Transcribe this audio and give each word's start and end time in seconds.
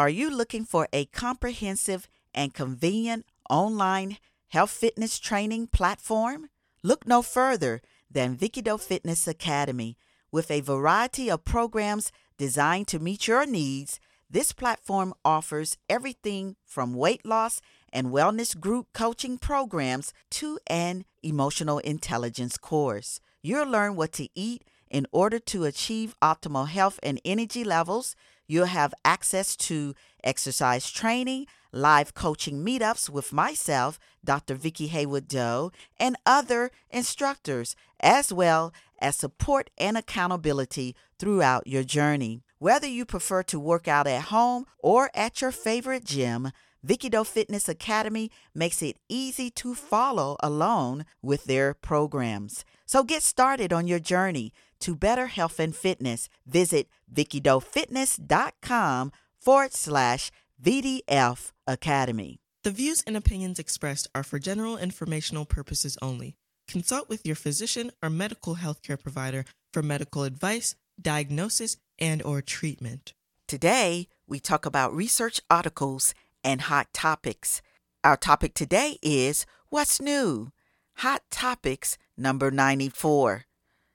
Are 0.00 0.08
you 0.08 0.30
looking 0.30 0.64
for 0.64 0.88
a 0.94 1.04
comprehensive 1.04 2.08
and 2.32 2.54
convenient 2.54 3.26
online 3.50 4.16
health 4.48 4.70
fitness 4.70 5.18
training 5.18 5.66
platform? 5.66 6.48
Look 6.82 7.06
no 7.06 7.20
further 7.20 7.82
than 8.10 8.34
Vicki 8.34 8.62
Doe 8.62 8.78
Fitness 8.78 9.28
Academy. 9.28 9.98
With 10.32 10.50
a 10.50 10.62
variety 10.62 11.30
of 11.30 11.44
programs 11.44 12.12
designed 12.38 12.88
to 12.88 12.98
meet 12.98 13.28
your 13.28 13.44
needs, 13.44 14.00
this 14.30 14.52
platform 14.52 15.12
offers 15.22 15.76
everything 15.86 16.56
from 16.64 16.94
weight 16.94 17.26
loss 17.26 17.60
and 17.92 18.06
wellness 18.06 18.58
group 18.58 18.86
coaching 18.94 19.36
programs 19.36 20.14
to 20.30 20.58
an 20.68 21.04
emotional 21.22 21.78
intelligence 21.80 22.56
course. 22.56 23.20
You'll 23.42 23.68
learn 23.68 23.96
what 23.96 24.12
to 24.12 24.30
eat 24.34 24.64
in 24.90 25.06
order 25.12 25.38
to 25.38 25.64
achieve 25.64 26.16
optimal 26.22 26.68
health 26.68 26.98
and 27.02 27.20
energy 27.22 27.64
levels. 27.64 28.16
You'll 28.50 28.66
have 28.66 28.92
access 29.04 29.54
to 29.68 29.94
exercise 30.24 30.90
training, 30.90 31.46
live 31.70 32.14
coaching 32.14 32.64
meetups 32.64 33.08
with 33.08 33.32
myself, 33.32 34.00
Dr. 34.24 34.56
Vicki 34.56 34.88
Haywood 34.88 35.28
Doe, 35.28 35.70
and 36.00 36.16
other 36.26 36.72
instructors, 36.90 37.76
as 38.00 38.32
well 38.32 38.74
as 39.00 39.14
support 39.14 39.70
and 39.78 39.96
accountability 39.96 40.96
throughout 41.16 41.68
your 41.68 41.84
journey. 41.84 42.42
Whether 42.58 42.88
you 42.88 43.04
prefer 43.04 43.44
to 43.44 43.60
work 43.60 43.86
out 43.86 44.08
at 44.08 44.22
home 44.22 44.66
or 44.80 45.12
at 45.14 45.40
your 45.40 45.52
favorite 45.52 46.04
gym, 46.04 46.50
Vicki 46.82 47.10
Doe 47.10 47.24
Fitness 47.24 47.68
Academy 47.68 48.30
makes 48.54 48.82
it 48.82 48.96
easy 49.08 49.50
to 49.50 49.74
follow 49.74 50.36
along 50.42 51.04
with 51.22 51.44
their 51.44 51.74
programs. 51.74 52.64
So 52.86 53.04
get 53.04 53.22
started 53.22 53.72
on 53.72 53.86
your 53.86 53.98
journey 53.98 54.52
to 54.80 54.96
better 54.96 55.26
health 55.26 55.60
and 55.60 55.76
fitness. 55.76 56.30
Visit 56.46 56.88
vickidoefitness.com 57.12 59.12
forward 59.38 59.74
slash 59.74 60.30
VDF 60.62 61.52
Academy. 61.66 62.40
The 62.62 62.70
views 62.70 63.02
and 63.06 63.16
opinions 63.16 63.58
expressed 63.58 64.08
are 64.14 64.22
for 64.22 64.38
general 64.38 64.76
informational 64.76 65.44
purposes 65.44 65.96
only. 66.02 66.36
Consult 66.68 67.08
with 67.08 67.26
your 67.26 67.36
physician 67.36 67.90
or 68.02 68.10
medical 68.10 68.56
healthcare 68.56 69.00
provider 69.00 69.44
for 69.72 69.82
medical 69.82 70.24
advice, 70.24 70.76
diagnosis, 71.00 71.78
and 71.98 72.22
or 72.22 72.42
treatment. 72.42 73.14
Today, 73.48 74.08
we 74.28 74.38
talk 74.38 74.64
about 74.64 74.94
research 74.94 75.40
articles 75.50 76.14
and 76.44 76.62
hot 76.62 76.92
topics. 76.92 77.62
Our 78.02 78.16
topic 78.16 78.54
today 78.54 78.98
is 79.02 79.46
What's 79.68 80.00
New? 80.00 80.52
Hot 80.96 81.22
Topics 81.30 81.96
number 82.16 82.50
94. 82.50 83.44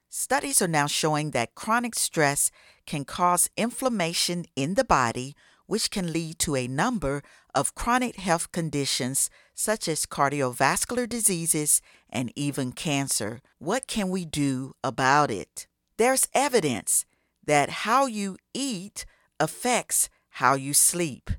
Studies 0.09 0.61
are 0.61 0.67
now 0.67 0.87
showing 0.87 1.31
that 1.31 1.55
chronic 1.55 1.95
stress 1.95 2.49
can 2.85 3.03
cause 3.03 3.49
inflammation 3.57 4.45
in 4.55 4.75
the 4.75 4.83
body, 4.83 5.35
which 5.67 5.91
can 5.91 6.13
lead 6.13 6.39
to 6.39 6.55
a 6.55 6.67
number 6.67 7.21
of 7.53 7.75
chronic 7.75 8.15
health 8.15 8.51
conditions 8.51 9.29
such 9.53 9.87
as 9.87 10.05
cardiovascular 10.05 11.07
diseases 11.07 11.81
and 12.09 12.31
even 12.35 12.71
cancer. 12.71 13.41
What 13.59 13.87
can 13.87 14.09
we 14.09 14.25
do 14.25 14.73
about 14.83 15.31
it? 15.31 15.67
There's 15.97 16.27
evidence 16.33 17.05
that 17.45 17.69
how 17.69 18.05
you 18.05 18.37
eat 18.53 19.05
affects 19.39 20.09
how 20.29 20.55
you 20.55 20.73
sleep. 20.73 21.29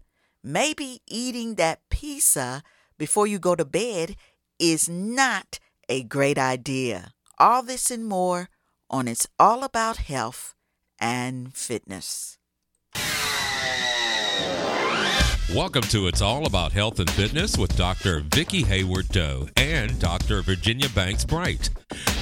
Maybe 0.48 1.00
eating 1.08 1.56
that 1.56 1.80
pizza 1.90 2.62
before 2.98 3.26
you 3.26 3.40
go 3.40 3.56
to 3.56 3.64
bed 3.64 4.14
is 4.60 4.88
not 4.88 5.58
a 5.88 6.04
great 6.04 6.38
idea. 6.38 7.10
All 7.36 7.64
this 7.64 7.90
and 7.90 8.06
more 8.06 8.48
on 8.88 9.08
It's 9.08 9.26
All 9.40 9.64
About 9.64 9.96
Health 9.96 10.54
and 11.00 11.52
Fitness. 11.52 12.38
Welcome 15.52 15.82
to 15.90 16.06
It's 16.06 16.22
All 16.22 16.46
About 16.46 16.70
Health 16.70 17.00
and 17.00 17.10
Fitness 17.10 17.58
with 17.58 17.76
Dr. 17.76 18.20
Vicki 18.32 18.62
Hayward 18.62 19.08
Doe 19.08 19.48
and 19.56 19.98
Dr. 19.98 20.42
Virginia 20.42 20.88
Banks 20.90 21.24
Bright. 21.24 21.70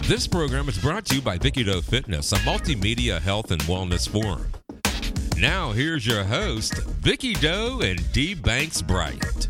This 0.04 0.26
program 0.26 0.70
is 0.70 0.78
brought 0.78 1.04
to 1.06 1.16
you 1.16 1.20
by 1.20 1.36
Vicki 1.36 1.62
Doe 1.62 1.82
Fitness, 1.82 2.32
a 2.32 2.36
multimedia 2.36 3.20
health 3.20 3.50
and 3.50 3.60
wellness 3.64 4.08
forum. 4.08 4.50
Now, 5.38 5.72
here's 5.72 6.06
your 6.06 6.22
host, 6.22 6.74
Vicki 7.00 7.34
Doe 7.34 7.80
and 7.82 8.12
D. 8.12 8.34
Banks 8.34 8.80
Bright. 8.80 9.48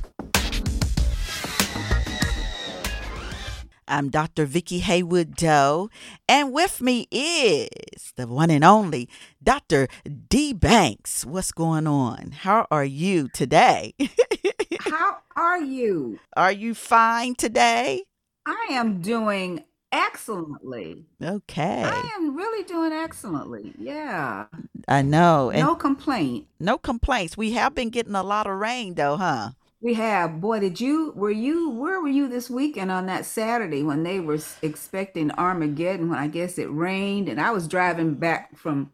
I'm 3.87 4.09
Dr. 4.09 4.47
Vicki 4.47 4.79
Haywood 4.79 5.37
Doe, 5.37 5.91
and 6.27 6.55
with 6.55 6.81
me 6.81 7.07
is 7.11 8.15
the 8.17 8.27
one 8.27 8.51
and 8.51 8.65
only 8.65 9.11
Dr. 9.43 9.89
D. 10.31 10.55
Banks. 10.55 11.27
What's 11.27 11.53
going 11.53 11.87
on? 11.87 12.31
How 12.31 12.67
are 12.71 12.85
you 12.85 13.29
today? 13.29 13.93
How 14.81 15.19
are 15.37 15.61
you? 15.61 16.19
Are 16.35 16.53
you 16.53 16.75
fine 16.75 17.35
today? 17.35 18.05
I 18.47 18.69
am 18.71 19.03
doing 19.03 19.65
excellently. 19.93 21.05
Okay. 21.23 21.83
I 21.85 22.11
am 22.17 22.35
really 22.35 22.65
doing 22.65 22.93
excellently. 22.93 23.75
Yeah. 23.79 24.47
I 24.89 25.03
know. 25.03 25.51
And 25.51 25.61
No 25.61 25.75
complaint. 25.75 26.47
no 26.61 26.79
complaints. 26.79 27.37
We 27.37 27.53
have 27.53 27.75
been 27.75 27.91
getting 27.91 28.15
a 28.15 28.23
lot 28.23 28.47
of 28.47 28.59
rain 28.59 28.95
though, 28.95 29.17
huh? 29.17 29.51
We 29.81 29.95
have. 29.95 30.41
Boy, 30.41 30.61
did 30.61 30.81
you, 30.81 31.13
were 31.15 31.31
you, 31.31 31.71
where 31.71 32.01
were 32.01 32.09
you 32.09 32.27
this 32.29 32.49
weekend 32.49 32.91
on 32.91 33.07
that 33.07 33.27
Saturday 33.27 33.83
when 33.83 34.03
they 34.03 34.19
were 34.19 34.39
expecting 34.63 35.31
Armageddon 35.33 36.09
when 36.09 36.19
I 36.19 36.27
guess 36.29 36.59
it 36.59 36.71
rained? 36.73 37.29
And 37.29 37.41
I 37.41 37.51
was 37.51 37.69
driving 37.69 38.15
back 38.15 38.57
from 38.57 38.91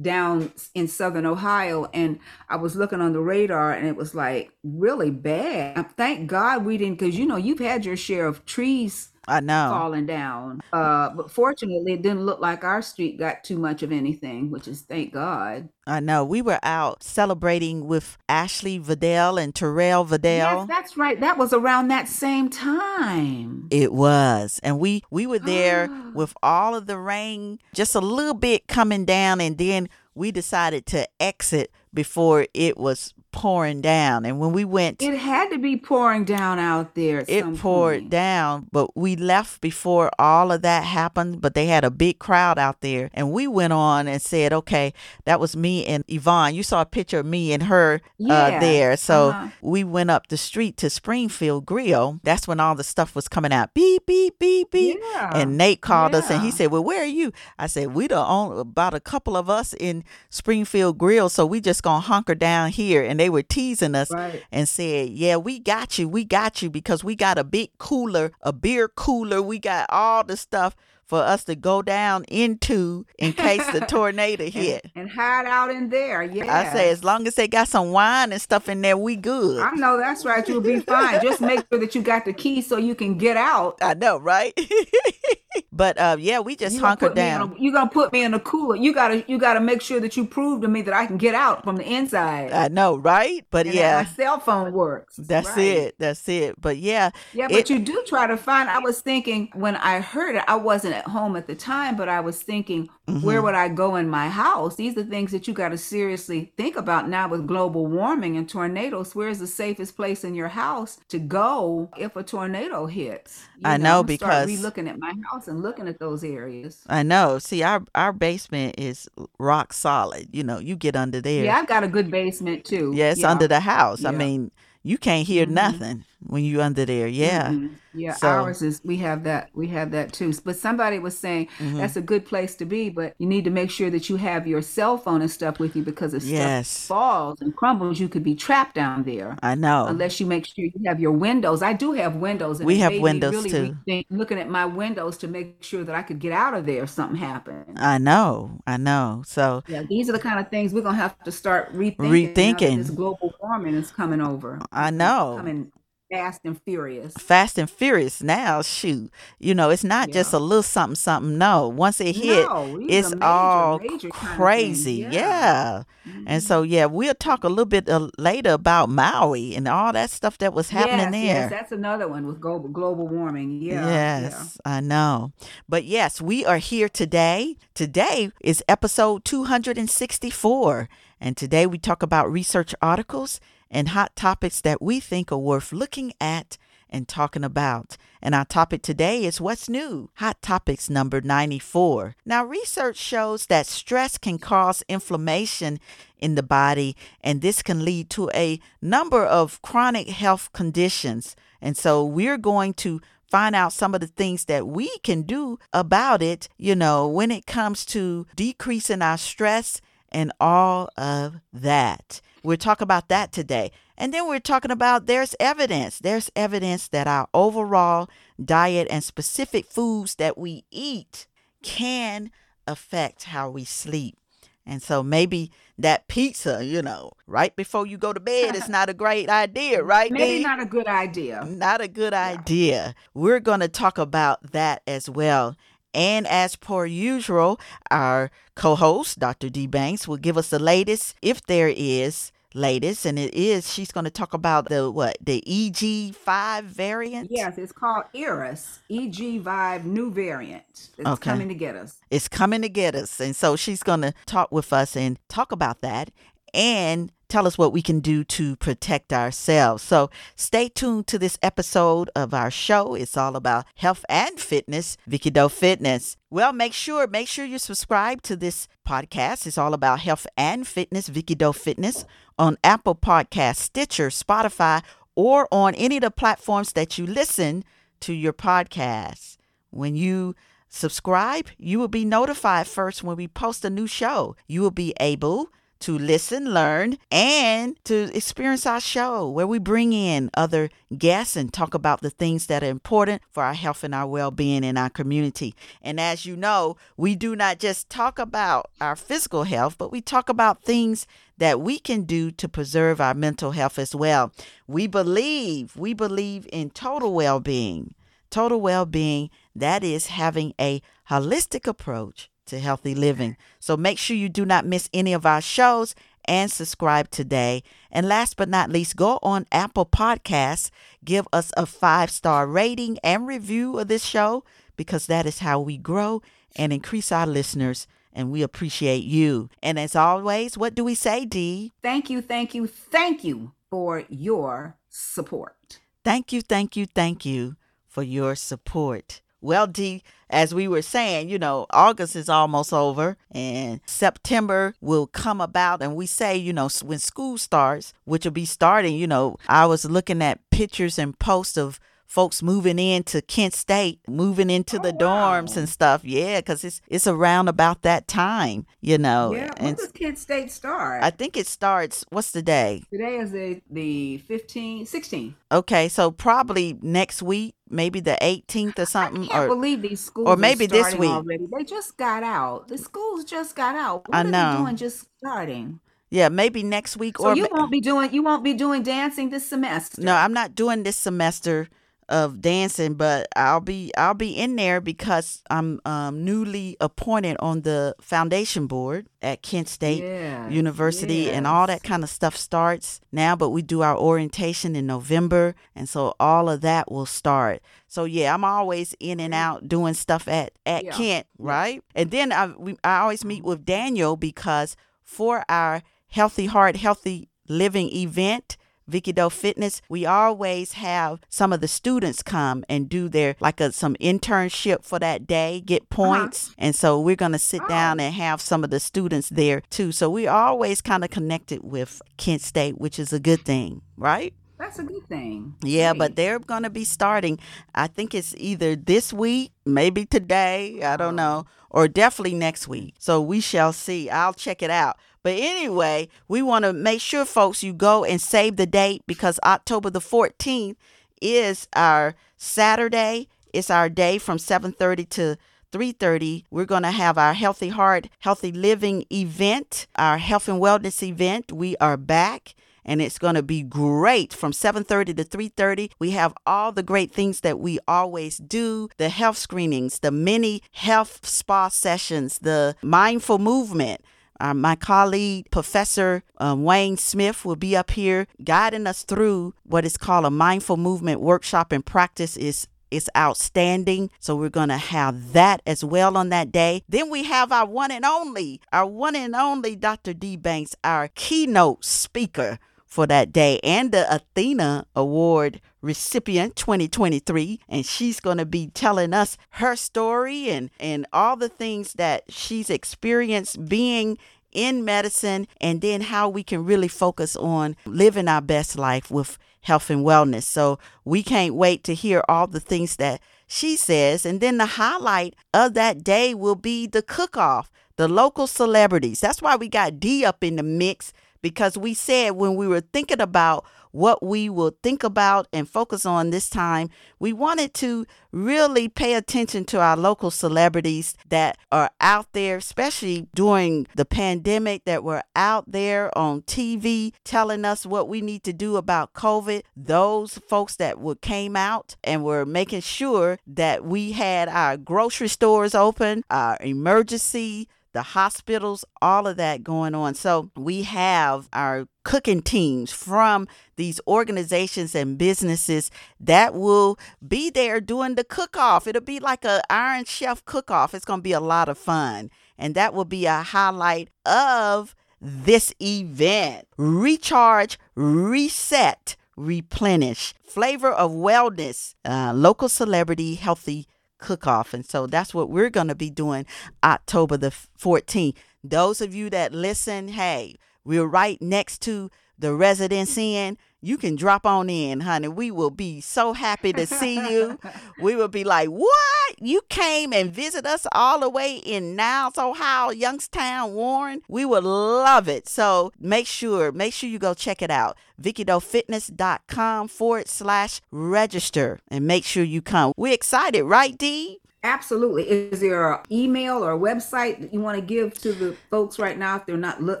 down 0.00 0.52
in 0.74 0.86
southern 0.86 1.26
Ohio 1.26 1.90
and 1.92 2.20
I 2.48 2.56
was 2.56 2.76
looking 2.76 3.00
on 3.00 3.12
the 3.12 3.20
radar 3.20 3.72
and 3.72 3.86
it 3.88 3.96
was 3.96 4.14
like 4.14 4.52
really 4.62 5.10
bad. 5.10 5.96
Thank 5.96 6.28
God 6.28 6.64
we 6.64 6.78
didn't, 6.78 7.00
because 7.00 7.18
you 7.18 7.26
know, 7.26 7.36
you've 7.36 7.58
had 7.58 7.84
your 7.84 7.96
share 7.96 8.26
of 8.26 8.44
trees 8.46 9.10
I 9.28 9.40
know. 9.40 9.70
falling 9.70 10.06
down. 10.06 10.60
Uh, 10.72 11.10
but 11.10 11.30
fortunately, 11.30 11.92
it 11.94 12.02
didn't 12.02 12.24
look 12.24 12.40
like 12.40 12.64
our 12.64 12.82
street 12.82 13.18
got 13.18 13.44
too 13.44 13.58
much 13.58 13.82
of 13.82 13.92
anything, 13.92 14.50
which 14.50 14.66
is 14.66 14.82
thank 14.82 15.12
God. 15.12 15.68
I 15.86 16.00
know. 16.00 16.24
We 16.24 16.42
were 16.42 16.58
out 16.62 17.02
celebrating 17.02 17.86
with 17.86 18.18
Ashley 18.28 18.78
Vidal 18.78 19.38
and 19.38 19.54
Terrell 19.54 20.04
Vidal. 20.04 20.58
Yes, 20.58 20.68
that's 20.68 20.96
right. 20.96 21.18
That 21.20 21.38
was 21.38 21.52
around 21.52 21.88
that 21.88 22.08
same 22.08 22.50
time. 22.50 23.68
It 23.70 23.92
was. 23.92 24.60
And 24.62 24.78
we 24.78 25.02
we 25.10 25.26
were 25.26 25.38
there 25.38 25.88
with 26.14 26.34
all 26.42 26.74
of 26.74 26.86
the 26.86 26.98
rain 26.98 27.58
just 27.72 27.94
a 27.94 28.00
little 28.00 28.34
bit 28.34 28.68
coming 28.68 29.04
down 29.04 29.40
and 29.40 29.56
then 29.56 29.88
we 30.14 30.32
decided 30.32 30.84
to 30.86 31.08
exit 31.20 31.70
before 31.94 32.46
it 32.52 32.76
was 32.76 33.14
pouring 33.38 33.80
down. 33.80 34.24
And 34.24 34.40
when 34.40 34.52
we 34.52 34.64
went 34.64 35.00
It 35.00 35.16
had 35.16 35.50
to 35.50 35.58
be 35.58 35.76
pouring 35.76 36.24
down 36.24 36.58
out 36.58 36.96
there. 36.96 37.24
It 37.28 37.44
poured 37.56 38.00
point. 38.00 38.10
down, 38.10 38.66
but 38.72 38.96
we 38.96 39.14
left 39.14 39.60
before 39.60 40.10
all 40.18 40.50
of 40.50 40.62
that 40.62 40.82
happened. 40.82 41.40
But 41.40 41.54
they 41.54 41.66
had 41.66 41.84
a 41.84 41.90
big 41.90 42.18
crowd 42.18 42.58
out 42.58 42.80
there, 42.80 43.10
and 43.14 43.30
we 43.30 43.46
went 43.46 43.72
on 43.72 44.08
and 44.08 44.20
said, 44.20 44.52
"Okay, 44.52 44.92
that 45.24 45.38
was 45.38 45.56
me 45.56 45.86
and 45.86 46.02
Yvonne. 46.08 46.56
You 46.56 46.64
saw 46.64 46.80
a 46.80 46.86
picture 46.86 47.20
of 47.20 47.26
me 47.26 47.52
and 47.52 47.62
her 47.64 48.00
uh, 48.28 48.58
there." 48.58 48.96
So 48.96 49.28
uh-huh. 49.28 49.48
we 49.62 49.84
went 49.84 50.10
up 50.10 50.26
the 50.26 50.36
street 50.36 50.76
to 50.78 50.90
Springfield 50.90 51.64
Grill. 51.64 52.18
That's 52.24 52.48
when 52.48 52.58
all 52.58 52.74
the 52.74 52.82
stuff 52.82 53.14
was 53.14 53.28
coming 53.28 53.52
out. 53.52 53.72
Beep 53.72 54.04
beep 54.04 54.36
beep 54.40 54.72
beep. 54.72 54.98
Yeah, 55.12 55.30
And 55.32 55.56
Nate 55.56 55.80
called 55.80 56.16
us 56.16 56.28
and 56.28 56.42
he 56.42 56.50
said, 56.50 56.72
"Well, 56.72 56.82
where 56.82 57.02
are 57.02 57.14
you?" 57.20 57.32
I 57.56 57.68
said, 57.68 57.94
"We 57.94 58.08
the 58.08 58.18
only 58.18 58.62
about 58.62 58.94
a 58.94 59.00
couple 59.00 59.36
of 59.36 59.48
us 59.48 59.74
in 59.78 60.02
Springfield 60.28 60.98
Grill, 60.98 61.28
so 61.28 61.46
we 61.46 61.60
just 61.60 61.84
gonna 61.84 62.00
hunker 62.00 62.34
down 62.34 62.70
here." 62.70 63.04
And 63.04 63.20
they 63.20 63.27
were 63.28 63.42
teasing 63.42 63.94
us 63.94 64.10
Right. 64.12 64.42
and 64.52 64.68
said, 64.68 65.10
"Yeah, 65.10 65.36
we 65.36 65.58
got 65.58 65.98
you. 65.98 66.08
We 66.08 66.24
got 66.24 66.62
you 66.62 66.70
because 66.70 67.02
we 67.04 67.14
got 67.16 67.38
a 67.38 67.44
big 67.44 67.70
cooler, 67.78 68.32
a 68.42 68.52
beer 68.52 68.88
cooler. 68.88 69.40
We 69.42 69.58
got 69.58 69.86
all 69.90 70.24
the 70.24 70.36
stuff 70.36 70.74
for 71.06 71.20
us 71.22 71.42
to 71.44 71.56
go 71.56 71.80
down 71.80 72.22
into 72.24 73.06
in 73.18 73.32
case 73.32 73.66
the 73.72 73.80
tornado 73.88 74.44
hit." 74.50 74.90
And 74.94 75.10
hide 75.10 75.46
out 75.46 75.70
in 75.70 75.88
there. 75.88 76.22
Yeah. 76.22 76.52
I 76.52 76.72
say, 76.72 76.90
as 76.90 77.02
long 77.02 77.26
as 77.26 77.34
they 77.34 77.48
got 77.48 77.68
some 77.68 77.92
wine 77.92 78.30
and 78.32 78.40
stuff 78.42 78.68
in 78.68 78.82
there, 78.82 78.96
we 78.96 79.16
good. 79.16 79.60
I 79.60 79.70
know 79.72 79.96
that's 79.98 80.24
right. 80.24 80.46
You'll 80.46 80.60
be 80.60 80.80
fine. 80.80 81.20
Just 81.22 81.40
make 81.40 81.64
sure 81.70 81.80
that 81.80 81.94
you 81.94 82.02
got 82.02 82.24
the 82.26 82.32
key 82.34 82.60
so 82.62 82.76
you 82.76 82.94
can 82.94 83.16
get 83.16 83.36
out. 83.36 83.78
I 83.80 83.94
know, 83.94 84.18
right? 84.18 84.52
but 85.72 85.98
uh, 85.98 86.16
yeah, 86.18 86.40
we 86.40 86.56
just 86.56 86.76
You 86.76 86.80
hunkered 86.84 87.10
put 87.10 87.16
me 87.16 87.22
in 87.22 87.26
down. 87.38 87.52
a- 87.56 87.60
you 87.60 87.72
gonna 87.72 87.90
put 87.90 88.12
me 88.12 88.22
in 88.22 88.34
a 88.34 88.40
cooler. 88.40 88.76
You 88.76 88.92
gotta 88.94 89.24
you 89.28 89.38
gotta 89.38 89.60
make 89.60 89.80
sure 89.82 90.00
that 90.00 90.16
you 90.16 90.24
prove 90.24 90.62
to 90.62 90.68
me 90.68 90.82
that 90.82 90.94
I 90.94 91.06
can 91.06 91.16
get 91.16 91.34
out 91.34 91.64
from 91.64 91.76
the 91.76 91.84
inside. 91.84 92.52
I 92.52 92.68
know, 92.68 92.96
right? 92.96 93.44
But 93.50 93.66
and 93.66 93.74
yeah, 93.74 94.02
my 94.02 94.04
cell 94.14 94.38
phone 94.40 94.72
works. 94.72 95.16
that's 95.16 95.48
Right. 95.50 95.58
it. 95.58 95.94
That's 95.98 96.28
it. 96.28 96.60
But 96.60 96.78
yeah, 96.78 97.10
Yeah, 97.32 97.48
but 97.48 97.58
it- 97.58 97.70
you 97.70 97.78
do 97.78 98.02
try 98.06 98.26
to 98.26 98.36
find. 98.36 98.68
I 98.68 98.78
was 98.78 99.00
thinking 99.00 99.50
when 99.54 99.76
I 99.76 100.00
heard 100.00 100.36
it, 100.36 100.44
I 100.46 100.56
wasn't 100.56 100.94
at 100.94 101.06
home 101.06 101.36
at 101.36 101.46
the 101.46 101.54
time, 101.54 101.96
but 101.96 102.08
I 102.08 102.20
was 102.20 102.42
thinking, 102.42 102.88
where 103.22 103.40
would 103.40 103.54
I 103.54 103.68
go 103.68 103.96
in 103.96 104.08
my 104.10 104.28
house? 104.28 104.76
These 104.76 104.96
are 104.98 105.02
things 105.02 105.32
that 105.32 105.48
you 105.48 105.54
got 105.54 105.70
to 105.70 105.78
seriously 105.78 106.52
think 106.58 106.76
about 106.76 107.08
now 107.08 107.26
with 107.28 107.46
global 107.46 107.86
warming 107.86 108.36
and 108.36 108.46
tornadoes. 108.48 109.14
Where's 109.14 109.38
the 109.38 109.46
safest 109.46 109.96
place 109.96 110.24
in 110.24 110.34
your 110.34 110.48
house 110.48 110.98
to 111.08 111.18
go 111.18 111.88
if 111.96 112.16
a 112.16 112.22
tornado 112.22 112.84
hits? 112.86 113.44
You 113.56 113.62
I 113.64 113.76
know, 113.78 113.84
start 114.02 114.06
because- 114.06 114.46
re-looking 114.48 114.88
at 114.88 114.98
my 114.98 115.14
house 115.30 115.37
and 115.46 115.62
looking 115.62 115.86
at 115.86 116.00
those 116.00 116.24
areas. 116.24 116.82
I 116.88 117.02
know. 117.04 117.38
See, 117.38 117.62
our 117.62 117.84
our 117.94 118.12
basement 118.12 118.74
is 118.78 119.08
rock 119.38 119.72
solid. 119.72 120.28
You 120.32 120.42
know, 120.42 120.58
you 120.58 120.74
get 120.74 120.96
under 120.96 121.20
there. 121.20 121.44
Yeah, 121.44 121.58
I've 121.58 121.68
got 121.68 121.84
a 121.84 121.88
good 121.88 122.10
basement 122.10 122.64
too. 122.64 122.92
Yeah, 122.94 123.12
it's 123.12 123.20
Yeah. 123.20 123.30
under 123.30 123.46
the 123.46 123.60
house. 123.60 124.04
I 124.04 124.10
mean, 124.10 124.50
you 124.82 124.98
can't 124.98 125.26
hear 125.26 125.46
Mhm. 125.46 125.50
nothing 125.50 126.04
when 126.26 126.42
you 126.44 126.60
under 126.60 126.84
there. 126.84 127.06
Yeah. 127.06 127.50
Mhm. 127.50 127.70
Yeah, 127.94 128.12
So- 128.12 128.28
ours 128.28 128.62
is 128.62 128.80
we 128.84 128.98
have 128.98 129.24
that 129.24 129.48
we 129.54 129.66
have 129.68 129.90
that 129.92 130.12
too. 130.12 130.32
But 130.44 130.56
somebody 130.56 130.98
was 130.98 131.16
saying 131.18 131.48
Mhm. 131.58 131.78
that's 131.78 131.96
a 131.96 132.00
good 132.02 132.24
place 132.26 132.54
to 132.56 132.64
be, 132.64 132.90
but 132.90 133.14
you 133.18 133.26
need 133.26 133.44
to 133.44 133.50
make 133.50 133.70
sure 133.70 133.90
that 133.90 134.08
you 134.08 134.16
have 134.16 134.46
your 134.46 134.62
cell 134.62 134.98
phone 134.98 135.20
and 135.22 135.30
stuff 135.30 135.58
with 135.58 135.74
you 135.74 135.82
because 135.82 136.14
if 136.14 136.22
Yes. 136.24 136.68
stuff 136.68 136.86
falls 136.96 137.40
and 137.40 137.56
crumbles, 137.56 137.98
you 137.98 138.08
could 138.08 138.22
be 138.22 138.34
trapped 138.34 138.74
down 138.74 139.04
there. 139.04 139.36
I 139.42 139.54
know. 139.54 139.86
Unless 139.88 140.20
you 140.20 140.26
make 140.26 140.46
sure 140.46 140.64
you 140.66 140.72
have 140.86 141.00
your 141.00 141.12
windows. 141.12 141.62
I 141.62 141.72
do 141.72 141.92
have 141.92 142.16
windows. 142.16 142.60
And 142.60 142.66
We 142.66 142.78
have 142.78 142.96
windows, 142.98 143.32
really 143.32 143.50
too. 143.50 143.76
rethink 143.86 144.04
looking 144.10 144.38
at 144.38 144.48
my 144.50 144.66
windows 144.66 145.16
to 145.18 145.28
make 145.28 145.62
sure 145.62 145.82
that 145.82 145.94
I 145.94 146.02
could 146.02 146.18
get 146.20 146.32
out 146.32 146.54
of 146.54 146.66
there 146.66 146.82
if 146.84 146.90
something 146.90 147.16
happened. 147.16 147.78
I 147.78 147.98
know. 147.98 148.60
I 148.66 148.76
know. 148.76 149.22
So 149.26 149.62
yeah, 149.66 149.82
these 149.88 150.08
are 150.08 150.12
the 150.12 150.18
kind 150.18 150.38
of 150.38 150.48
things 150.50 150.72
we're 150.72 150.82
gonna 150.82 150.96
have 150.98 151.18
to 151.24 151.32
start 151.32 151.72
rethinking. 151.74 152.34
Rethinking. 152.34 152.76
This 152.76 152.90
global 152.90 153.32
warming 153.42 153.74
is 153.74 153.90
coming 153.90 154.20
over. 154.20 154.60
I 154.70 154.90
know. 154.90 155.34
Coming 155.38 155.72
fast 156.10 156.40
and 156.44 156.60
furious. 156.62 157.14
fast 157.14 157.58
and 157.58 157.70
furious 157.70 158.22
now, 158.22 158.62
shoot. 158.62 159.10
You 159.38 159.54
know, 159.54 159.70
it's 159.70 159.84
not 159.84 160.10
just 160.10 160.32
a 160.32 160.38
little 160.38 160.62
something 160.62 160.94
something. 160.94 161.38
No. 161.38 161.68
Once 161.68 162.00
it 162.00 162.16
hit, 162.16 162.46
No, 162.46 162.78
it's 162.88 163.10
major, 163.10 163.24
all 163.24 163.78
major 163.78 164.08
kind 164.10 164.30
of 164.30 164.36
crazy. 164.36 164.92
Yeah. 164.94 165.12
Yeah. 165.12 165.82
And 166.26 166.42
so 166.42 166.62
yeah, 166.62 166.86
we'll 166.86 167.14
talk 167.14 167.44
a 167.44 167.48
little 167.48 167.66
bit 167.66 167.88
uh, 167.88 168.08
later 168.18 168.52
about 168.52 168.88
Maui 168.88 169.54
and 169.54 169.68
all 169.68 169.92
that 169.92 170.10
stuff 170.10 170.38
that 170.38 170.54
was 170.54 170.70
happening 170.70 171.12
yes, 171.12 171.12
there. 171.12 171.40
Yes, 171.42 171.50
that's 171.50 171.72
another 171.72 172.08
one 172.08 172.26
with 172.26 172.40
global 172.40 172.68
global 172.68 173.06
warming. 173.06 173.60
Yeah. 173.62 173.86
Yes, 173.86 174.58
I 174.64 174.80
know. 174.80 175.32
But 175.68 175.84
yes, 175.84 176.20
we 176.20 176.44
are 176.46 176.58
here 176.58 176.88
today. 176.88 177.56
Today 177.74 178.30
is 178.40 178.64
episode 178.68 179.24
264. 179.24 180.88
And 181.20 181.36
today 181.36 181.66
we 181.66 181.78
talk 181.78 182.02
about 182.02 182.30
research 182.30 182.74
articles 182.80 183.40
and 183.70 183.88
hot 183.88 184.16
topics 184.16 184.60
that 184.60 184.82
we 184.82 185.00
think 185.00 185.30
are 185.30 185.38
worth 185.38 185.72
looking 185.72 186.12
at 186.20 186.58
and 186.90 187.06
talking 187.06 187.44
about. 187.44 187.96
And 188.22 188.34
our 188.34 188.44
topic 188.44 188.82
today 188.82 189.24
is 189.24 189.40
what's 189.40 189.68
new? 189.68 190.10
Hot 190.16 190.40
topics 190.42 190.90
number 190.90 191.20
94. 191.20 192.16
Now, 192.24 192.44
research 192.44 192.96
shows 192.96 193.46
that 193.46 193.66
stress 193.66 194.18
can 194.18 194.38
cause 194.38 194.82
inflammation 194.88 195.78
in 196.18 196.34
the 196.34 196.42
body, 196.42 196.96
and 197.20 197.40
this 197.42 197.62
can 197.62 197.84
lead 197.84 198.10
to 198.10 198.30
a 198.34 198.60
number 198.82 199.24
of 199.24 199.62
chronic 199.62 200.08
health 200.08 200.52
conditions. 200.52 201.36
And 201.60 201.76
so 201.76 202.04
we're 202.04 202.38
going 202.38 202.74
to 202.74 203.00
find 203.30 203.54
out 203.54 203.72
some 203.72 203.94
of 203.94 204.00
the 204.00 204.06
things 204.06 204.46
that 204.46 204.66
we 204.66 204.88
can 204.98 205.22
do 205.22 205.58
about 205.72 206.22
it, 206.22 206.48
you 206.56 206.74
know, 206.74 207.06
when 207.06 207.30
it 207.30 207.46
comes 207.46 207.84
to 207.84 208.26
decreasing 208.34 209.02
our 209.02 209.18
stress 209.18 209.80
and 210.10 210.32
all 210.40 210.88
of 210.96 211.36
that. 211.52 212.20
We'll 212.42 212.56
talk 212.56 212.80
about 212.80 213.08
that 213.08 213.32
today. 213.32 213.72
And 213.96 214.14
then 214.14 214.28
we're 214.28 214.38
talking 214.38 214.70
about 214.70 215.06
there's 215.06 215.34
evidence. 215.40 215.98
There's 215.98 216.30
evidence 216.36 216.88
that 216.88 217.06
our 217.06 217.28
overall 217.34 218.08
diet 218.42 218.86
and 218.90 219.02
specific 219.02 219.66
foods 219.66 220.14
that 220.16 220.38
we 220.38 220.64
eat 220.70 221.26
can 221.62 222.30
affect 222.66 223.24
how 223.24 223.50
we 223.50 223.64
sleep. 223.64 224.16
And 224.64 224.82
so 224.82 225.02
maybe 225.02 225.50
that 225.78 226.08
pizza, 226.08 226.62
you 226.62 226.82
know, 226.82 227.12
right 227.26 227.56
before 227.56 227.86
you 227.86 227.96
go 227.96 228.12
to 228.12 228.20
bed 228.20 228.54
is 228.54 228.68
not 228.68 228.90
a 228.90 228.94
great 228.94 229.30
idea, 229.30 229.82
right? 229.82 230.12
Maybe 230.12 230.38
Dee? 230.38 230.42
not 230.44 230.60
a 230.60 230.66
good 230.66 230.86
idea. 230.86 231.44
Not 231.48 231.80
a 231.80 231.88
good 231.88 232.12
idea. 232.12 232.94
We're 233.14 233.40
going 233.40 233.60
to 233.60 233.68
talk 233.68 233.96
about 233.96 234.52
that 234.52 234.82
as 234.86 235.08
well. 235.08 235.56
And 235.94 236.26
as 236.26 236.56
per 236.56 236.86
usual, 236.86 237.58
our 237.90 238.30
co 238.54 238.74
host, 238.76 239.18
Dr. 239.18 239.48
D. 239.48 239.66
Banks, 239.66 240.06
will 240.06 240.16
give 240.18 240.36
us 240.36 240.50
the 240.50 240.58
latest, 240.58 241.16
if 241.22 241.44
there 241.46 241.72
is 241.74 242.30
latest. 242.54 243.04
And 243.06 243.18
it 243.18 243.34
is, 243.34 243.72
she's 243.72 243.92
going 243.92 244.04
to 244.04 244.10
talk 244.10 244.34
about 244.34 244.68
the 244.68 244.90
what, 244.90 245.16
the 245.20 245.42
EG5 245.46 246.62
variant? 246.64 247.30
Yes, 247.30 247.58
it's 247.58 247.72
called 247.72 248.04
Eris, 248.14 248.80
EG5 248.90 249.84
new 249.84 250.10
variant. 250.10 250.64
It's 250.98 251.06
Okay. 251.06 251.30
coming 251.30 251.48
to 251.48 251.54
get 251.54 251.76
us. 251.76 251.96
It's 252.10 252.28
coming 252.28 252.62
to 252.62 252.68
get 252.68 252.94
us. 252.94 253.20
And 253.20 253.34
so 253.34 253.56
she's 253.56 253.82
going 253.82 254.02
to 254.02 254.12
talk 254.26 254.52
with 254.52 254.72
us 254.72 254.96
and 254.96 255.18
talk 255.28 255.52
about 255.52 255.80
that 255.82 256.10
and 256.54 257.12
tell 257.28 257.46
us 257.46 257.58
what 257.58 257.72
we 257.72 257.82
can 257.82 258.00
do 258.00 258.24
to 258.24 258.56
protect 258.56 259.12
ourselves. 259.12 259.82
So 259.82 260.10
stay 260.36 260.68
tuned 260.68 261.06
to 261.08 261.18
this 261.18 261.38
episode 261.42 262.10
of 262.16 262.32
our 262.32 262.50
show. 262.50 262.94
It's 262.94 263.16
all 263.16 263.36
about 263.36 263.66
health 263.76 264.04
and 264.08 264.40
fitness, 264.40 264.96
Vicki 265.06 265.30
Doe 265.30 265.48
Fitness. 265.48 266.16
Well, 266.30 266.52
make 266.52 266.72
sure 266.72 267.06
make 267.06 267.28
sure 267.28 267.44
you 267.44 267.58
subscribe 267.58 268.22
to 268.22 268.36
this 268.36 268.68
podcast. 268.86 269.46
It's 269.46 269.58
all 269.58 269.74
about 269.74 270.00
health 270.00 270.26
and 270.36 270.66
fitness, 270.66 271.08
Vicki 271.08 271.34
Doe 271.34 271.52
Fitness 271.52 272.04
on 272.38 272.56
Apple 272.64 272.94
Podcast, 272.94 273.56
Stitcher, 273.56 274.08
Spotify, 274.08 274.82
or 275.14 275.48
on 275.50 275.74
any 275.74 275.96
of 275.96 276.02
the 276.02 276.10
platforms 276.10 276.72
that 276.72 276.98
you 276.98 277.06
listen 277.06 277.64
to 278.00 278.12
your 278.12 278.32
podcast. 278.32 279.36
When 279.70 279.96
you 279.96 280.34
subscribe, 280.68 281.48
you 281.58 281.78
will 281.78 281.88
be 281.88 282.04
notified 282.04 282.66
first 282.66 283.02
when 283.02 283.16
we 283.16 283.28
post 283.28 283.64
a 283.64 283.70
new 283.70 283.86
show. 283.86 284.36
You 284.46 284.62
will 284.62 284.70
be 284.70 284.94
able 285.00 285.48
to 285.80 285.98
listen, 285.98 286.52
learn, 286.52 286.98
and 287.10 287.82
to 287.84 288.10
experience 288.16 288.66
our 288.66 288.80
show 288.80 289.28
where 289.28 289.46
we 289.46 289.58
bring 289.58 289.92
in 289.92 290.30
other 290.34 290.70
guests 290.96 291.36
and 291.36 291.52
talk 291.52 291.74
about 291.74 292.00
the 292.00 292.10
things 292.10 292.46
that 292.46 292.62
are 292.62 292.70
important 292.70 293.22
for 293.30 293.42
our 293.42 293.54
health 293.54 293.84
and 293.84 293.94
our 293.94 294.06
well 294.06 294.30
being 294.30 294.64
in 294.64 294.76
our 294.76 294.90
community. 294.90 295.54
And 295.82 296.00
as 296.00 296.26
you 296.26 296.36
know, 296.36 296.76
we 296.96 297.14
do 297.14 297.36
not 297.36 297.58
just 297.58 297.88
talk 297.88 298.18
about 298.18 298.70
our 298.80 298.96
physical 298.96 299.44
health, 299.44 299.76
but 299.78 299.92
we 299.92 300.00
talk 300.00 300.28
about 300.28 300.62
things 300.62 301.06
that 301.38 301.60
we 301.60 301.78
can 301.78 302.02
do 302.02 302.30
to 302.32 302.48
preserve 302.48 303.00
our 303.00 303.14
mental 303.14 303.52
health 303.52 303.78
as 303.78 303.94
well. 303.94 304.32
We 304.66 304.86
believe, 304.86 305.76
we 305.76 305.94
believe 305.94 306.48
in 306.52 306.70
total 306.70 307.14
well 307.14 307.40
being. 307.40 307.94
Total 308.30 308.60
well 308.60 308.84
being, 308.84 309.30
that 309.54 309.82
is 309.82 310.08
having 310.08 310.52
a 310.60 310.82
holistic 311.08 311.66
approach 311.66 312.28
to 312.48 312.58
healthy 312.58 312.94
living. 312.94 313.36
So 313.60 313.76
make 313.76 313.98
sure 313.98 314.16
you 314.16 314.28
do 314.28 314.44
not 314.44 314.66
miss 314.66 314.90
any 314.92 315.12
of 315.12 315.24
our 315.24 315.40
shows 315.40 315.94
and 316.24 316.50
subscribe 316.50 317.10
today. 317.10 317.62
And 317.90 318.06
last 318.06 318.36
but 318.36 318.48
not 318.48 318.70
least, 318.70 318.96
go 318.96 319.18
on 319.22 319.46
Apple 319.50 319.86
Podcasts, 319.86 320.70
give 321.04 321.26
us 321.32 321.52
a 321.56 321.66
five 321.66 322.10
star 322.10 322.46
rating 322.46 322.98
and 323.02 323.26
review 323.26 323.78
of 323.78 323.88
this 323.88 324.04
show 324.04 324.44
because 324.76 325.06
that 325.06 325.26
is 325.26 325.40
how 325.40 325.58
we 325.58 325.78
grow 325.78 326.22
and 326.54 326.72
increase 326.72 327.10
our 327.10 327.26
listeners. 327.26 327.86
And 328.12 328.30
we 328.30 328.42
appreciate 328.42 329.04
you. 329.04 329.48
And 329.62 329.78
as 329.78 329.94
always, 329.94 330.58
what 330.58 330.74
do 330.74 330.84
we 330.84 330.94
say, 330.94 331.24
Dee? 331.24 331.72
Thank 331.82 332.10
you, 332.10 332.20
thank 332.20 332.54
you, 332.54 332.66
thank 332.66 333.22
you 333.22 333.52
for 333.70 334.04
your 334.08 334.76
support. 334.88 335.78
Thank 336.04 336.32
you, 336.32 336.40
thank 336.40 336.76
you, 336.76 336.86
thank 336.86 337.24
you 337.24 337.56
for 337.86 338.02
your 338.02 338.34
support. 338.34 339.20
Well, 339.40 339.66
D, 339.68 340.02
as 340.30 340.54
we 340.54 340.66
were 340.66 340.82
saying, 340.82 341.28
you 341.28 341.38
know, 341.38 341.66
August 341.70 342.16
is 342.16 342.28
almost 342.28 342.72
over 342.72 343.16
and 343.30 343.80
September 343.86 344.74
will 344.80 345.06
come 345.06 345.40
about. 345.40 345.80
And 345.80 345.94
we 345.94 346.06
say, 346.06 346.36
you 346.36 346.52
know, 346.52 346.68
when 346.84 346.98
school 346.98 347.38
starts, 347.38 347.94
which 348.04 348.24
will 348.24 348.32
be 348.32 348.44
starting, 348.44 348.96
you 348.96 349.06
know, 349.06 349.36
I 349.48 349.66
was 349.66 349.84
looking 349.84 350.22
at 350.22 350.40
pictures 350.50 350.98
and 350.98 351.18
posts 351.18 351.56
of 351.56 351.78
folks 352.08 352.42
moving 352.42 352.78
into 352.78 353.20
Kent 353.22 353.54
State, 353.54 354.00
moving 354.08 354.48
into 354.50 354.78
the 354.78 354.92
oh, 354.94 354.98
dorms 354.98 355.56
and 355.56 355.68
stuff. 355.68 356.02
Yeah, 356.04 356.40
because 356.40 356.64
it's, 356.64 356.80
it's 356.88 357.06
around 357.06 357.48
about 357.48 357.82
that 357.82 358.08
time, 358.08 358.66
you 358.80 358.98
know. 358.98 359.34
yeah, 359.34 359.50
when 359.58 359.68
and 359.68 359.76
does 359.76 359.92
Kent 359.92 360.18
State 360.18 360.50
start? 360.50 361.02
I 361.04 361.10
think 361.10 361.36
it 361.36 361.46
starts, 361.46 362.04
what's 362.08 362.32
the 362.32 362.42
day? 362.42 362.82
Today 362.90 363.18
is 363.18 363.30
the, 363.30 363.60
the 363.70 364.18
15, 364.18 364.86
16. 364.86 365.36
Okay, 365.52 365.88
so 365.88 366.10
probably 366.10 366.78
next 366.80 367.22
week, 367.22 367.54
maybe 367.68 368.00
the 368.00 368.16
18th 368.22 368.78
or 368.78 368.86
something. 368.86 369.24
I 369.24 369.26
can't 369.26 369.44
or 369.44 369.54
believe 369.54 369.82
these 369.82 370.00
schools 370.00 370.28
or 370.28 370.32
are 370.32 370.36
maybe 370.36 370.66
this 370.66 370.94
week. 370.94 371.10
already. 371.10 371.46
They 371.54 371.64
just 371.64 371.96
got 371.98 372.22
out. 372.22 372.68
The 372.68 372.78
schools 372.78 373.24
just 373.24 373.54
got 373.54 373.74
out. 373.74 374.08
What 374.08 374.16
I 374.16 374.20
are 374.22 374.24
know. 374.24 374.52
they 374.52 374.58
doing 374.64 374.76
just 374.76 375.06
starting? 375.18 375.80
Yeah, 376.10 376.30
maybe 376.30 376.62
next 376.62 376.96
week 376.96 377.18
So 377.18 377.26
or 377.28 377.36
you 377.36 377.46
won't 377.50 377.70
be 377.70 377.82
doing 377.82 378.10
you 378.14 378.22
won't 378.22 378.42
be 378.42 378.54
doing 378.54 378.82
dancing 378.82 379.28
this 379.28 379.46
semester. 379.46 380.00
no, 380.00 380.14
I'm 380.14 380.32
not 380.32 380.54
doing 380.54 380.82
this 380.82 380.96
semester. 380.96 381.68
Of 382.08 382.40
dancing, 382.40 382.94
but 382.94 383.28
I'll 383.36 383.60
be 383.60 383.92
I'll 383.96 384.14
be 384.14 384.30
in 384.30 384.56
there 384.56 384.80
because 384.80 385.42
I'm 385.50 385.80
um, 385.84 386.24
newly 386.24 386.76
appointed 386.80 387.36
on 387.40 387.62
the 387.62 387.94
foundation 388.00 388.66
board 388.66 389.08
at 389.20 389.42
Kent 389.42 389.68
State 389.68 390.02
Yes, 390.04 390.50
University, 390.50 391.30
and 391.30 391.46
all 391.46 391.66
that 391.66 391.82
kind 391.82 392.02
of 392.02 392.10
stuff 392.10 392.36
starts 392.36 393.00
now. 393.12 393.36
But 393.36 393.50
we 393.50 393.62
do 393.62 393.82
our 393.82 393.96
orientation 393.96 394.74
in 394.74 394.86
November, 394.86 395.54
and 395.74 395.88
so 395.88 396.14
all 396.18 396.48
of 396.48 396.62
that 396.62 396.90
will 396.90 397.06
start. 397.06 397.60
So 397.86 398.04
yeah, 398.04 398.32
I'm 398.32 398.44
always 398.44 398.94
in 399.00 399.20
and 399.20 399.34
out 399.34 399.68
doing 399.68 399.94
stuff 399.94 400.26
at 400.28 400.52
at 400.64 400.84
Yeah, 400.84 400.92
Kent, 400.92 401.26
right? 401.38 401.82
And 401.94 402.10
then 402.10 402.32
I 402.32 402.46
we, 402.46 402.76
I 402.82 403.00
always 403.00 403.24
meet 403.24 403.44
with 403.44 403.66
Daniel 403.66 404.16
because 404.16 404.76
for 405.02 405.44
our 405.48 405.82
Healthy 406.08 406.46
Heart, 406.46 406.76
Healthy 406.76 407.28
Living 407.48 407.88
event. 407.94 408.56
Vicki 408.88 409.12
Doe 409.12 409.28
Fitness, 409.28 409.82
we 409.88 410.06
always 410.06 410.72
have 410.72 411.20
some 411.28 411.52
of 411.52 411.60
the 411.60 411.68
students 411.68 412.22
come 412.22 412.64
and 412.68 412.88
do 412.88 413.08
their 413.08 413.36
like 413.40 413.60
a 413.60 413.72
some 413.72 413.94
internship 413.96 414.84
for 414.84 414.98
that 414.98 415.26
day, 415.26 415.62
get 415.64 415.82
uh-huh. 415.82 415.96
points. 416.02 416.54
And 416.58 416.74
so 416.74 417.00
we're 417.00 417.16
gonna 417.16 417.38
sit 417.38 417.62
oh. 417.64 417.68
down 417.68 418.00
and 418.00 418.14
have 418.14 418.40
some 418.40 418.64
of 418.64 418.70
the 418.70 418.80
students 418.80 419.28
there 419.28 419.62
too. 419.70 419.92
So 419.92 420.10
we're 420.10 420.30
always 420.30 420.80
kind 420.80 421.04
of 421.04 421.10
connected 421.10 421.62
with 421.62 422.00
Kent 422.16 422.42
State, 422.42 422.78
which 422.78 422.98
is 422.98 423.12
a 423.12 423.20
good 423.20 423.44
thing, 423.44 423.82
right? 423.96 424.34
That's 424.58 424.80
a 424.80 424.82
good 424.82 425.06
thing. 425.08 425.54
Yeah, 425.62 425.92
but 425.92 426.16
they're 426.16 426.40
going 426.40 426.64
to 426.64 426.70
be 426.70 426.84
starting. 426.84 427.38
I 427.76 427.86
think 427.86 428.12
it's 428.12 428.34
either 428.36 428.74
this 428.74 429.12
week, 429.12 429.52
maybe 429.64 430.04
today, 430.04 430.82
I 430.82 430.96
don't 430.96 431.18
uh-huh. 431.18 431.42
know, 431.42 431.46
or 431.70 431.86
definitely 431.86 432.34
next 432.34 432.66
week. 432.66 432.94
So 432.98 433.20
we 433.20 433.40
shall 433.40 433.72
see. 433.72 434.10
I'll 434.10 434.34
check 434.34 434.60
it 434.62 434.70
out. 434.70 434.96
But 435.22 435.34
anyway, 435.38 436.08
we 436.28 436.42
want 436.42 436.64
to 436.64 436.72
make 436.72 437.00
sure, 437.00 437.24
folks, 437.24 437.62
you 437.62 437.72
go 437.72 438.04
and 438.04 438.20
save 438.20 438.56
the 438.56 438.66
date 438.66 439.02
because 439.06 439.38
October 439.44 439.90
the 439.90 440.00
14th 440.00 440.76
is 441.20 441.68
our 441.74 442.14
Saturday. 442.36 443.28
It's 443.52 443.70
our 443.70 443.88
day 443.88 444.18
from 444.18 444.38
7:30 444.38 445.08
to 445.10 445.36
3:30 445.70 446.44
we're 446.50 446.64
going 446.64 446.82
to 446.82 446.90
have 446.90 447.18
our 447.18 447.34
healthy 447.34 447.68
heart 447.68 448.08
healthy 448.20 448.50
living 448.50 449.04
event 449.12 449.86
our 449.96 450.16
health 450.18 450.48
and 450.48 450.60
wellness 450.60 451.02
event. 451.02 451.52
We 451.52 451.76
are 451.76 451.96
back 451.96 452.54
and 452.84 453.02
it's 453.02 453.18
going 453.18 453.34
to 453.34 453.42
be 453.42 453.62
great. 453.62 454.32
From 454.32 454.52
7:30 454.52 455.16
to 455.16 455.24
3:30 455.24 455.90
we 455.98 456.12
have 456.12 456.32
all 456.46 456.72
the 456.72 456.82
great 456.82 457.12
things 457.12 457.40
that 457.40 457.58
we 457.58 457.78
always 457.86 458.38
do 458.38 458.88
the 458.96 459.10
health 459.10 459.36
screenings 459.36 459.98
the 459.98 460.10
mini 460.10 460.62
health 460.72 461.26
spa 461.26 461.68
sessions 461.68 462.38
the 462.38 462.74
mindful 462.82 463.38
movement 463.38 464.00
uh, 464.40 464.54
my 464.54 464.76
colleague, 464.76 465.50
Professor 465.50 466.22
um, 466.38 466.64
Wayne 466.64 466.96
Smith, 466.96 467.44
will 467.44 467.56
be 467.56 467.76
up 467.76 467.90
here 467.90 468.26
guiding 468.44 468.86
us 468.86 469.02
through 469.02 469.54
what 469.64 469.84
is 469.84 469.96
called 469.96 470.24
a 470.24 470.30
mindful 470.30 470.76
movement 470.76 471.20
workshop 471.20 471.72
and 471.72 471.84
practice. 471.84 472.36
is 472.36 472.68
is 472.90 473.10
outstanding. 473.16 474.10
So 474.18 474.34
we're 474.34 474.48
going 474.48 474.70
to 474.70 474.78
have 474.78 475.34
that 475.34 475.60
as 475.66 475.84
well 475.84 476.16
on 476.16 476.30
that 476.30 476.50
day. 476.50 476.82
Then 476.88 477.10
we 477.10 477.24
have 477.24 477.52
our 477.52 477.66
one 477.66 477.90
and 477.90 478.04
only, 478.04 478.62
our 478.72 478.86
one 478.86 479.14
and 479.14 479.34
only 479.34 479.76
Dr. 479.76 480.14
D 480.14 480.36
Banks, 480.36 480.74
our 480.82 481.08
keynote 481.08 481.84
speaker 481.84 482.58
for 482.88 483.06
that 483.06 483.32
day 483.32 483.60
and 483.62 483.92
the 483.92 484.12
Athena 484.12 484.86
Award 484.96 485.60
recipient 485.82 486.56
2023 486.56 487.60
and 487.68 487.86
she's 487.86 488.18
going 488.18 488.38
to 488.38 488.46
be 488.46 488.68
telling 488.68 489.12
us 489.12 489.36
her 489.50 489.76
story 489.76 490.48
and 490.48 490.70
and 490.80 491.06
all 491.12 491.36
the 491.36 491.48
things 491.48 491.92
that 491.92 492.24
she's 492.28 492.70
experienced 492.70 493.68
being 493.68 494.18
in 494.52 494.84
medicine 494.84 495.46
and 495.60 495.80
then 495.82 496.00
how 496.00 496.28
we 496.28 496.42
can 496.42 496.64
really 496.64 496.88
focus 496.88 497.36
on 497.36 497.76
living 497.84 498.26
our 498.26 498.40
best 498.40 498.78
life 498.78 499.10
with 499.10 499.38
health 499.60 499.90
and 499.90 500.04
wellness. 500.04 500.44
So 500.44 500.78
we 501.04 501.22
can't 501.22 501.54
wait 501.54 501.84
to 501.84 501.94
hear 501.94 502.24
all 502.28 502.46
the 502.46 502.60
things 502.60 502.96
that 502.96 503.20
she 503.46 503.76
says 503.76 504.24
and 504.24 504.40
then 504.40 504.58
the 504.58 504.66
highlight 504.66 505.34
of 505.52 505.74
that 505.74 506.02
day 506.02 506.34
will 506.34 506.54
be 506.54 506.86
the 506.86 507.02
cook 507.02 507.36
off, 507.36 507.70
the 507.96 508.08
local 508.08 508.46
celebrities. 508.46 509.20
That's 509.20 509.42
why 509.42 509.56
we 509.56 509.68
got 509.68 510.00
D 510.00 510.24
up 510.24 510.42
in 510.42 510.56
the 510.56 510.62
mix 510.62 511.12
because 511.42 511.76
we 511.78 511.94
said 511.94 512.32
when 512.32 512.56
we 512.56 512.66
were 512.66 512.80
thinking 512.80 513.20
about 513.20 513.64
what 513.90 514.22
we 514.22 514.48
will 514.48 514.76
think 514.82 515.02
about 515.02 515.48
and 515.52 515.68
focus 515.68 516.04
on 516.04 516.30
this 516.30 516.48
time, 516.48 516.90
we 517.18 517.32
wanted 517.32 517.74
to 517.74 518.06
really 518.32 518.88
pay 518.88 519.14
attention 519.14 519.64
to 519.64 519.80
our 519.80 519.96
local 519.96 520.30
celebrities 520.30 521.14
that 521.28 521.56
are 521.72 521.90
out 522.00 522.26
there, 522.32 522.58
especially 522.58 523.26
during 523.34 523.86
the 523.94 524.04
pandemic, 524.04 524.84
that 524.84 525.02
were 525.02 525.22
out 525.34 525.64
there 525.70 526.16
on 526.16 526.42
TV 526.42 527.12
telling 527.24 527.64
us 527.64 527.86
what 527.86 528.08
we 528.08 528.20
need 528.20 528.42
to 528.44 528.52
do 528.52 528.76
about 528.76 529.14
COVID. 529.14 529.62
Those 529.76 530.38
folks 530.48 530.76
that 530.76 531.00
were 531.00 531.14
came 531.14 531.56
out 531.56 531.96
and 532.04 532.24
were 532.24 532.44
making 532.44 532.82
sure 532.82 533.38
that 533.46 533.84
we 533.84 534.12
had 534.12 534.48
our 534.48 534.76
grocery 534.76 535.28
stores 535.28 535.74
open, 535.74 536.22
our 536.30 536.58
emergency 536.60 537.68
the 537.98 538.02
hospitals, 538.02 538.84
all 539.02 539.26
of 539.26 539.36
that 539.38 539.64
going 539.64 539.92
on. 539.92 540.14
So 540.14 540.52
we 540.56 540.84
have 540.84 541.48
our 541.52 541.88
cooking 542.04 542.42
teams 542.42 542.92
from 542.92 543.48
these 543.74 544.00
organizations 544.06 544.94
and 544.94 545.18
businesses 545.18 545.90
that 546.20 546.54
will 546.54 546.96
be 547.26 547.50
there 547.50 547.80
doing 547.80 548.14
the 548.14 548.22
cook 548.22 548.56
off. 548.56 548.86
It'll 548.86 549.02
be 549.02 549.18
like 549.18 549.44
a 549.44 549.62
Iron 549.68 550.04
Chef 550.04 550.44
cook 550.44 550.70
off. 550.70 550.94
It's 550.94 551.04
going 551.04 551.18
to 551.18 551.24
be 551.24 551.32
a 551.32 551.40
lot 551.40 551.68
of 551.68 551.76
fun. 551.76 552.30
And 552.56 552.76
that 552.76 552.94
will 552.94 553.04
be 553.04 553.26
a 553.26 553.42
highlight 553.42 554.10
of 554.24 554.94
this 555.20 555.74
event. 555.82 556.68
Recharge, 556.76 557.80
reset, 557.96 559.16
replenish. 559.36 560.34
Flavor 560.44 560.92
of 560.92 561.10
wellness, 561.10 561.96
uh, 562.04 562.32
local 562.32 562.68
celebrity, 562.68 563.34
healthy 563.34 563.88
cook 564.18 564.46
off. 564.46 564.74
And 564.74 564.84
so 564.84 565.06
that's 565.06 565.32
what 565.32 565.48
we're 565.48 565.70
going 565.70 565.88
to 565.88 565.94
be 565.94 566.10
doing 566.10 566.46
October 566.82 567.36
the 567.36 567.50
14th. 567.50 568.34
Those 568.62 569.00
of 569.00 569.14
you 569.14 569.30
that 569.30 569.52
listen, 569.52 570.08
hey, 570.08 570.56
we're 570.84 571.06
right 571.06 571.40
next 571.40 571.80
to 571.82 572.10
the 572.38 572.54
Residence 572.54 573.16
Inn. 573.16 573.58
You 573.80 573.96
can 573.96 574.16
drop 574.16 574.44
on 574.44 574.68
in, 574.68 575.00
honey. 575.00 575.28
We 575.28 575.52
will 575.52 575.70
be 575.70 576.00
so 576.00 576.32
happy 576.32 576.72
to 576.72 576.84
see 576.86 577.14
you. 577.14 577.58
we 578.00 578.16
will 578.16 578.28
be 578.28 578.42
like, 578.42 578.68
what? 578.68 579.34
You 579.40 579.60
came 579.68 580.12
and 580.12 580.32
visit 580.32 580.66
us 580.66 580.84
all 580.92 581.20
the 581.20 581.28
way 581.30 581.56
in 581.58 581.94
Niles, 581.94 582.38
Ohio, 582.38 582.90
Youngstown, 582.90 583.74
Warren. 583.74 584.22
We 584.28 584.44
would 584.44 584.64
love 584.64 585.28
it. 585.28 585.48
So 585.48 585.92
make 586.00 586.26
sure, 586.26 586.72
make 586.72 586.92
sure 586.92 587.08
you 587.08 587.20
go 587.20 587.34
check 587.34 587.62
it 587.62 587.70
out. 587.70 587.96
VickiDoeFitness.com 588.20 589.88
forward 589.88 590.28
slash 590.28 590.80
register 590.90 591.78
and 591.88 592.04
make 592.04 592.24
sure 592.24 592.42
you 592.42 592.60
come. 592.60 592.92
We're 592.96 593.12
excited, 593.12 593.62
right, 593.62 593.96
Dee? 593.96 594.40
Absolutely. 594.64 595.28
Is 595.28 595.60
there 595.60 595.92
an 595.92 596.00
email 596.10 596.64
or 596.64 596.72
a 596.72 596.78
website 596.78 597.40
that 597.40 597.54
you 597.54 597.60
want 597.60 597.76
to 597.76 597.82
give 597.82 598.14
to 598.20 598.32
the 598.32 598.56
folks 598.70 598.98
right 598.98 599.16
now 599.16 599.36
if 599.36 599.46
they're 599.46 599.56
not 599.56 599.82
loo- 599.82 600.00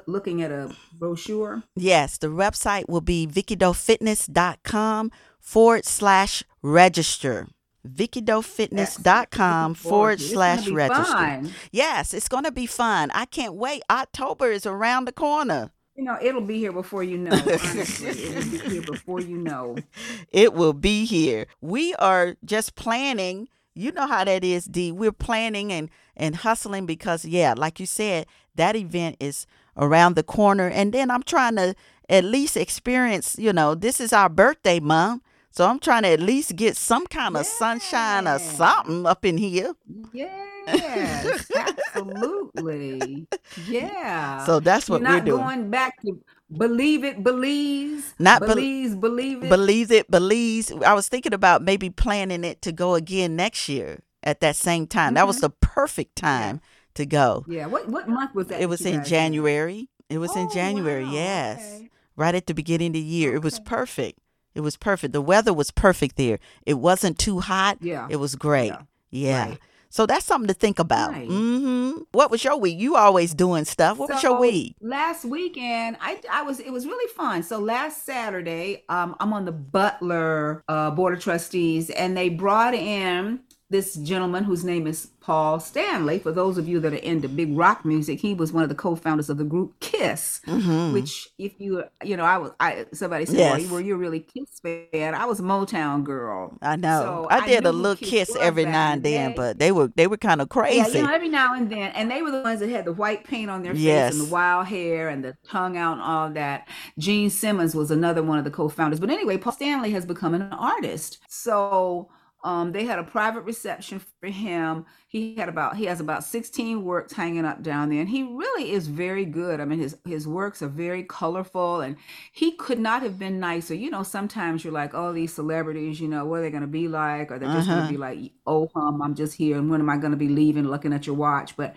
looking 0.06 0.42
at 0.42 0.50
a 0.50 0.74
brochure? 0.98 1.62
Yes, 1.76 2.18
the 2.18 2.26
website 2.26 2.88
will 2.88 3.00
be 3.00 3.26
VickiDoeFitness.com 3.26 5.12
forward 5.40 5.84
slash 5.84 6.42
register. 6.62 7.46
VickiDoeFitness.com 7.86 9.74
forward 9.74 10.18
to 10.18 10.24
it. 10.24 10.26
It's 10.26 10.32
slash 10.34 10.68
register. 10.68 11.04
fun. 11.04 11.52
Yes, 11.70 12.12
it's 12.12 12.28
going 12.28 12.44
to 12.44 12.52
be 12.52 12.66
fun. 12.66 13.10
I 13.14 13.24
can't 13.24 13.54
wait. 13.54 13.82
October 13.88 14.50
is 14.50 14.66
around 14.66 15.04
the 15.06 15.12
corner. 15.12 15.70
You 15.94 16.04
know, 16.04 16.16
it'll 16.22 16.42
be 16.42 16.58
here 16.58 16.72
before 16.72 17.02
you 17.02 17.18
know. 17.18 17.32
Honestly, 17.32 18.08
it'll 18.08 18.50
be 18.50 18.58
here 18.58 18.82
before 18.82 19.20
you 19.20 19.36
know. 19.36 19.76
It 20.32 20.52
will 20.54 20.72
be 20.72 21.04
here. 21.04 21.46
We 21.60 21.94
are 21.94 22.36
just 22.44 22.76
planning. 22.76 23.48
You 23.78 23.92
know 23.92 24.06
how 24.06 24.24
that 24.24 24.44
is, 24.44 24.64
D. 24.64 24.90
We're 24.92 25.12
planning 25.12 25.72
and 25.72 25.88
and 26.16 26.36
hustling 26.36 26.84
because 26.86 27.24
yeah, 27.24 27.54
like 27.56 27.78
you 27.78 27.86
said, 27.86 28.26
that 28.56 28.74
event 28.76 29.16
is 29.20 29.46
around 29.76 30.16
the 30.16 30.24
corner 30.24 30.68
and 30.68 30.92
then 30.92 31.10
I'm 31.10 31.22
trying 31.22 31.56
to 31.56 31.74
at 32.08 32.24
least 32.24 32.56
experience, 32.56 33.36
you 33.38 33.52
know, 33.52 33.74
this 33.74 34.00
is 34.00 34.12
our 34.12 34.28
birthday 34.28 34.80
month. 34.80 35.22
So 35.50 35.66
I'm 35.66 35.78
trying 35.78 36.02
to 36.02 36.08
at 36.10 36.20
least 36.20 36.56
get 36.56 36.76
some 36.76 37.06
kind 37.06 37.36
of 37.36 37.46
sunshine 37.46 38.28
or 38.28 38.38
something 38.38 39.06
up 39.06 39.24
in 39.24 39.38
here. 39.38 39.74
Yes, 40.12 41.50
absolutely. 41.54 43.26
Yeah. 43.66 44.44
So 44.44 44.60
that's 44.60 44.88
what 44.88 45.02
You're 45.02 45.10
we're 45.10 45.14
not 45.16 45.24
doing. 45.24 45.42
going 45.42 45.70
back 45.70 46.00
to 46.02 46.20
believe 46.56 47.04
it, 47.04 47.22
believes. 47.22 48.14
Not 48.18 48.40
bel- 48.40 48.50
believes, 48.50 48.96
believe 48.96 49.42
it. 49.44 49.48
Believes 49.48 49.90
it, 49.90 50.10
believes. 50.10 50.72
I 50.72 50.94
was 50.94 51.08
thinking 51.08 51.34
about 51.34 51.62
maybe 51.62 51.90
planning 51.90 52.44
it 52.44 52.62
to 52.62 52.72
go 52.72 52.94
again 52.94 53.36
next 53.36 53.68
year 53.68 54.00
at 54.22 54.40
that 54.40 54.56
same 54.56 54.86
time. 54.86 55.14
That 55.14 55.26
was 55.26 55.36
mm-hmm. 55.36 55.46
the 55.46 55.50
perfect 55.60 56.16
time 56.16 56.60
to 56.94 57.06
go. 57.06 57.44
yeah. 57.48 57.66
What 57.66 57.88
what 57.88 58.08
month 58.08 58.34
was 58.34 58.48
that? 58.48 58.60
It 58.60 58.68
was 58.68 58.84
in 58.84 58.96
guys 58.96 59.04
did? 59.04 59.10
January. 59.10 59.88
It 60.08 60.18
was 60.18 60.34
in 60.36 60.46
Oh, 60.46 60.54
January, 60.54 61.04
wow, 61.04 61.12
yes. 61.12 61.58
okay. 61.76 61.90
Right 62.16 62.34
at 62.34 62.46
the 62.46 62.54
beginning 62.54 62.88
of 62.88 62.92
the 62.94 63.00
year. 63.00 63.34
It 63.34 63.42
was 63.42 63.60
perfect. 63.60 64.18
It 64.54 64.60
was 64.62 64.76
perfect. 64.76 65.12
The 65.12 65.20
weather 65.20 65.52
was 65.52 65.70
perfect 65.70 66.16
there. 66.16 66.38
It 66.66 66.74
wasn't 66.74 67.18
too 67.18 67.40
hot. 67.40 67.78
Yeah. 67.80 68.08
It 68.10 68.16
was 68.16 68.34
great. 68.34 68.68
Yeah. 68.68 68.82
Yeah. 69.10 69.48
Right. 69.50 69.58
So 69.90 70.06
that's 70.06 70.24
something 70.26 70.48
to 70.48 70.54
think 70.54 70.78
about. 70.78 71.12
Right. 71.12 71.26
hmm 71.26 71.90
What 72.12 72.30
was 72.30 72.44
your 72.44 72.56
week? 72.58 72.78
You 72.78 72.96
always 72.96 73.34
doing 73.34 73.64
stuff. 73.64 73.98
What 73.98 74.10
was 74.10 74.22
your 74.22 74.38
week? 74.38 74.76
Last 74.80 75.24
weekend, 75.24 75.96
I 76.00 76.20
I 76.30 76.42
was 76.42 76.60
it 76.60 76.70
was 76.70 76.86
really 76.86 77.12
fun. 77.14 77.42
So 77.42 77.58
last 77.58 78.04
Saturday, 78.04 78.84
um, 78.88 79.16
I'm 79.20 79.32
on 79.32 79.44
the 79.44 79.52
Butler 79.52 80.62
uh, 80.68 80.90
Board 80.90 81.14
of 81.14 81.20
Trustees, 81.20 81.90
and 81.90 82.16
they 82.16 82.28
brought 82.28 82.74
in 82.74 83.40
this 83.70 83.94
gentleman 83.96 84.44
whose 84.44 84.64
name 84.64 84.86
is 84.86 85.06
Paul 85.20 85.60
Stanley. 85.60 86.18
For 86.18 86.32
those 86.32 86.56
of 86.58 86.66
you 86.68 86.80
that 86.80 86.92
are 86.92 86.96
into 86.96 87.28
big 87.28 87.56
rock 87.56 87.84
music, 87.84 88.20
he 88.20 88.34
was 88.34 88.52
one 88.52 88.62
of 88.62 88.68
the 88.70 88.74
co-founders 88.74 89.28
of 89.28 89.38
the 89.38 89.44
group 89.44 89.78
Kiss. 89.80 90.40
hmm 90.46 90.92
Which, 90.92 91.28
if 91.38 91.52
you 91.60 91.84
you 92.02 92.16
know, 92.16 92.24
I 92.24 92.38
was 92.38 92.52
I 92.60 92.86
somebody 92.94 93.26
said, 93.26 93.36
Yes. 93.36 93.50
"Well, 93.50 93.68
were 93.68 93.80
you 93.80 93.94
a 93.94 93.98
really 93.98 94.20
Kiss 94.20 94.60
fan?" 94.60 95.14
I 95.14 95.26
was 95.26 95.40
a 95.40 95.42
Motown 95.42 96.04
girl. 96.04 96.58
I 96.62 96.76
know. 96.76 97.02
So 97.02 97.26
I 97.30 97.40
I 97.40 97.40
did 97.40 97.64
knew 97.64 97.66
a 97.66 97.72
little 97.72 97.96
Kiss 97.96 98.08
kiss 98.08 98.36
every 98.36 98.64
now 98.64 98.92
and 98.92 99.02
then, 99.02 99.32
but 99.32 99.58
they 99.58 99.72
were 99.72 99.88
they 99.96 100.06
were 100.06 100.16
kind 100.16 100.40
of 100.40 100.48
crazy. 100.48 100.76
Yeah, 100.76 100.86
you 100.86 101.02
know, 101.02 101.12
every 101.12 101.28
now 101.28 101.54
and 101.54 101.70
then, 101.70 101.92
and 101.92 102.10
they 102.10 102.22
were 102.22 102.30
the 102.30 102.42
ones 102.42 102.60
that 102.60 102.68
had 102.70 102.84
the 102.84 102.92
white 102.92 103.24
paint 103.24 103.50
on 103.50 103.62
their 103.62 103.76
face 103.76 103.82
Yes. 103.82 104.12
and 104.12 104.20
the 104.20 104.24
wild 104.24 104.66
hair 104.66 105.08
and 105.08 105.24
the 105.24 105.36
tongue 105.46 105.76
out 105.76 105.92
and 105.94 106.02
all 106.02 106.30
that. 106.30 106.68
Gene 106.98 107.30
Simmons 107.30 107.74
was 107.74 107.90
another 107.90 108.22
one 108.22 108.38
of 108.38 108.44
the 108.44 108.50
co-founders. 108.50 109.00
But 109.00 109.10
anyway, 109.10 109.38
Paul 109.38 109.52
Stanley 109.52 109.90
has 109.92 110.06
become 110.06 110.34
an 110.34 110.42
artist. 110.42 111.18
So 111.28 112.08
um, 112.44 112.70
they 112.72 112.84
had 112.84 112.98
a 113.00 113.04
private 113.04 113.40
reception 113.42 114.00
for 114.20 114.28
him. 114.28 114.86
He 115.08 115.34
had 115.36 115.48
about 115.48 115.76
he 115.76 115.86
has 115.86 116.00
about 116.00 116.22
16 116.24 116.84
works 116.84 117.12
hanging 117.12 117.44
up 117.44 117.62
down 117.62 117.90
there, 117.90 118.00
and 118.00 118.08
he 118.08 118.22
really 118.22 118.70
is 118.70 118.86
very 118.86 119.24
good. 119.24 119.60
I 119.60 119.64
mean, 119.64 119.80
his 119.80 119.96
his 120.04 120.26
works 120.28 120.62
are 120.62 120.68
very 120.68 121.02
colorful, 121.02 121.80
and 121.80 121.96
he 122.32 122.52
could 122.52 122.78
not 122.78 123.02
have 123.02 123.18
been 123.18 123.40
nicer. 123.40 123.74
You 123.74 123.90
know, 123.90 124.04
sometimes 124.04 124.62
you're 124.64 124.72
like, 124.72 124.94
oh, 124.94 125.12
these 125.12 125.34
celebrities, 125.34 126.00
you 126.00 126.08
know, 126.08 126.24
what 126.26 126.40
are 126.40 126.42
they 126.42 126.50
going 126.50 126.60
to 126.62 126.66
be 126.68 126.86
like? 126.88 127.30
Are 127.32 127.38
they 127.38 127.48
just 127.48 127.70
going 127.70 127.80
Uh-huh. 127.80 127.86
to 127.86 127.92
be 127.92 127.96
like, 127.96 128.32
oh, 128.46 128.70
hum, 128.74 129.02
I'm 129.02 129.14
just 129.16 129.34
here, 129.36 129.56
and 129.58 129.68
when 129.70 129.80
am 129.80 129.90
I 129.90 129.96
going 129.96 130.12
to 130.12 130.16
be 130.16 130.28
leaving? 130.28 130.64
Looking 130.68 130.92
at 130.92 131.06
your 131.06 131.16
watch, 131.16 131.56
but 131.56 131.74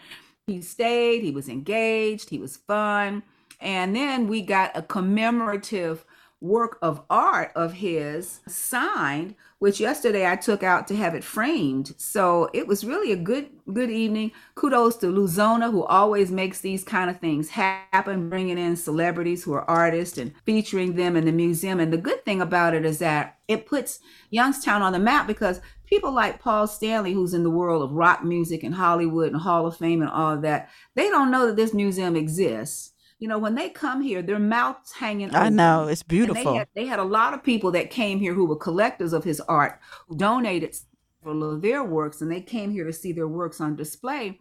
he 0.47 0.61
stayed. 0.61 1.23
He 1.23 1.31
was 1.31 1.49
engaged. 1.49 2.29
He 2.29 2.39
was 2.39 2.57
fun, 2.57 3.23
and 3.59 3.95
then 3.95 4.27
we 4.27 4.41
got 4.41 4.71
a 4.75 4.81
commemorative 4.81 6.05
work 6.39 6.77
of 6.81 7.01
art 7.09 7.51
of 7.55 7.73
his 7.73 8.39
signed 8.47 9.35
which 9.61 9.79
yesterday 9.79 10.27
I 10.27 10.37
took 10.37 10.63
out 10.63 10.87
to 10.87 10.95
have 10.95 11.13
it 11.13 11.23
framed. 11.23 11.93
So 11.97 12.49
it 12.51 12.65
was 12.65 12.83
really 12.83 13.11
a 13.11 13.15
good 13.15 13.47
good 13.71 13.91
evening. 13.91 14.31
Kudos 14.55 14.97
to 14.97 15.07
Lou 15.07 15.27
Zona 15.27 15.69
who 15.69 15.83
always 15.83 16.31
makes 16.31 16.61
these 16.61 16.83
kind 16.83 17.11
of 17.11 17.19
things 17.19 17.49
happen, 17.49 18.27
bringing 18.27 18.57
in 18.57 18.75
celebrities 18.75 19.43
who 19.43 19.53
are 19.53 19.69
artists 19.69 20.17
and 20.17 20.33
featuring 20.45 20.95
them 20.95 21.15
in 21.15 21.25
the 21.25 21.31
museum. 21.31 21.79
And 21.79 21.93
the 21.93 21.99
good 21.99 22.25
thing 22.25 22.41
about 22.41 22.73
it 22.73 22.85
is 22.85 22.97
that 22.99 23.37
it 23.47 23.67
puts 23.67 23.99
Youngstown 24.31 24.81
on 24.81 24.93
the 24.93 24.99
map 24.99 25.27
because 25.27 25.61
people 25.85 26.11
like 26.11 26.41
Paul 26.41 26.65
Stanley, 26.65 27.13
who's 27.13 27.35
in 27.35 27.43
the 27.43 27.51
world 27.51 27.83
of 27.83 27.91
rock 27.91 28.23
music 28.23 28.63
and 28.63 28.73
Hollywood 28.73 29.31
and 29.31 29.41
Hall 29.41 29.67
of 29.67 29.77
Fame 29.77 30.01
and 30.01 30.09
all 30.09 30.37
that, 30.37 30.71
they 30.95 31.07
don't 31.09 31.29
know 31.29 31.45
that 31.45 31.55
this 31.55 31.71
museum 31.71 32.15
exists. 32.15 32.90
You 33.21 33.27
know, 33.27 33.37
when 33.39 33.55
they 33.55 33.69
come 33.69 34.01
here, 34.01 34.21
their 34.23 34.39
mouths 34.39 34.93
hanging 34.93 35.33
I 35.35 35.43
open. 35.43 35.55
know 35.57 35.87
it's 35.87 36.01
And 36.01 36.09
they 36.09 36.15
beautiful. 36.15 36.53
had, 36.55 36.67
they 36.75 36.87
had 36.87 36.99
a 36.99 37.03
lot 37.03 37.33
of 37.35 37.43
people 37.43 37.71
that 37.71 37.91
came 37.91 38.19
here 38.19 38.33
who 38.33 38.45
were 38.47 38.55
collectors 38.55 39.13
of 39.13 39.23
his 39.23 39.39
art, 39.41 39.79
who 40.07 40.17
donated 40.17 40.75
several 41.23 41.43
of 41.53 41.61
their 41.61 41.83
works, 41.83 42.21
and 42.21 42.31
they 42.31 42.41
came 42.41 42.71
here 42.71 42.83
to 42.85 42.91
see 42.93 43.13
their 43.13 43.27
works 43.27 43.61
on 43.61 43.75
display. 43.75 44.39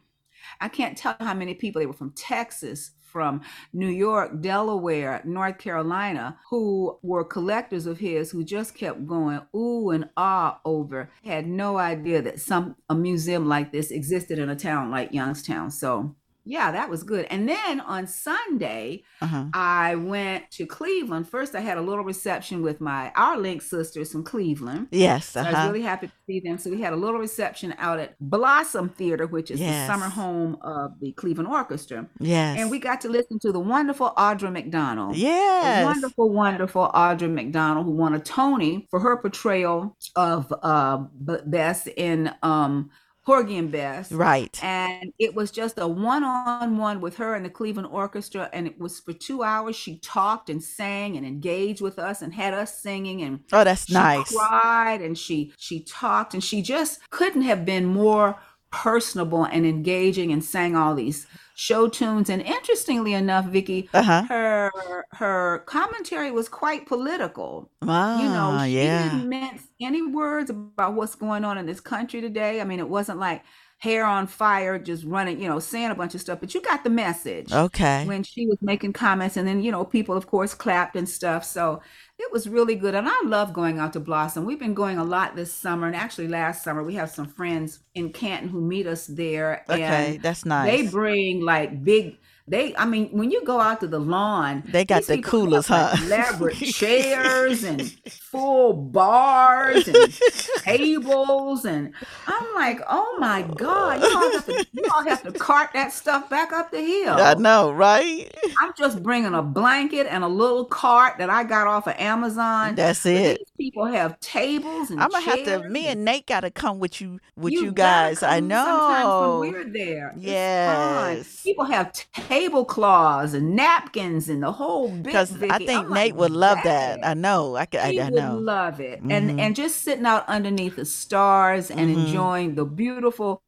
I 0.63 0.69
can't 0.69 0.97
tell 0.97 1.15
how 1.21 1.35
many 1.35 1.55
people 1.55 1.81
they 1.81 1.87
were 1.87 1.93
from 1.93 2.13
Texas, 2.13 2.93
from 3.03 3.43
New 3.75 3.89
York, 3.89 4.41
Delaware, 4.41 5.21
North 5.27 5.59
Carolina, 5.59 6.39
who 6.49 6.99
were 7.03 7.25
collectors 7.25 7.85
of 7.87 7.99
his, 7.99 8.31
who 8.31 8.45
just 8.45 8.75
kept 8.75 9.07
going 9.07 9.43
ooh 9.55 9.91
and 9.91 10.09
ah 10.17 10.61
over. 10.65 11.11
Had 11.25 11.47
no 11.47 11.77
idea 11.77 12.23
that 12.23 12.41
some 12.41 12.77
a 12.89 12.95
museum 12.95 13.47
like 13.49 13.73
this 13.73 13.91
existed 13.91 14.39
in 14.39 14.49
a 14.49 14.57
town 14.57 14.91
like 14.91 15.13
Youngstown. 15.13 15.71
So 15.71 16.17
yeah, 16.45 16.73
that 16.73 16.89
was 16.91 17.03
good. 17.03 17.27
And 17.31 17.49
then 17.49 17.81
on 17.81 18.07
Sunday, 18.07 19.03
Uh-huh. 19.21 19.45
I 19.53 19.95
went 19.97 20.51
to 20.53 20.67
Cleveland. 20.67 21.29
First, 21.29 21.55
I 21.55 21.61
had 21.61 21.79
a 21.79 21.83
little 21.83 22.05
reception 22.05 22.63
with 22.63 22.81
my 22.81 23.13
our 23.17 23.37
Link 23.39 23.63
sisters 23.63 24.13
from 24.13 24.25
Cleveland. 24.25 24.89
Yes. 24.91 25.27
So 25.31 25.41
I 25.41 25.45
was 25.45 25.55
Uh-huh. 25.55 25.67
really 25.69 25.83
happy 25.83 26.07
to 26.09 26.13
see 26.27 26.41
them. 26.41 26.59
So 26.59 26.71
we 26.71 26.81
had 26.81 26.93
a 26.93 26.97
little 26.97 27.21
reception 27.21 27.75
out 27.79 27.99
at 28.01 28.17
Blossom 28.21 28.89
Theater, 28.89 29.27
which 29.27 29.51
is 29.51 29.61
Yes. 29.61 29.87
the 29.87 29.93
summer 29.93 30.09
home 30.09 30.57
of 30.63 30.93
the 31.01 31.13
Cleveland 31.13 31.49
Orchestra. 31.49 32.07
yes. 32.19 32.59
And 32.59 32.71
we 32.71 32.79
got 32.79 33.01
to 33.03 33.09
listen 33.09 33.39
to 33.41 33.53
the 33.53 33.61
wonderful 33.61 34.13
Audra 34.17 34.51
McDonald. 34.53 35.17
Yes. 35.17 35.85
wonderful, 35.85 36.31
wonderful 36.31 36.91
Audra 36.95 37.31
McDonald, 37.33 37.85
who 37.87 37.93
won 37.93 38.15
a 38.15 38.21
Tony 38.21 38.87
for 38.91 39.01
her 39.01 39.17
portrayal 39.17 39.97
of 40.17 40.53
uh, 40.63 40.99
Bess 41.47 41.87
in 41.97 42.33
um, 42.43 42.91
Porgy 43.31 43.57
and 43.59 43.71
Bess. 43.71 44.11
Right. 44.11 44.59
And 44.63 45.13
it 45.21 45.35
was 45.37 45.53
just 45.53 45.79
a 45.79 45.87
one 45.87 46.25
on 46.25 46.79
one 46.79 47.01
with 47.01 47.17
her 47.19 47.35
and 47.35 47.45
the 47.45 47.51
Cleveland 47.51 47.89
Orchestra. 47.93 48.51
And 48.53 48.67
it 48.67 48.79
was 48.81 48.99
for 48.99 49.13
two 49.13 49.45
hours. 49.45 49.77
She 49.77 49.99
talked 50.01 50.51
and 50.51 50.61
sang 50.61 51.17
and 51.17 51.25
engaged 51.25 51.81
with 51.81 51.99
us 51.99 52.23
and 52.23 52.35
had 52.35 52.55
us 52.55 52.83
singing. 52.83 53.23
And 53.23 53.41
Oh, 53.53 53.63
that's 53.63 53.87
she 53.87 53.93
nice. 53.95 54.35
cried 54.35 55.01
and 55.01 55.17
she 55.17 55.53
she 55.59 55.85
talked 55.85 56.35
and 56.35 56.43
she 56.43 56.61
just 56.61 56.99
couldn't 57.11 57.43
have 57.43 57.65
been 57.65 57.85
more 57.87 58.37
personable 58.73 59.45
and 59.45 59.65
engaging 59.65 60.33
and 60.33 60.43
sang 60.45 60.75
all 60.77 60.95
these 60.97 61.27
show 61.61 61.89
tunes. 61.89 62.31
And 62.31 62.43
interestingly 62.43 63.13
enough, 63.15 63.47
Vicki, 63.47 63.89
Uh-huh. 63.93 64.25
her 64.29 64.71
her 65.13 65.61
commentary 65.67 66.31
was 66.31 66.49
quite 66.49 66.87
political. 66.87 67.71
Ah, 67.83 68.17
You 68.17 68.29
know, 68.29 68.57
she 68.59 68.83
yeah. 68.83 69.03
didn't 69.03 69.29
mince 69.29 69.63
any 69.81 70.03
words 70.03 70.51
about 70.51 70.95
what's 70.95 71.15
going 71.15 71.45
on 71.45 71.59
in 71.59 71.67
this 71.67 71.81
country 71.81 72.21
today. 72.21 72.61
I 72.61 72.65
mean, 72.65 72.79
it 72.81 72.89
wasn't 72.89 73.19
like 73.19 73.43
hair 73.79 74.05
on 74.05 74.27
fire, 74.27 74.79
just 74.79 75.05
running, 75.05 75.41
you 75.41 75.49
know, 75.49 75.59
saying 75.59 75.91
a 75.91 75.95
bunch 75.95 76.15
of 76.15 76.21
stuff, 76.21 76.39
but 76.41 76.55
you 76.55 76.61
got 76.63 76.85
the 76.85 76.91
message 76.91 77.61
Okay. 77.63 78.05
when 78.07 78.23
she 78.23 78.47
was 78.47 78.59
making 78.61 78.93
comments. 78.93 79.37
And 79.37 79.49
then, 79.49 79.63
you 79.63 79.73
know, 79.73 79.85
people, 79.85 80.17
of 80.17 80.27
course, 80.27 80.55
clapped 80.55 80.97
and 80.97 81.09
stuff. 81.09 81.45
So 81.45 81.81
it 82.21 82.33
was 82.33 82.49
really 82.49 82.75
good. 82.75 82.95
And 82.95 83.09
I 83.09 83.21
love 83.25 83.53
going 83.53 83.79
out 83.79 83.93
to 83.95 84.01
Blossom. 84.01 84.45
We've 84.45 84.59
been 84.59 84.75
going 84.75 84.99
a 84.99 85.05
lot 85.05 85.37
this 85.37 85.53
summer. 85.53 85.87
And 85.87 85.97
actually, 85.97 86.29
last 86.29 86.63
summer, 86.63 86.83
we 86.83 86.95
have 86.95 87.11
some 87.11 87.27
friends 87.27 87.81
in 87.95 88.13
Canton 88.13 88.49
who 88.49 88.61
meet 88.61 88.87
us 88.87 89.07
there. 89.07 89.65
Okay, 89.69 90.15
And 90.15 90.23
that's 90.23 90.45
they 90.67 90.87
bring 90.87 91.41
like 91.41 91.83
big. 91.83 92.19
They, 92.49 92.75
I 92.77 92.85
mean, 92.85 93.09
when 93.11 93.31
you 93.31 93.45
go 93.45 93.61
out 93.61 93.81
to 93.81 93.87
the 93.87 94.01
lawn, 94.01 94.65
They 94.67 94.85
got 94.85 95.05
the 95.05 95.21
coolers, 95.23 95.69
huh? 95.69 95.95
elaborate 96.05 96.57
chairs 96.57 97.63
and 97.63 97.91
full 98.11 98.73
bars 98.73 99.87
and 99.87 100.13
tables, 100.59 101.65
and 101.65 101.93
I'm 102.27 102.55
like, 102.55 102.81
oh 102.89 103.17
my 103.21 103.43
god, 103.43 104.03
you 104.03 104.09
all 104.17 104.33
have 104.33 104.47
to, 104.47 104.67
you 104.73 104.85
all 104.95 105.05
have 105.05 105.23
to 105.23 105.33
cart 105.33 105.71
that 105.75 105.93
stuff 105.93 106.29
back 106.29 106.53
up 106.53 106.71
the 106.71 106.81
hill. 106.81 107.15
I 107.15 107.35
know, 107.35 107.71
right? 107.73 108.35
I'm 108.61 108.73
just 108.77 109.03
bringing 109.03 109.35
a 109.35 109.43
blanket 109.43 110.07
and 110.11 110.25
a 110.25 110.29
little 110.29 110.65
cart 110.65 111.19
that 111.19 111.31
I 111.31 111.45
got 111.45 111.67
off 111.67 111.87
of 111.87 111.95
Amazon. 111.99 112.75
That's 112.75 113.07
it. 113.07 113.39
These 113.39 113.71
people 113.71 113.87
have 113.87 114.19
tables 114.21 114.91
and 114.91 115.01
I'm 115.01 115.11
gonna 115.11 115.25
have 115.25 115.45
to. 115.45 115.69
Me 115.69 115.87
and 115.87 116.05
Nate 116.05 116.27
gotta 116.27 116.51
come 116.51 116.79
with 116.79 117.01
you, 117.01 117.21
with 117.37 117.53
you, 117.53 117.73
gotta 117.73 118.15
guys. 118.15 118.23
I 118.23 118.41
know. 118.41 118.65
Sometimes 118.65 119.41
when 119.41 119.53
we're 119.53 119.73
there. 119.73 120.15
Yes. 120.17 121.43
People 121.43 121.65
have 121.65 121.93
tablecloths 122.41 123.35
and 123.35 123.55
napkins 123.55 124.29
and 124.29 124.43
the 124.43 124.53
whole 124.53 124.89
bit. 124.91 125.05
Because 125.05 125.33
I 125.43 125.59
think 125.59 125.71
I'm 125.71 125.93
Nate 125.93 126.13
like, 126.13 126.15
would 126.17 126.31
love 126.31 126.59
that. 126.65 127.05
I 127.05 127.15
know. 127.15 127.57
I, 127.57 127.67
ca- 127.67 127.79
I, 127.79 127.99
I 128.01 128.05
would 128.11 128.15
know. 128.15 128.37
love 128.39 128.81
it, 128.81 129.03
Mhm. 129.03 129.13
and 129.13 129.41
and 129.41 129.57
just 129.57 129.83
sitting 129.83 130.07
out 130.07 130.29
underneath 130.29 130.77
the 130.77 130.85
stars 130.85 131.71
and 131.71 131.95
Mhm. 131.95 132.07
enjoying 132.07 132.55
the 132.55 132.65
beautiful, 132.65 133.43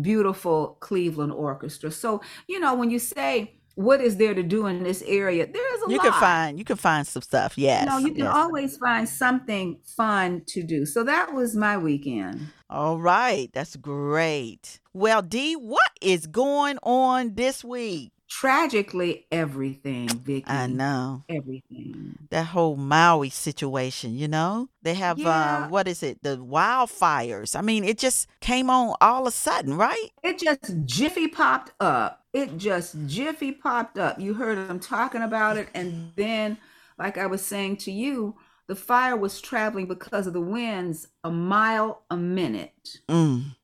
beautiful 0.00 0.76
Cleveland 0.80 1.32
Orchestra. 1.32 1.90
So 1.90 2.20
you 2.46 2.58
know 2.60 2.74
when 2.74 2.90
you 2.90 2.98
say 2.98 3.58
what 3.74 4.02
is 4.02 4.18
there 4.18 4.34
to 4.34 4.42
do 4.42 4.66
in 4.66 4.82
this 4.82 5.02
area, 5.06 5.46
there 5.50 5.74
is 5.76 5.82
a 5.86 5.90
You 5.90 5.96
lot. 5.96 6.04
can 6.04 6.12
find. 6.20 6.58
You 6.58 6.64
can 6.64 6.76
find 6.76 7.06
some 7.06 7.22
stuff. 7.22 7.56
Yes. 7.56 7.84
You 7.84 7.88
know, 7.90 7.98
you 8.06 8.12
can 8.14 8.24
yes. 8.24 8.34
always 8.34 8.76
find 8.76 9.08
something 9.08 9.78
fun 9.96 10.42
to 10.48 10.62
do. 10.62 10.84
So 10.84 11.02
that 11.04 11.32
was 11.32 11.56
my 11.56 11.78
weekend. 11.78 12.48
All 12.68 12.98
right. 12.98 13.48
That's 13.54 13.76
great. 13.76 14.78
Well, 14.92 15.22
Dee, 15.22 15.54
what 15.54 15.90
is 16.02 16.26
going 16.26 16.76
on 16.82 17.34
this 17.34 17.64
week? 17.64 18.12
Tragically, 18.40 19.26
everything, 19.30 20.08
Vicki. 20.08 20.46
I 20.48 20.66
know 20.66 21.22
Everything. 21.28 22.16
that 22.30 22.46
whole 22.46 22.76
Maui 22.76 23.28
situation. 23.28 24.16
You 24.16 24.26
know, 24.26 24.68
they 24.82 24.94
have 24.94 25.18
Yeah. 25.18 25.64
um, 25.64 25.70
what 25.70 25.86
is 25.86 26.02
it? 26.02 26.22
The 26.22 26.38
wildfires. 26.38 27.54
I 27.54 27.60
mean, 27.60 27.84
it 27.84 27.98
just 27.98 28.26
came 28.40 28.70
on 28.70 28.96
all 29.02 29.22
of 29.22 29.28
a 29.28 29.30
sudden, 29.30 29.76
right? 29.76 30.08
It 30.22 30.38
just 30.38 30.72
jiffy 30.86 31.28
popped 31.28 31.72
up. 31.78 32.24
It 32.32 32.56
just 32.56 32.96
jiffy 33.06 33.52
popped 33.52 33.98
up. 33.98 34.18
You 34.18 34.32
heard 34.34 34.56
them 34.66 34.80
talking 34.80 35.22
about 35.22 35.58
it. 35.58 35.68
And 35.74 36.12
then, 36.16 36.56
like 36.98 37.18
I 37.18 37.26
was 37.26 37.42
saying 37.44 37.76
to 37.78 37.92
you, 37.92 38.36
the 38.66 38.74
fire 38.74 39.16
was 39.16 39.42
traveling 39.42 39.86
because 39.86 40.26
of 40.26 40.32
the 40.32 40.40
winds 40.40 41.08
a 41.22 41.30
mile 41.30 42.02
a 42.10 42.16
minute. 42.16 43.00
Mm. 43.08 43.56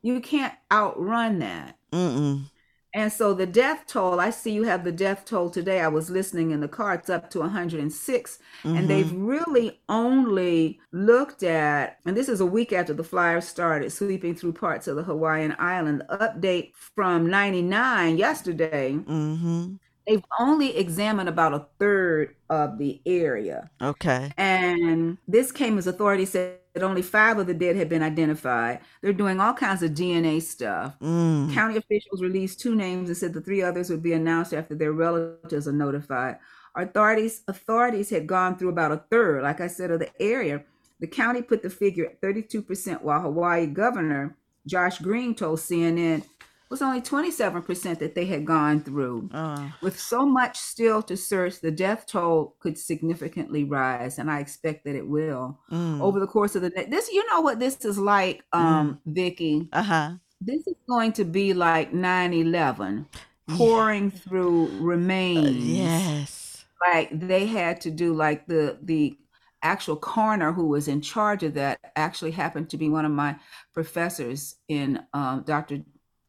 You 0.00 0.20
can't 0.20 0.54
outrun 0.72 1.40
that. 1.40 1.76
Mm. 1.92 2.44
And 2.92 3.12
so 3.12 3.34
the 3.34 3.46
death 3.46 3.84
toll, 3.86 4.18
I 4.18 4.30
see 4.30 4.50
you 4.52 4.64
have 4.64 4.82
the 4.82 4.92
death 4.92 5.24
toll 5.24 5.48
today. 5.48 5.80
I 5.80 5.88
was 5.88 6.10
listening 6.10 6.50
in 6.50 6.60
the 6.60 6.68
car, 6.68 6.94
it's 6.94 7.08
up 7.10 7.30
to 7.30 7.40
106. 7.40 8.38
Mm-hmm. 8.64 8.76
And 8.76 8.90
they've 8.90 9.12
really 9.12 9.80
only 9.88 10.80
looked 10.92 11.42
at, 11.44 11.98
and 12.04 12.16
this 12.16 12.28
is 12.28 12.40
a 12.40 12.46
week 12.46 12.72
after 12.72 12.92
the 12.92 13.04
fires 13.04 13.46
started 13.46 13.92
sweeping 13.92 14.34
through 14.34 14.54
parts 14.54 14.88
of 14.88 14.96
the 14.96 15.04
Hawaiian 15.04 15.54
island. 15.58 16.02
The 16.08 16.16
update 16.16 16.72
from 16.74 17.28
99 17.28 18.18
yesterday, 18.18 18.92
Mm-hmm. 18.92 19.74
They've 20.06 20.24
only 20.38 20.76
examined 20.76 21.28
about 21.28 21.54
a 21.54 21.66
third 21.78 22.34
of 22.48 22.78
the 22.78 23.00
area. 23.06 23.70
Okay. 23.80 24.32
And 24.36 25.18
this 25.28 25.52
came 25.52 25.78
as 25.78 25.86
authorities 25.86 26.30
said 26.30 26.58
that 26.74 26.82
only 26.82 27.02
five 27.02 27.38
of 27.38 27.46
the 27.46 27.54
dead 27.54 27.76
had 27.76 27.88
been 27.88 28.02
identified. 28.02 28.80
They're 29.02 29.12
doing 29.12 29.40
all 29.40 29.54
kinds 29.54 29.82
of 29.82 29.92
DNA 29.92 30.42
stuff. 30.42 30.98
Mm. 31.00 31.52
County 31.52 31.76
officials 31.76 32.22
released 32.22 32.60
two 32.60 32.74
names 32.74 33.08
and 33.08 33.16
said 33.16 33.34
the 33.34 33.40
three 33.40 33.62
others 33.62 33.90
would 33.90 34.02
be 34.02 34.12
announced 34.12 34.54
after 34.54 34.74
their 34.74 34.92
relatives 34.92 35.66
are 35.66 35.72
notified. 35.72 36.38
Authorities 36.76 37.42
authorities 37.48 38.10
had 38.10 38.28
gone 38.28 38.56
through 38.56 38.68
about 38.68 38.92
a 38.92 39.02
third, 39.10 39.42
like 39.42 39.60
I 39.60 39.66
said, 39.66 39.90
of 39.90 39.98
the 39.98 40.10
area. 40.22 40.62
The 41.00 41.08
county 41.08 41.42
put 41.42 41.62
the 41.62 41.70
figure 41.70 42.06
at 42.06 42.20
32%, 42.20 43.02
while 43.02 43.22
Hawaii 43.22 43.66
Governor 43.66 44.36
Josh 44.66 44.98
Green 44.98 45.34
told 45.34 45.58
CNN 45.58 46.22
was 46.70 46.80
only 46.80 47.00
27% 47.00 47.98
that 47.98 48.14
they 48.14 48.24
had 48.24 48.46
gone 48.46 48.80
through. 48.80 49.28
Uh, 49.34 49.70
With 49.82 49.98
so 49.98 50.24
much 50.24 50.56
still 50.56 51.02
to 51.02 51.16
search, 51.16 51.60
the 51.60 51.72
death 51.72 52.06
toll 52.06 52.54
could 52.60 52.78
significantly 52.78 53.64
rise, 53.64 54.18
and 54.18 54.30
I 54.30 54.38
expect 54.38 54.84
that 54.84 54.94
it 54.94 55.06
will 55.06 55.58
mm. 55.70 56.00
over 56.00 56.20
the 56.20 56.28
course 56.28 56.54
of 56.54 56.62
the 56.62 56.70
ne- 56.70 56.86
this. 56.86 57.10
You 57.12 57.28
know 57.28 57.40
what 57.40 57.58
this 57.58 57.84
is 57.84 57.98
like, 57.98 58.44
um, 58.52 59.00
Vicki. 59.04 59.68
Uh-huh. 59.72 60.12
This 60.40 60.66
is 60.66 60.76
going 60.88 61.12
to 61.14 61.24
be 61.24 61.52
like 61.52 61.92
9-11, 61.92 63.04
pouring 63.48 64.10
through 64.10 64.68
remains. 64.78 65.64
Yes. 65.64 66.64
Like 66.80 67.10
they 67.12 67.46
had 67.46 67.80
to 67.82 67.90
do 67.90 68.14
like 68.14 68.46
the 68.46 68.78
the 68.80 69.18
actual 69.62 69.96
coroner 69.96 70.52
who 70.52 70.66
was 70.66 70.88
in 70.88 71.02
charge 71.02 71.42
of 71.42 71.52
that 71.54 71.78
actually 71.96 72.30
happened 72.30 72.70
to 72.70 72.78
be 72.78 72.88
one 72.88 73.04
of 73.04 73.12
my 73.12 73.36
professors 73.74 74.56
in 74.68 75.02
um, 75.12 75.42
Dr. 75.42 75.80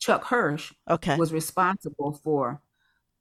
Chuck 0.02 0.26
Hirsch 0.26 0.74
Okay. 0.90 1.16
was 1.16 1.32
responsible 1.32 2.12
for 2.24 2.62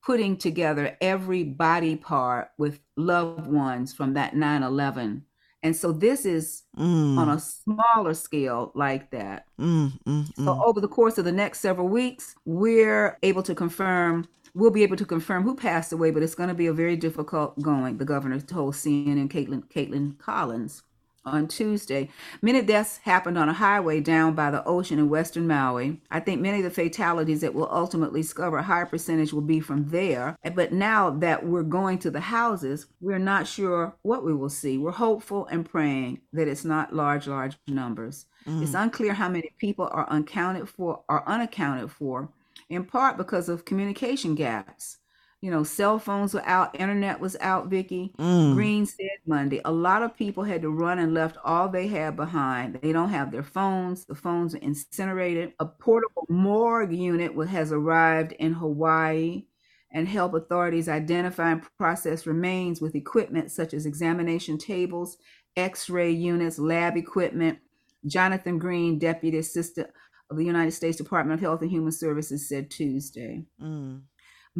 putting 0.05 0.37
together 0.39 0.97
every 1.01 1.45
body 1.45 1.95
part 1.95 2.49
with 2.59 2.81
loved 2.97 3.47
ones 3.47 3.93
from 3.93 4.15
that 4.15 4.35
9-11 4.35 5.23
and 5.63 5.77
so 5.77 5.93
this 5.93 6.25
is 6.25 6.63
Mm. 6.79 7.19
on 7.19 7.29
a 7.29 7.39
smaller 7.39 8.15
scale 8.15 8.73
like 8.75 9.11
that 9.11 9.45
Mm, 9.59 9.93
mm, 10.07 10.27
so 10.37 10.43
mm. 10.55 10.65
over 10.65 10.81
the 10.81 10.89
course 10.89 11.19
of 11.19 11.27
the 11.27 11.33
next 11.33 11.61
several 11.61 11.87
weeks 11.89 12.35
we're 12.47 13.19
able 13.23 13.43
to 13.43 13.55
confirm 13.55 14.27
we'll 14.55 14.71
be 14.71 14.83
able 14.83 14.97
to 14.97 15.05
confirm 15.05 15.43
who 15.43 15.55
passed 15.55 15.93
away 15.93 16.11
but 16.11 16.23
it's 16.23 16.35
going 16.35 16.49
to 16.49 16.55
be 16.55 16.67
a 16.69 16.73
very 16.73 16.97
difficult 16.97 17.61
going 17.61 17.99
the 17.99 18.05
governor 18.07 18.41
told 18.41 18.73
cnn 18.75 19.21
and 19.21 19.31
kaitlan 19.31 19.63
kaitlan 19.69 20.17
collins 20.19 20.83
on 21.25 21.49
Tuesday. 21.49 22.09
Many 22.43 22.63
deaths 22.63 22.99
happened 22.99 23.37
on 23.37 23.49
a 23.49 23.53
highway 23.53 24.01
down 24.01 24.35
by 24.35 24.51
the 24.51 24.65
ocean 24.65 24.99
in 24.99 25.09
western 25.09 25.47
Maui. 25.47 26.01
I 26.11 26.21
think 26.21 26.41
many 26.41 26.59
of 26.59 26.65
the 26.65 26.71
fatalities 26.71 27.41
that 27.43 27.55
will 27.55 27.69
ultimately 27.71 28.23
discover 28.23 28.59
a 28.59 28.63
higher 28.63 28.87
percentage 28.87 29.33
will 29.33 29.41
be 29.41 29.61
from 29.61 29.89
there. 29.91 30.37
But 30.55 30.73
now 30.73 31.11
that 31.11 31.45
we're 31.45 31.63
going 31.63 31.99
to 32.01 32.11
the 32.11 32.21
houses, 32.21 32.87
we're 33.01 33.19
not 33.19 33.47
sure 33.47 33.95
what 34.03 34.25
we 34.25 34.35
will 34.35 34.49
see. 34.49 34.79
We're 34.79 34.93
hopeful 34.93 35.47
and 35.47 35.69
praying 35.69 36.21
that 36.33 36.49
it's 36.49 36.65
not 36.65 36.95
large, 36.95 37.27
large 37.27 37.57
numbers. 37.67 38.27
Mm-hmm. 38.47 38.63
It's 38.63 38.75
unclear 38.75 39.15
how 39.15 39.29
many 39.29 39.53
people 39.59 39.89
are 39.93 40.09
uncounted 40.09 40.69
for 40.69 41.03
or 41.09 41.29
unaccounted 41.29 41.91
for, 41.91 42.31
in 42.71 42.85
part 42.85 43.17
because 43.17 43.49
of 43.49 43.65
communication 43.65 44.35
gaps. 44.35 45.00
You 45.43 45.51
know, 45.51 45.65
cell 45.65 45.99
phones 45.99 46.35
were 46.35 46.45
out, 46.45 46.79
internet 46.79 47.19
was 47.19 47.35
out, 47.41 47.69
Vicki. 47.69 48.13
Mm. 48.19 48.55
Green 48.55 48.85
said 48.85 49.09
Monday, 49.27 49.63
a 49.65 49.73
lot 49.73 50.03
of 50.03 50.15
people 50.15 50.45
had 50.45 50.61
to 50.63 50.71
run 50.71 50.99
and 50.99 51.15
left 51.15 51.39
all 51.43 51.69
they 51.69 51.87
had 51.87 52.15
behind. 52.15 52.79
They 52.83 52.93
don't 52.93 53.09
have 53.09 53.33
their 53.33 53.43
phones. 53.43 54.05
The 54.05 54.15
phones 54.15 54.55
are 54.55 54.59
incinerated. 54.59 55.55
A 55.59 55.65
portable 55.65 56.27
morgue 56.29 56.93
unit 56.93 57.33
has 57.49 57.73
arrived 57.73 58.33
in 58.33 58.53
Hawaii 58.53 59.45
and 59.93 60.07
help 60.07 60.35
authorities 60.35 60.89
identify 60.89 61.53
and 61.53 61.63
process 61.79 62.27
remains 62.27 62.83
with 62.83 62.95
equipment 62.95 63.51
such 63.51 63.73
as 63.73 63.87
examination 63.87 64.59
tables, 64.59 65.17
x-ray 65.57 66.11
units, 66.11 66.59
lab 66.59 66.97
equipment. 66.97 67.59
Jonathan 68.07 68.59
Greene, 68.59 68.99
Deputy 68.99 69.39
Assistant 69.39 69.89
of 70.31 70.37
the 70.37 70.45
United 70.45 70.71
States 70.73 70.97
Department 70.97 71.35
of 71.35 71.41
Health 71.41 71.61
and 71.63 71.71
Human 71.71 71.93
Services, 71.93 72.49
said 72.49 72.71
Tuesday. 72.71 73.45
Mm. 73.61 74.03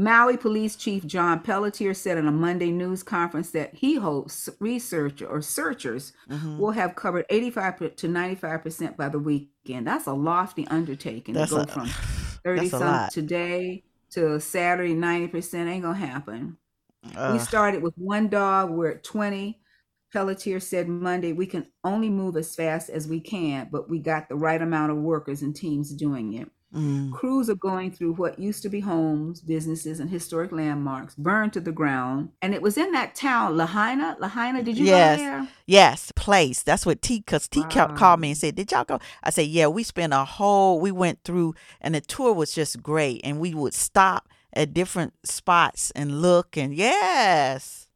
Maui 0.01 0.39
Police 0.39 0.77
Chief 0.77 1.07
John 1.07 1.41
Pelletier 1.41 1.93
said 1.93 2.17
in 2.17 2.27
a 2.27 2.33
Monday 2.33 2.71
news 2.71 3.03
conference 3.03 3.51
that 3.51 3.75
he 3.75 3.97
hopes 3.97 4.49
researcher 4.59 5.27
or 5.27 5.43
searchers 5.43 6.15
Mhm. 6.31 6.57
will 6.57 6.71
have 6.71 6.95
covered 6.95 7.27
85 7.29 7.95
to 7.97 8.09
95% 8.09 8.97
by 8.97 9.11
the 9.11 9.19
weekend. 9.19 9.87
That's 9.87 10.07
a 10.07 10.15
lofty 10.15 10.67
undertaking 10.69 11.35
That's 11.35 11.51
to 11.51 11.57
go 11.57 11.63
a- 11.65 11.67
from 11.67 11.87
30 12.43 12.61
that's 12.71 12.73
a 12.73 12.79
some 12.79 13.09
today 13.13 13.85
to 14.13 14.41
Saturday 14.41 14.95
90% 14.95 15.69
ain't 15.69 15.83
gonna 15.83 15.99
happen. 15.99 16.57
we 17.33 17.39
started 17.39 17.83
with 17.83 17.95
one 17.97 18.29
dog, 18.29 18.71
we're 18.71 18.93
at 18.93 19.05
20. 19.05 19.61
Pelletier 20.15 20.61
said 20.61 20.89
Monday 20.89 21.33
we 21.35 21.45
can 21.47 21.67
only 21.85 22.09
move 22.09 22.39
as 22.39 22.55
fast 22.57 22.89
as 22.89 23.07
we 23.07 23.21
can, 23.21 23.69
but 23.71 23.91
we 23.91 23.99
got 23.99 24.31
the 24.31 24.35
right 24.35 24.61
amount 24.63 24.93
of 24.93 24.97
workers 24.99 25.43
and 25.43 25.55
teams 25.55 25.93
doing 25.93 26.33
it. 26.33 26.51
Mm. 26.75 27.11
Crews 27.13 27.51
are 27.51 27.57
going 27.57 27.91
through 27.91 28.13
what 28.13 28.39
used 28.39 28.63
to 28.63 28.69
be 28.69 28.79
homes, 28.81 29.41
businesses, 29.41 29.99
and 29.99 30.09
historic 30.09 30.53
landmarks 30.53 31.17
burned 31.17 31.53
to 31.55 31.61
the 31.61 31.73
ground. 31.73 32.31
And 32.43 32.55
it 32.55 32.63
was 32.63 32.79
in 32.79 32.93
that 32.93 33.17
town, 33.17 33.57
Lahaina. 33.57 34.17
Lahaina, 34.21 34.63
did 34.63 34.79
you 34.79 34.87
Yes. 34.87 35.19
go 35.19 35.25
there? 35.25 35.49
Yes, 35.67 36.13
place. 36.15 36.63
That's 36.63 36.87
what 36.87 37.03
T. 37.03 37.23
Cause 37.23 37.49
T. 37.49 37.61
Wow. 37.61 37.95
called 37.97 38.21
me 38.21 38.29
and 38.31 38.39
said, 38.39 38.55
"Did 38.55 38.71
y'all 38.71 38.85
go?" 38.85 39.01
I 39.23 39.31
said, 39.31 39.49
"Yeah, 39.49 39.67
we 39.67 39.83
spent 39.83 40.13
a 40.13 40.25
whole. 40.25 40.79
We 40.81 40.93
went 40.93 41.25
through, 41.25 41.55
and 41.81 41.95
the 41.95 42.01
tour 42.01 42.33
was 42.33 42.53
just 42.55 42.83
great. 42.83 43.21
And 43.25 43.41
we 43.41 43.53
would 43.53 43.75
stop 43.75 44.29
at 44.53 44.73
different 44.73 45.15
spots 45.25 45.91
and 45.97 46.23
look. 46.23 46.57
And 46.57 46.73
yes, 46.75 47.89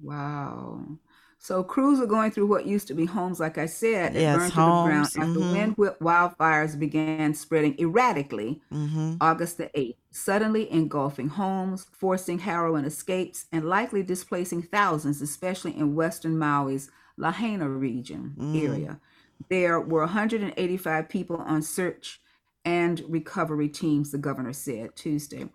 Wow. 0.00 0.98
So 1.40 1.62
crews 1.62 2.00
are 2.00 2.06
going 2.06 2.32
through 2.32 2.48
what 2.48 2.66
used 2.66 2.88
to 2.88 2.94
be 2.94 3.04
homes, 3.04 3.38
like 3.38 3.58
I 3.58 3.66
said, 3.66 4.14
Yes, 4.14 4.36
burned 4.36 4.52
to 4.52 4.56
the 4.56 4.64
ground 4.64 4.90
homes, 4.90 5.16
after 5.16 5.40
mhm. 5.40 5.52
wind 5.52 5.74
whipped 5.76 6.00
wildfires 6.00 6.78
began 6.78 7.32
spreading 7.32 7.76
erratically 7.78 8.60
mm-hmm. 8.72 9.14
August 9.20 9.56
the 9.58 9.70
8th, 9.74 9.96
suddenly 10.10 10.70
engulfing 10.70 11.28
homes, 11.28 11.86
forcing 11.92 12.40
harrowing 12.40 12.84
escapes, 12.84 13.46
and 13.52 13.64
likely 13.64 14.02
displacing 14.02 14.62
thousands, 14.62 15.22
especially 15.22 15.76
in 15.76 15.94
western 15.94 16.36
Maui's 16.36 16.90
Lahaina 17.16 17.68
region 17.68 18.34
Mm. 18.38 18.62
area. 18.68 19.00
There 19.48 19.80
were 19.80 20.02
185 20.04 21.08
people 21.08 21.36
on 21.36 21.62
search 21.62 22.20
and 22.64 23.02
recovery 23.08 23.68
teams, 23.68 24.10
the 24.10 24.18
governor 24.18 24.52
said 24.52 24.96
Tuesday. 24.96 25.48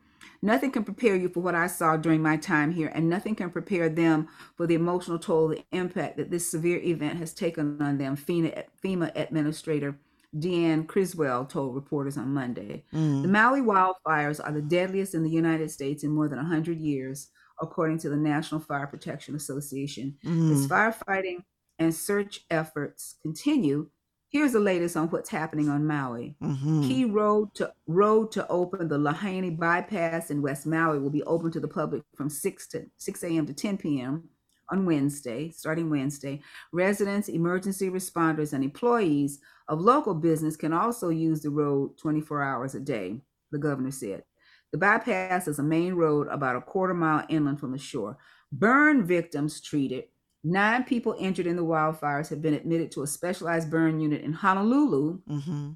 Nothing 0.44 0.72
can 0.72 0.84
prepare 0.84 1.16
you 1.16 1.30
for 1.30 1.40
what 1.40 1.56
I 1.56 1.68
saw 1.68 1.96
during 1.96 2.22
my 2.22 2.36
time 2.36 2.74
here, 2.74 2.92
and 2.94 3.08
nothing 3.08 3.34
can 3.34 3.50
prepare 3.50 3.88
them 3.88 4.28
for 4.58 4.68
the 4.68 4.76
emotional 4.76 5.18
toll, 5.18 5.48
the 5.48 5.64
impact 5.72 6.18
that 6.18 6.32
this 6.32 6.52
severe 6.52 6.80
event 6.80 7.18
has 7.18 7.34
taken 7.34 7.82
on 7.82 7.98
them, 7.98 8.18
FEMA, 8.18 8.66
FEMA 8.84 9.14
Administrator 9.16 9.98
Deanne 10.38 10.86
Criswell 10.86 11.46
told 11.46 11.76
reporters 11.76 12.18
on 12.18 12.34
Monday. 12.34 12.84
Mm. 12.94 13.22
The 13.22 13.28
Maui 13.30 13.62
wildfires 13.62 14.46
are 14.46 14.52
the 14.52 14.62
deadliest 14.62 15.16
in 15.16 15.24
the 15.24 15.30
United 15.30 15.72
States 15.72 16.04
in 16.04 16.12
more 16.12 16.28
than 16.28 16.40
100 16.40 16.78
years, 16.78 17.30
according 17.62 18.00
to 18.00 18.10
the 18.10 18.18
National 18.18 18.60
Fire 18.60 18.88
Protection 18.88 19.36
Association. 19.36 20.18
As 20.26 20.30
mm. 20.30 20.68
firefighting 20.68 21.38
and 21.80 21.96
search 21.96 22.42
efforts 22.50 23.16
continue, 23.22 23.90
here's 24.34 24.52
the 24.52 24.60
latest 24.60 24.98
on 24.98 25.08
what's 25.10 25.30
happening 25.30 25.70
on 25.70 25.86
Maui. 25.86 26.36
Mm-hmm. 26.44 26.88
Key 26.88 27.06
road 27.06 27.54
to 27.54 27.72
road 27.88 28.32
to 28.32 28.46
open 28.50 28.90
the 28.90 28.98
Lahaina 28.98 29.52
bypass 29.52 30.32
in 30.32 30.42
West 30.42 30.66
Maui 30.66 31.00
will 31.00 31.12
be 31.12 31.24
open 31.24 31.52
to 31.52 31.60
the 31.60 31.68
public 31.68 32.02
from 32.18 32.30
6 32.30 32.68
to 32.70 32.86
6 32.98 33.24
a.m. 33.24 33.46
to 33.46 33.54
10 33.54 33.78
p.m. 33.78 34.28
on 34.70 34.86
Wednesday, 34.86 35.52
starting 35.52 35.90
Wednesday. 35.90 36.42
Residents, 36.74 37.30
emergency 37.30 37.90
responders, 37.90 38.54
and 38.54 38.64
employees 38.64 39.40
of 39.68 39.80
local 39.80 40.16
business 40.16 40.58
can 40.58 40.74
also 40.74 41.10
use 41.10 41.42
the 41.42 41.50
road 41.52 41.98
24 42.00 42.44
hours 42.44 42.76
a 42.76 42.80
day, 42.80 43.22
the 43.52 43.60
governor 43.60 43.92
said. 43.92 44.24
The 44.72 44.80
bypass 44.80 45.48
is 45.48 45.60
a 45.60 45.64
main 45.64 45.94
road 45.94 46.28
about 46.30 46.56
a 46.56 46.62
quarter 46.62 46.96
mile 46.96 47.24
inland 47.30 47.60
from 47.60 47.72
the 47.72 47.78
shore. 47.78 48.18
Burn 48.52 49.06
victims 49.06 49.62
treated. 49.62 50.06
Nine 50.44 50.84
people 50.84 51.16
injured 51.20 51.48
in 51.48 51.56
the 51.56 51.64
wildfires 51.64 52.30
have 52.30 52.42
been 52.42 52.54
admitted 52.54 52.92
to 52.92 53.04
a 53.04 53.08
specialized 53.08 53.70
burn 53.72 54.00
unit 54.00 54.22
in 54.22 54.34
Honolulu, 54.34 55.20
Mm-hmm. 55.30 55.70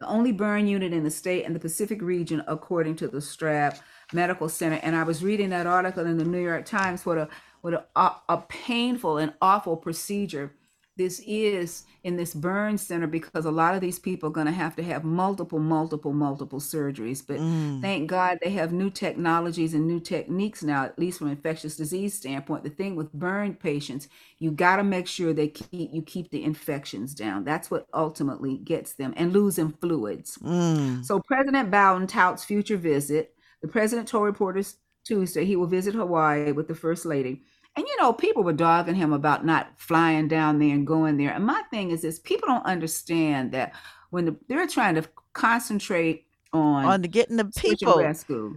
the 0.00 0.06
only 0.06 0.32
burn 0.32 0.66
unit 0.66 0.92
in 0.92 1.02
the 1.04 1.10
state 1.10 1.44
and 1.46 1.54
the 1.54 1.60
Pacific 1.60 2.02
region, 2.02 2.42
according 2.46 2.96
to 2.96 3.08
the 3.08 3.18
Straub 3.18 3.80
Medical 4.12 4.48
Center. 4.50 4.78
And 4.82 4.94
I 4.94 5.02
was 5.04 5.24
reading 5.24 5.48
that 5.50 5.66
article 5.66 6.04
in 6.04 6.18
the 6.18 6.24
New 6.24 6.42
York 6.42 6.66
Times. 6.66 7.06
What 7.06 7.16
a 7.18 7.28
what 7.62 7.72
a, 7.74 7.84
a, 7.96 8.16
a 8.28 8.44
painful 8.48 9.16
and 9.18 9.32
awful 9.40 9.76
procedure 9.76 10.52
this 10.96 11.20
is 11.26 11.84
in 12.04 12.16
this 12.16 12.34
burn 12.34 12.78
center 12.78 13.06
because 13.06 13.44
a 13.44 13.50
lot 13.50 13.74
of 13.74 13.80
these 13.80 13.98
people 13.98 14.28
are 14.28 14.32
going 14.32 14.46
to 14.46 14.52
have 14.52 14.74
to 14.76 14.82
have 14.82 15.04
multiple, 15.04 15.58
multiple, 15.58 16.12
multiple 16.12 16.58
surgeries. 16.60 17.22
But 17.26 17.38
Mm. 17.38 17.80
thank 17.82 18.08
God 18.08 18.38
they 18.42 18.50
have 18.50 18.72
new 18.72 18.90
technologies 18.90 19.74
and 19.74 19.86
new 19.86 20.00
techniques 20.00 20.62
now, 20.62 20.84
at 20.84 20.98
least 20.98 21.18
from 21.18 21.28
infectious 21.28 21.76
disease 21.76 22.14
standpoint. 22.14 22.64
The 22.64 22.70
thing 22.70 22.96
with 22.96 23.12
burn 23.12 23.54
patients, 23.54 24.08
you 24.38 24.50
got 24.50 24.76
to 24.76 24.84
make 24.84 25.06
sure 25.06 25.32
they 25.32 25.48
keep 25.48 25.90
you 25.92 26.02
keep 26.02 26.30
the 26.30 26.44
infections 26.44 27.14
down. 27.14 27.44
That's 27.44 27.70
what 27.70 27.86
ultimately 27.92 28.58
gets 28.58 28.94
them 28.94 29.12
and 29.16 29.32
losing 29.32 29.72
fluids. 29.72 30.38
Mm. 30.38 31.04
So 31.04 31.20
President 31.20 31.70
Biden 31.70 32.08
touts 32.08 32.44
future 32.44 32.76
visit. 32.78 33.34
The 33.62 33.68
president 33.68 34.08
told 34.08 34.24
reporters 34.24 34.76
Tuesday 35.04 35.44
he 35.44 35.56
will 35.56 35.66
visit 35.66 35.94
Hawaii 35.94 36.52
with 36.52 36.68
the 36.68 36.74
first 36.74 37.04
lady. 37.06 37.42
And 37.76 37.86
you 37.86 37.96
know, 38.00 38.12
people 38.12 38.42
were 38.42 38.52
dogging 38.54 38.94
him 38.94 39.12
about 39.12 39.44
not 39.44 39.68
flying 39.76 40.28
down 40.28 40.58
there 40.58 40.74
and 40.74 40.86
going 40.86 41.16
there. 41.18 41.32
And 41.32 41.44
my 41.44 41.62
thing 41.70 41.90
is 41.90 42.02
this: 42.02 42.18
people 42.18 42.48
don't 42.48 42.64
understand 42.64 43.52
that 43.52 43.72
when 44.10 44.24
the, 44.24 44.36
they're 44.48 44.66
trying 44.66 44.94
to 44.94 45.04
concentrate 45.34 46.26
on, 46.52 46.84
On 46.86 47.02
the 47.02 47.08
getting 47.08 47.36
the 47.36 47.44
people. 47.44 48.00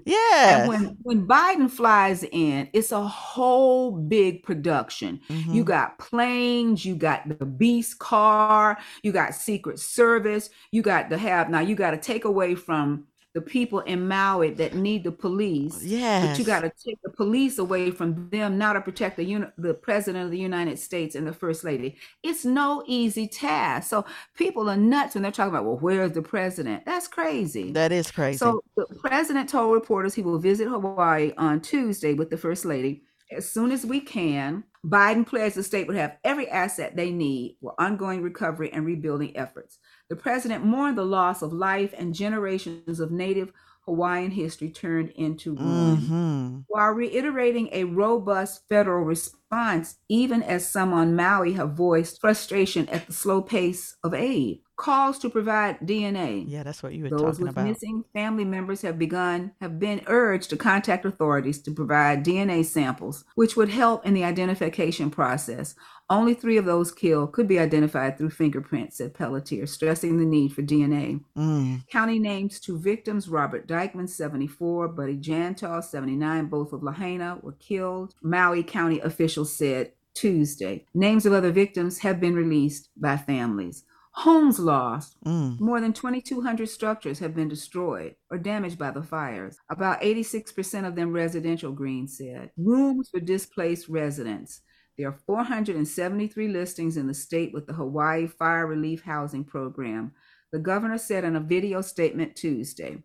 Yes. 0.06 0.62
And 0.62 0.70
when 0.70 0.98
when 1.02 1.28
Biden 1.28 1.70
flies 1.70 2.24
in, 2.24 2.70
it's 2.72 2.92
a 2.92 3.04
whole 3.04 3.92
big 3.92 4.44
production. 4.44 5.20
Mhm. 5.30 5.54
You 5.54 5.64
got 5.64 6.00
planes, 6.00 6.86
you 6.86 6.96
got 6.96 7.28
the 7.28 7.46
beast 7.46 8.00
car, 8.00 8.78
you 9.04 9.12
got 9.12 9.36
Secret 9.36 9.80
Service, 9.80 10.50
you 10.72 10.82
got 10.82 11.10
to 11.10 11.18
have 11.18 11.50
now 11.50 11.60
you 11.60 11.76
got 11.76 11.92
to 11.92 11.98
take 11.98 12.26
away 12.26 12.56
from 12.56 13.06
the 13.34 13.42
people 13.42 13.80
in 13.82 14.08
Maui 14.08 14.52
that 14.52 14.74
need 14.74 15.04
the 15.04 15.12
police. 15.12 15.84
Yeah. 15.84 16.26
But 16.26 16.40
you 16.40 16.46
got 16.46 16.62
to 16.62 16.72
take 16.84 17.00
the 17.04 17.12
police 17.12 17.60
away 17.60 17.92
from 17.92 18.30
them 18.32 18.58
now 18.58 18.74
to 18.74 18.82
protect 18.82 19.18
the 19.18 19.24
uni- 19.24 19.48
the 19.58 19.74
president 19.76 20.26
of 20.26 20.32
the 20.32 20.40
United 20.40 20.80
States 20.80 21.16
and 21.16 21.28
the 21.28 21.34
first 21.34 21.64
lady. 21.64 21.98
It's 22.24 22.44
no 22.44 22.84
easy 22.88 23.28
task. 23.28 23.90
So 23.90 24.06
people 24.36 24.70
are 24.70 24.78
nuts 24.78 25.14
when 25.14 25.22
they're 25.22 25.32
talking 25.32 25.54
about, 25.54 25.66
well, 25.66 25.78
where's 25.78 26.14
the 26.14 26.24
president? 26.24 26.86
That's 26.86 27.08
crazy. 27.08 27.72
that 27.74 27.92
is 27.92 28.10
crazy. 28.10 28.38
So 28.40 28.64
the 28.76 28.88
president 29.00 29.50
told 29.50 29.74
reporters 29.74 30.16
he 30.16 30.24
will 30.24 30.40
visit 30.40 30.68
Hawaii 30.68 31.32
on 31.38 31.62
Tuesday 31.62 32.16
with 32.16 32.32
the 32.32 32.38
first 32.38 32.66
lady 32.66 33.04
as 33.32 33.50
soon 33.50 33.72
as 33.72 33.86
we 33.86 34.00
can. 34.02 34.64
Biden 34.86 35.28
pledged 35.28 35.56
the 35.56 35.64
state 35.64 35.88
would 35.88 35.98
have 35.98 36.18
every 36.24 36.48
asset 36.48 36.96
they 36.96 37.12
need 37.12 37.58
for 37.62 37.76
ongoing 37.78 38.22
recovery 38.22 38.72
and 38.72 38.86
rebuilding 38.86 39.36
efforts. 39.36 39.78
The 40.10 40.16
president 40.16 40.66
mourned 40.66 40.98
the 40.98 41.06
loss 41.06 41.42
of 41.42 41.54
life 41.54 41.94
and 41.98 42.14
generations 42.14 43.00
of 43.00 43.12
native 43.12 43.54
Hawaiian 43.86 44.32
history 44.32 44.70
turned 44.70 45.10
into 45.12 45.56
ruin 45.56 46.10
Mhm. 46.10 46.64
while 46.68 46.92
reiterating 46.92 47.70
a 47.72 47.84
robust 47.86 48.68
federal 48.68 49.04
response, 49.04 49.98
even 50.10 50.44
as 50.44 50.70
some 50.70 50.94
on 50.94 51.16
Maui 51.16 51.54
have 51.54 51.74
voiced 51.74 52.20
frustration 52.22 52.88
at 52.90 53.08
the 53.08 53.14
slow 53.14 53.42
pace 53.42 53.96
of 54.04 54.14
aid. 54.14 54.62
Calls 54.80 55.20
to 55.20 55.30
provide 55.30 55.82
DNA. 55.82 56.46
Yeah, 56.48 56.64
that's 56.64 56.82
what 56.82 56.94
you 56.94 57.04
were 57.04 57.10
Those 57.10 57.22
talking 57.22 57.42
with 57.48 57.52
about. 57.52 57.66
missing 57.68 58.06
family 58.14 58.46
members 58.46 58.82
have 58.82 58.98
begun 58.98 59.52
have 59.60 59.78
been 59.78 60.02
urged 60.08 60.50
to 60.52 60.56
contact 60.58 61.04
authorities 61.04 61.62
to 61.64 61.72
provide 61.72 62.24
DNA 62.24 62.64
samples, 62.64 63.26
which 63.36 63.58
would 63.58 63.68
help 63.68 64.06
in 64.06 64.14
the 64.14 64.24
identification 64.24 65.12
process. 65.12 65.76
Only 66.10 66.34
three 66.34 66.56
of 66.56 66.64
those 66.64 66.94
killed 66.94 67.34
could 67.34 67.46
be 67.46 67.60
identified 67.60 68.18
through 68.18 68.30
fingerprints, 68.30 68.98
said 68.98 69.14
Pelletier, 69.14 69.68
stressing 69.68 70.18
the 70.18 70.26
need 70.26 70.54
for 70.54 70.62
DNA. 70.62 71.22
Mm. 71.38 71.86
County 71.90 72.18
names 72.18 72.60
two 72.62 72.80
victims, 72.80 73.28
Robert 73.28 73.68
Dyckman, 73.68 74.08
74, 74.08 74.88
Buddy 74.88 75.18
Jantoc, 75.18 75.84
79, 75.84 76.46
both 76.46 76.72
of 76.72 76.84
Lahaina, 76.84 77.38
were 77.44 77.52
killed. 77.60 78.16
Maui 78.24 78.64
County 78.64 79.02
officials 79.02 79.54
said 79.54 79.92
Tuesday. 80.14 80.86
Names 80.94 81.26
of 81.26 81.34
other 81.34 81.52
victims 81.52 82.00
have 82.00 82.20
been 82.20 82.34
released 82.34 82.90
by 82.98 83.16
families. 83.16 83.84
Homes 84.20 84.60
lost. 84.60 85.16
Mm. 85.24 85.62
More 85.62 85.80
than 85.80 85.94
2,200 85.94 86.68
structures 86.68 87.20
have 87.20 87.34
been 87.34 87.48
destroyed 87.48 88.16
or 88.30 88.38
damaged 88.38 88.78
by 88.78 88.92
the 88.92 89.02
fires. 89.02 89.58
About 89.70 90.02
86% 90.02 90.86
of 90.86 90.98
them 90.98 91.14
residential, 91.14 91.72
Green 91.72 92.06
said. 92.06 92.52
Rooms 92.58 93.08
for 93.10 93.22
displaced 93.22 93.88
residents. 93.88 94.60
There 94.98 95.08
are 95.08 95.18
473 95.26 96.50
listings 96.50 96.98
in 96.98 97.08
the 97.08 97.14
state 97.14 97.54
with 97.54 97.66
the 97.66 97.72
Hawaii 97.72 98.28
Fire 98.28 98.68
Relief 98.68 99.04
Housing 99.04 99.46
Program. 99.46 100.12
The 100.52 100.60
governor 100.60 100.98
said 100.98 101.24
in 101.24 101.38
a 101.38 101.40
video 101.40 101.80
statement 101.80 102.36
Tuesday. 102.36 103.04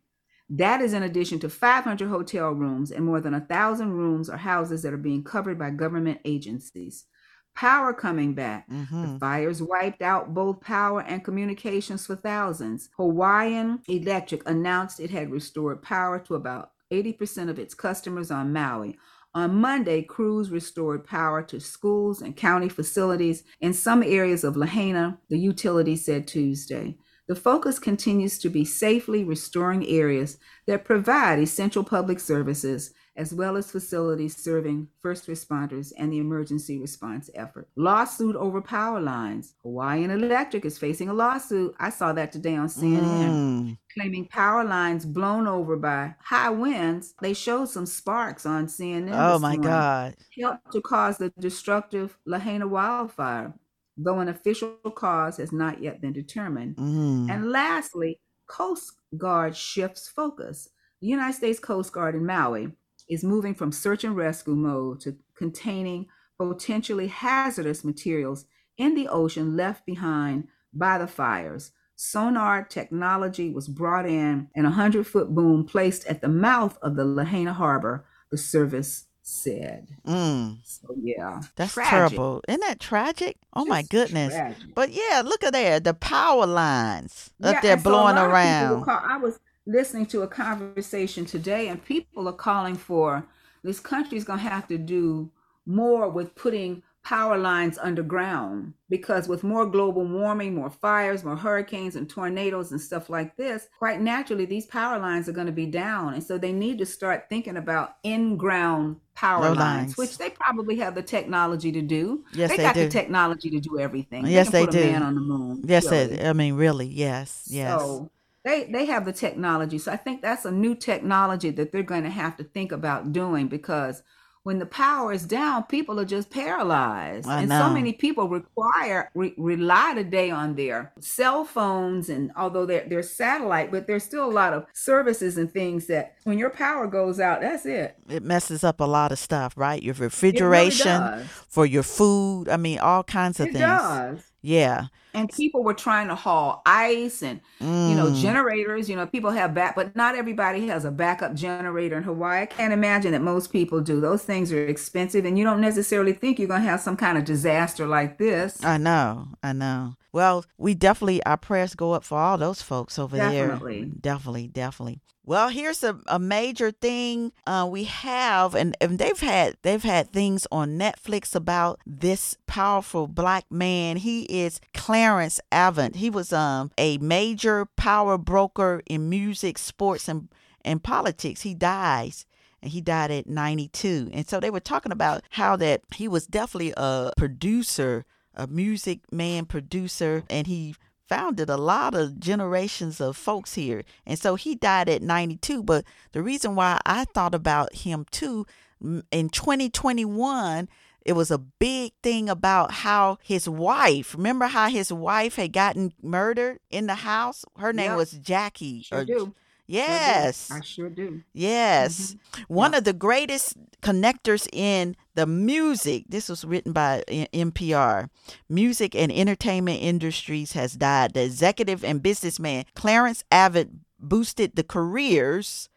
That 0.50 0.80
is 0.80 0.94
in 0.94 1.04
addition 1.04 1.38
to 1.38 1.48
500 1.48 2.08
hotel 2.08 2.50
rooms 2.50 2.90
and 2.90 3.04
more 3.04 3.20
than 3.20 3.34
1,000 3.34 3.92
rooms 3.92 4.28
or 4.28 4.36
houses 4.36 4.82
that 4.82 4.92
are 4.92 4.96
being 4.96 5.22
covered 5.22 5.60
by 5.60 5.70
government 5.70 6.22
agencies. 6.24 7.04
Power 7.54 7.92
coming 7.92 8.34
back. 8.34 8.68
The 9.00 9.08
hmm 9.08 9.18
fires 9.18 9.62
wiped 9.62 10.02
out 10.02 10.34
both 10.34 10.60
power 10.60 11.00
and 11.02 11.24
communications 11.24 12.06
for 12.06 12.16
thousands. 12.16 12.88
Hawaiian 12.96 13.80
Electric 13.88 14.48
announced 14.48 15.00
it 15.00 15.10
had 15.10 15.30
restored 15.30 15.82
power 15.82 16.18
to 16.20 16.34
about 16.34 16.72
80% 16.92 17.48
of 17.48 17.58
its 17.58 17.74
customers 17.74 18.30
on 18.30 18.52
Maui. 18.52 18.98
On 19.34 19.54
Monday, 19.54 20.02
crews 20.02 20.50
restored 20.50 21.04
power 21.04 21.42
to 21.44 21.60
schools 21.60 22.22
and 22.22 22.36
county 22.36 22.68
facilities 22.68 23.42
in 23.60 23.72
some 23.74 24.02
areas 24.02 24.44
of 24.44 24.56
Lahaina, 24.56 25.18
the 25.28 25.38
utility 25.38 25.96
said 25.96 26.26
Tuesday. 26.28 26.96
The 27.26 27.34
focus 27.34 27.78
continues 27.78 28.38
to 28.38 28.50
be 28.50 28.64
safely 28.64 29.24
restoring 29.24 29.86
areas 29.86 30.38
that 30.66 30.84
provide 30.84 31.38
essential 31.38 31.82
public 31.82 32.20
services 32.20 32.92
as 33.16 33.32
well 33.32 33.56
as 33.56 33.70
facilities 33.70 34.36
serving 34.36 34.88
first 35.00 35.28
responders 35.28 35.92
and 35.98 36.12
the 36.12 36.18
emergency 36.18 36.78
response 36.78 37.30
effort. 37.34 37.68
Lawsuit 37.76 38.34
over 38.36 38.60
power 38.60 39.00
lines. 39.00 39.54
Hawaiian 39.62 40.10
Electric 40.10 40.64
is 40.64 40.78
facing 40.78 41.08
a 41.08 41.14
lawsuit. 41.14 41.74
I 41.78 41.90
saw 41.90 42.12
that 42.12 42.32
today 42.32 42.56
on 42.56 42.68
CNN 42.68 43.30
Mm. 43.30 43.78
claiming 43.92 44.26
power 44.26 44.64
lines 44.64 45.06
blown 45.06 45.46
over 45.46 45.76
by 45.76 46.14
high 46.20 46.50
winds. 46.50 47.14
They 47.22 47.34
showed 47.34 47.68
some 47.68 47.86
sparks 47.86 48.46
on 48.46 48.66
CNN. 48.66 49.12
Oh 49.14 49.38
my 49.38 49.50
morning, 49.50 49.60
God. 49.62 50.16
Helped 50.40 50.72
to 50.72 50.80
cause 50.80 51.16
the 51.18 51.30
destructive 51.38 52.18
Lahaina 52.26 52.66
wildfire, 52.66 53.54
though 53.96 54.18
an 54.18 54.28
official 54.28 54.74
cause 54.94 55.36
has 55.36 55.52
not 55.52 55.80
yet 55.80 56.00
been 56.00 56.12
determined. 56.12 56.76
Mm. 56.76 57.30
And 57.30 57.50
lastly, 57.52 58.18
Coast 58.48 58.92
Guard 59.16 59.56
shifts 59.56 60.08
focus. 60.08 60.68
The 61.00 61.06
United 61.06 61.34
States 61.36 61.60
Coast 61.60 61.92
Guard 61.92 62.14
in 62.16 62.26
Maui 62.26 62.72
is 63.08 63.22
moving 63.24 63.54
from 63.54 63.72
search 63.72 64.04
and 64.04 64.16
rescue 64.16 64.54
mode 64.54 65.00
to 65.00 65.16
containing 65.36 66.06
potentially 66.38 67.06
hazardous 67.08 67.84
materials 67.84 68.46
in 68.76 68.94
the 68.94 69.08
ocean 69.08 69.56
left 69.56 69.86
behind 69.86 70.48
by 70.72 70.98
the 70.98 71.06
fires. 71.06 71.70
Sonar 71.96 72.64
technology 72.64 73.50
was 73.50 73.68
brought 73.68 74.04
in 74.06 74.48
and 74.56 74.66
a 74.66 74.70
100 74.70 75.06
foot 75.06 75.32
boom 75.34 75.64
placed 75.64 76.06
at 76.06 76.20
the 76.20 76.28
mouth 76.28 76.76
of 76.82 76.96
the 76.96 77.04
Lahaina 77.04 77.52
harbor, 77.52 78.04
the 78.32 78.36
service 78.38 79.06
said. 79.22 79.88
Mm. 80.06 80.58
So, 80.64 80.88
yeah. 81.00 81.40
That's 81.54 81.72
tragic. 81.72 81.90
terrible. 81.90 82.42
Isn't 82.48 82.60
that 82.62 82.80
tragic? 82.80 83.36
Oh 83.54 83.64
my 83.64 83.82
goodness. 83.82 84.34
tragic. 84.34 84.74
But 84.74 84.90
yeah, 84.90 85.22
look 85.24 85.44
at 85.44 85.52
there, 85.52 85.78
the 85.78 85.94
power 85.94 86.46
lines 86.46 87.30
up 87.42 87.54
Yeah, 87.54 87.60
there 87.60 87.78
so 87.78 87.84
blowing 87.84 88.16
people 88.16 88.30
around. 88.30 88.84
call- 88.84 89.02
I 89.08 89.16
was 89.18 89.38
listening 89.66 90.06
to 90.06 90.22
a 90.22 90.28
conversation 90.28 91.24
today, 91.24 91.68
and 91.68 91.84
people 91.84 92.28
are 92.28 92.32
calling 92.32 92.76
for 92.76 93.26
this 93.62 93.80
country's 93.80 94.24
going 94.24 94.38
to 94.38 94.48
have 94.48 94.68
to 94.68 94.78
do 94.78 95.30
more 95.66 96.08
with 96.08 96.34
putting 96.34 96.82
power 97.04 97.36
lines 97.36 97.76
underground 97.78 98.72
because 98.88 99.28
with 99.28 99.44
more 99.44 99.66
global 99.66 100.06
warming, 100.06 100.54
more 100.54 100.70
fires, 100.70 101.22
more 101.22 101.36
hurricanes 101.36 101.96
and 101.96 102.08
tornadoes 102.08 102.72
and 102.72 102.80
stuff 102.80 103.10
like 103.10 103.36
this, 103.36 103.68
quite 103.78 104.00
naturally 104.00 104.46
these 104.46 104.66
power 104.66 104.98
lines 104.98 105.28
are 105.28 105.32
going 105.32 105.46
to 105.46 105.52
be 105.52 105.66
down. 105.66 106.14
And 106.14 106.22
so 106.22 106.38
they 106.38 106.52
need 106.52 106.78
to 106.78 106.86
start 106.86 107.26
thinking 107.28 107.58
about 107.58 107.96
in-ground 108.04 108.96
power 109.14 109.50
lines, 109.50 109.58
lines. 109.58 109.96
which 109.98 110.16
they 110.16 110.30
probably 110.30 110.76
have 110.76 110.94
the 110.94 111.02
technology 111.02 111.70
to 111.72 111.82
do. 111.82 112.24
Yes, 112.32 112.50
they 112.50 112.56
they 112.56 112.62
got 112.62 112.74
do. 112.74 112.84
the 112.84 112.90
technology 112.90 113.50
to 113.50 113.60
do 113.60 113.78
everything. 113.78 114.26
Yes, 114.26 114.48
they, 114.48 114.60
they 114.60 114.66
put 114.66 114.72
do. 114.72 114.82
a 114.82 114.92
man 114.92 115.02
on 115.02 115.14
the 115.14 115.20
moon. 115.20 115.62
Yes, 115.66 115.90
really. 115.90 116.14
it, 116.14 116.26
I 116.26 116.32
mean, 116.32 116.54
really, 116.54 116.86
yes, 116.86 117.46
yes. 117.50 117.80
So 117.80 118.10
they 118.44 118.64
they 118.64 118.86
have 118.86 119.04
the 119.04 119.12
technology. 119.12 119.78
So 119.78 119.92
I 119.92 119.96
think 119.96 120.22
that's 120.22 120.44
a 120.44 120.52
new 120.52 120.74
technology 120.74 121.50
that 121.50 121.72
they're 121.72 121.82
going 121.82 122.04
to 122.04 122.10
have 122.10 122.36
to 122.38 122.44
think 122.44 122.72
about 122.72 123.12
doing 123.12 123.48
because 123.48 124.02
when 124.42 124.58
the 124.58 124.66
power 124.66 125.10
is 125.12 125.24
down, 125.24 125.64
people 125.64 125.98
are 125.98 126.04
just 126.04 126.30
paralyzed, 126.30 127.26
I 127.26 127.40
and 127.40 127.48
know. 127.48 127.58
so 127.58 127.70
many 127.70 127.94
people 127.94 128.28
require 128.28 129.10
re, 129.14 129.32
rely 129.38 129.94
today 129.94 130.30
on 130.30 130.54
their 130.54 130.92
cell 131.00 131.44
phones, 131.46 132.10
and 132.10 132.30
although 132.36 132.66
they're 132.66 132.86
they're 132.88 133.02
satellite, 133.02 133.70
but 133.70 133.86
there's 133.86 134.04
still 134.04 134.26
a 134.26 134.30
lot 134.30 134.52
of 134.52 134.66
services 134.74 135.38
and 135.38 135.50
things 135.50 135.86
that 135.86 136.16
when 136.24 136.38
your 136.38 136.50
power 136.50 136.86
goes 136.86 137.20
out, 137.20 137.40
that's 137.40 137.64
it. 137.66 137.96
it 138.08 138.22
messes 138.22 138.64
up 138.64 138.80
a 138.80 138.84
lot 138.84 139.12
of 139.12 139.18
stuff, 139.18 139.56
right? 139.56 139.82
Your 139.82 139.94
It 140.30 140.44
really 140.44 140.70
refrigeration 140.70 141.10
for 141.48 141.66
your 141.66 141.82
food. 141.82 142.48
I 142.48 142.56
mean, 142.56 142.78
all 142.78 143.04
kinds 143.04 143.40
of 143.40 143.48
It 143.48 143.52
things. 143.52 143.58
does. 143.58 144.32
Yeah. 144.46 144.86
and 145.14 145.30
people 145.30 145.62
were 145.64 145.74
trying 145.74 146.08
to 146.08 146.14
haul 146.14 146.60
ice 146.66 147.22
and 147.22 147.40
you 147.60 147.94
know 147.98 148.08
Mm. 148.10 148.20
generators 148.20 148.90
you 148.90 148.96
know 148.96 149.06
people 149.06 149.30
have 149.30 149.54
back 149.54 149.74
but 149.76 149.94
not 149.96 150.16
everybody 150.16 150.66
has 150.66 150.84
a 150.84 150.90
backup 150.90 151.34
generator 151.34 151.96
in 151.96 152.02
hawaii 152.02 152.42
i 152.42 152.46
can't 152.46 152.72
imagine 152.72 153.12
that 153.12 153.22
most 153.22 153.52
people 153.52 153.80
do 153.80 154.00
those 154.00 154.22
things 154.24 154.52
are 154.52 154.66
expensive 154.66 155.24
and 155.24 155.38
you 155.38 155.44
don't 155.44 155.60
necessarily 155.60 156.12
think 156.12 156.38
you're 156.38 156.48
going 156.54 156.62
to 156.62 156.68
have 156.68 156.80
some 156.80 156.96
kind 156.96 157.16
of 157.16 157.24
disaster 157.24 157.86
like 157.86 158.18
this 158.18 158.62
I 158.64 158.76
know. 158.78 159.28
I 159.42 159.52
know. 159.52 159.94
Well, 160.12 160.44
we 160.58 160.74
definitely 160.74 161.22
our 161.24 161.36
prayers 161.36 161.74
go 161.74 161.92
up 161.92 162.04
for 162.04 162.18
all 162.18 162.36
those 162.38 162.60
folks 162.62 162.98
over 162.98 163.16
Definitely. 163.16 163.36
there. 163.36 163.48
Definitely, 163.48 163.84
definitely, 164.00 164.48
definitely. 164.48 165.00
Well, 165.26 165.48
here's 165.48 165.82
a, 165.82 165.98
a 166.06 166.18
major 166.18 166.70
thing 166.70 167.32
uh, 167.46 167.66
we 167.70 167.84
have, 167.84 168.54
and, 168.54 168.76
and 168.78 168.98
they've 168.98 169.18
had 169.18 169.56
they've 169.62 169.82
had 169.82 170.10
things 170.10 170.46
on 170.52 170.78
Netflix 170.78 171.34
about 171.34 171.80
this 171.86 172.36
powerful 172.46 173.06
black 173.08 173.46
man. 173.50 173.96
He 173.96 174.24
is 174.24 174.60
Clarence 174.74 175.40
Avant. 175.50 175.96
He 175.96 176.10
was 176.10 176.30
um 176.30 176.72
a 176.76 176.98
major 176.98 177.64
power 177.76 178.18
broker 178.18 178.82
in 178.86 179.08
music, 179.08 179.56
sports, 179.56 180.08
and 180.08 180.28
and 180.62 180.82
politics. 180.82 181.40
He 181.40 181.54
dies 181.54 182.26
and 182.62 182.72
he 182.72 182.80
died 182.80 183.10
at 183.10 183.26
92. 183.26 184.10
And 184.12 184.26
so 184.26 184.40
they 184.40 184.50
were 184.50 184.60
talking 184.60 184.92
about 184.92 185.22
how 185.30 185.54
that 185.56 185.82
he 185.94 186.08
was 186.08 186.26
definitely 186.26 186.72
a 186.76 187.12
producer, 187.16 188.06
a 188.34 188.46
music 188.46 189.00
man 189.12 189.44
producer, 189.44 190.24
and 190.30 190.46
he 190.46 190.74
founded 191.08 191.50
a 191.50 191.56
lot 191.56 191.94
of 191.94 192.18
generations 192.18 193.00
of 193.00 193.16
folks 193.16 193.54
here. 193.54 193.84
And 194.06 194.18
so 194.18 194.34
he 194.34 194.54
died 194.54 194.88
at 194.88 195.02
92. 195.02 195.62
But 195.62 195.84
the 196.12 196.22
reason 196.22 196.54
why 196.54 196.80
I 196.86 197.04
thought 197.04 197.34
about 197.34 197.74
him 197.74 198.06
too, 198.10 198.46
in 198.80 199.28
2021, 199.28 200.68
it 201.04 201.12
was 201.12 201.30
a 201.30 201.38
big 201.38 201.92
thing 202.02 202.28
about 202.28 202.72
how 202.72 203.18
his 203.22 203.48
wife, 203.48 204.14
remember 204.14 204.46
how 204.46 204.68
his 204.68 204.92
wife 204.92 205.36
had 205.36 205.52
gotten 205.52 205.92
murdered 206.02 206.60
in 206.70 206.86
the 206.86 206.94
house? 206.96 207.44
Her 207.58 207.72
name 207.72 207.94
was 207.96 208.12
Jackie. 208.12 208.82
sure 208.82 209.00
or- 209.00 209.04
do. 209.04 209.34
Yes. 209.66 210.50
i 210.50 210.60
sure 210.60 210.90
do 210.90 211.22
Yes. 211.32 212.14
Mm-hmm. 212.14 212.54
One 212.54 212.74
of 212.74 212.84
the 212.84 212.92
greatest 212.92 213.56
connectors 213.80 214.46
in 214.52 214.96
the 215.14 215.26
music, 215.26 216.04
this 216.08 216.28
was 216.28 216.44
written 216.44 216.72
by 216.72 217.02
NPR, 217.08 218.08
music 218.48 218.94
and 218.94 219.10
entertainment 219.10 219.80
industries 219.80 220.52
has 220.52 220.74
died. 220.74 221.14
The 221.14 221.24
executive 221.24 221.84
and 221.84 222.02
businessman 222.02 222.64
Clarence 222.74 223.24
Avant 223.32 223.80
boosted 223.98 224.54
the 224.54 224.64
careers 224.64 225.68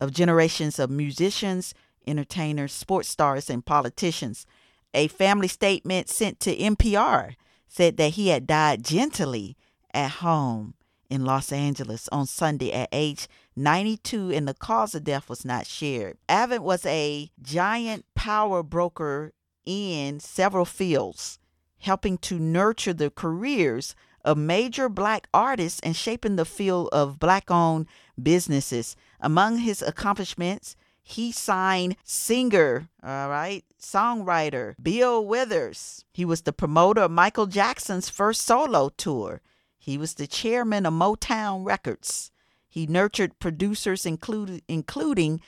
of 0.00 0.12
generations 0.12 0.78
of 0.78 0.90
musicians, 0.90 1.74
entertainers, 2.06 2.72
sports 2.72 3.08
stars, 3.08 3.50
and 3.50 3.64
politicians. 3.64 4.46
A 4.94 5.08
family 5.08 5.48
statement 5.48 6.08
sent 6.08 6.40
to 6.40 6.56
NPR 6.56 7.34
said 7.68 7.96
that 7.96 8.12
he 8.12 8.28
had 8.28 8.46
died 8.46 8.84
gently 8.84 9.56
at 9.92 10.10
home 10.10 10.74
in 11.10 11.24
Los 11.24 11.52
Angeles 11.52 12.08
on 12.10 12.26
Sunday 12.26 12.72
at 12.72 12.88
age 12.92 13.28
92, 13.56 14.32
and 14.32 14.48
the 14.48 14.54
cause 14.54 14.94
of 14.94 15.04
death 15.04 15.28
was 15.28 15.44
not 15.44 15.66
shared. 15.66 16.18
Avant 16.28 16.62
was 16.62 16.84
a 16.86 17.30
giant 17.40 18.04
power 18.14 18.62
broker 18.62 19.32
in 19.64 20.20
several 20.20 20.64
fields, 20.64 21.38
helping 21.78 22.18
to 22.18 22.38
nurture 22.38 22.92
the 22.92 23.10
careers 23.10 23.94
of 24.24 24.38
major 24.38 24.88
black 24.88 25.28
artists 25.34 25.80
and 25.80 25.94
shaping 25.94 26.36
the 26.36 26.44
field 26.44 26.88
of 26.92 27.18
black 27.18 27.50
owned 27.50 27.86
businesses. 28.20 28.96
Among 29.20 29.58
his 29.58 29.82
accomplishments, 29.82 30.76
he 31.02 31.30
signed 31.30 31.96
singer, 32.02 32.88
all 33.02 33.28
right, 33.28 33.62
songwriter 33.80 34.74
Bill 34.82 35.24
Withers. 35.24 36.04
He 36.12 36.24
was 36.24 36.42
the 36.42 36.52
promoter 36.52 37.02
of 37.02 37.10
Michael 37.10 37.46
Jackson's 37.46 38.08
first 38.08 38.42
solo 38.42 38.88
tour. 38.96 39.42
He 39.84 39.98
was 39.98 40.14
the 40.14 40.26
chairman 40.26 40.86
of 40.86 40.94
Motown 40.94 41.62
Records. 41.62 42.30
He 42.66 42.86
nurtured 42.86 43.38
producers 43.38 44.06
included, 44.06 44.62
including 44.66 45.42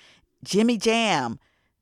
Jimmy 0.45 0.77
Jam, 0.77 1.39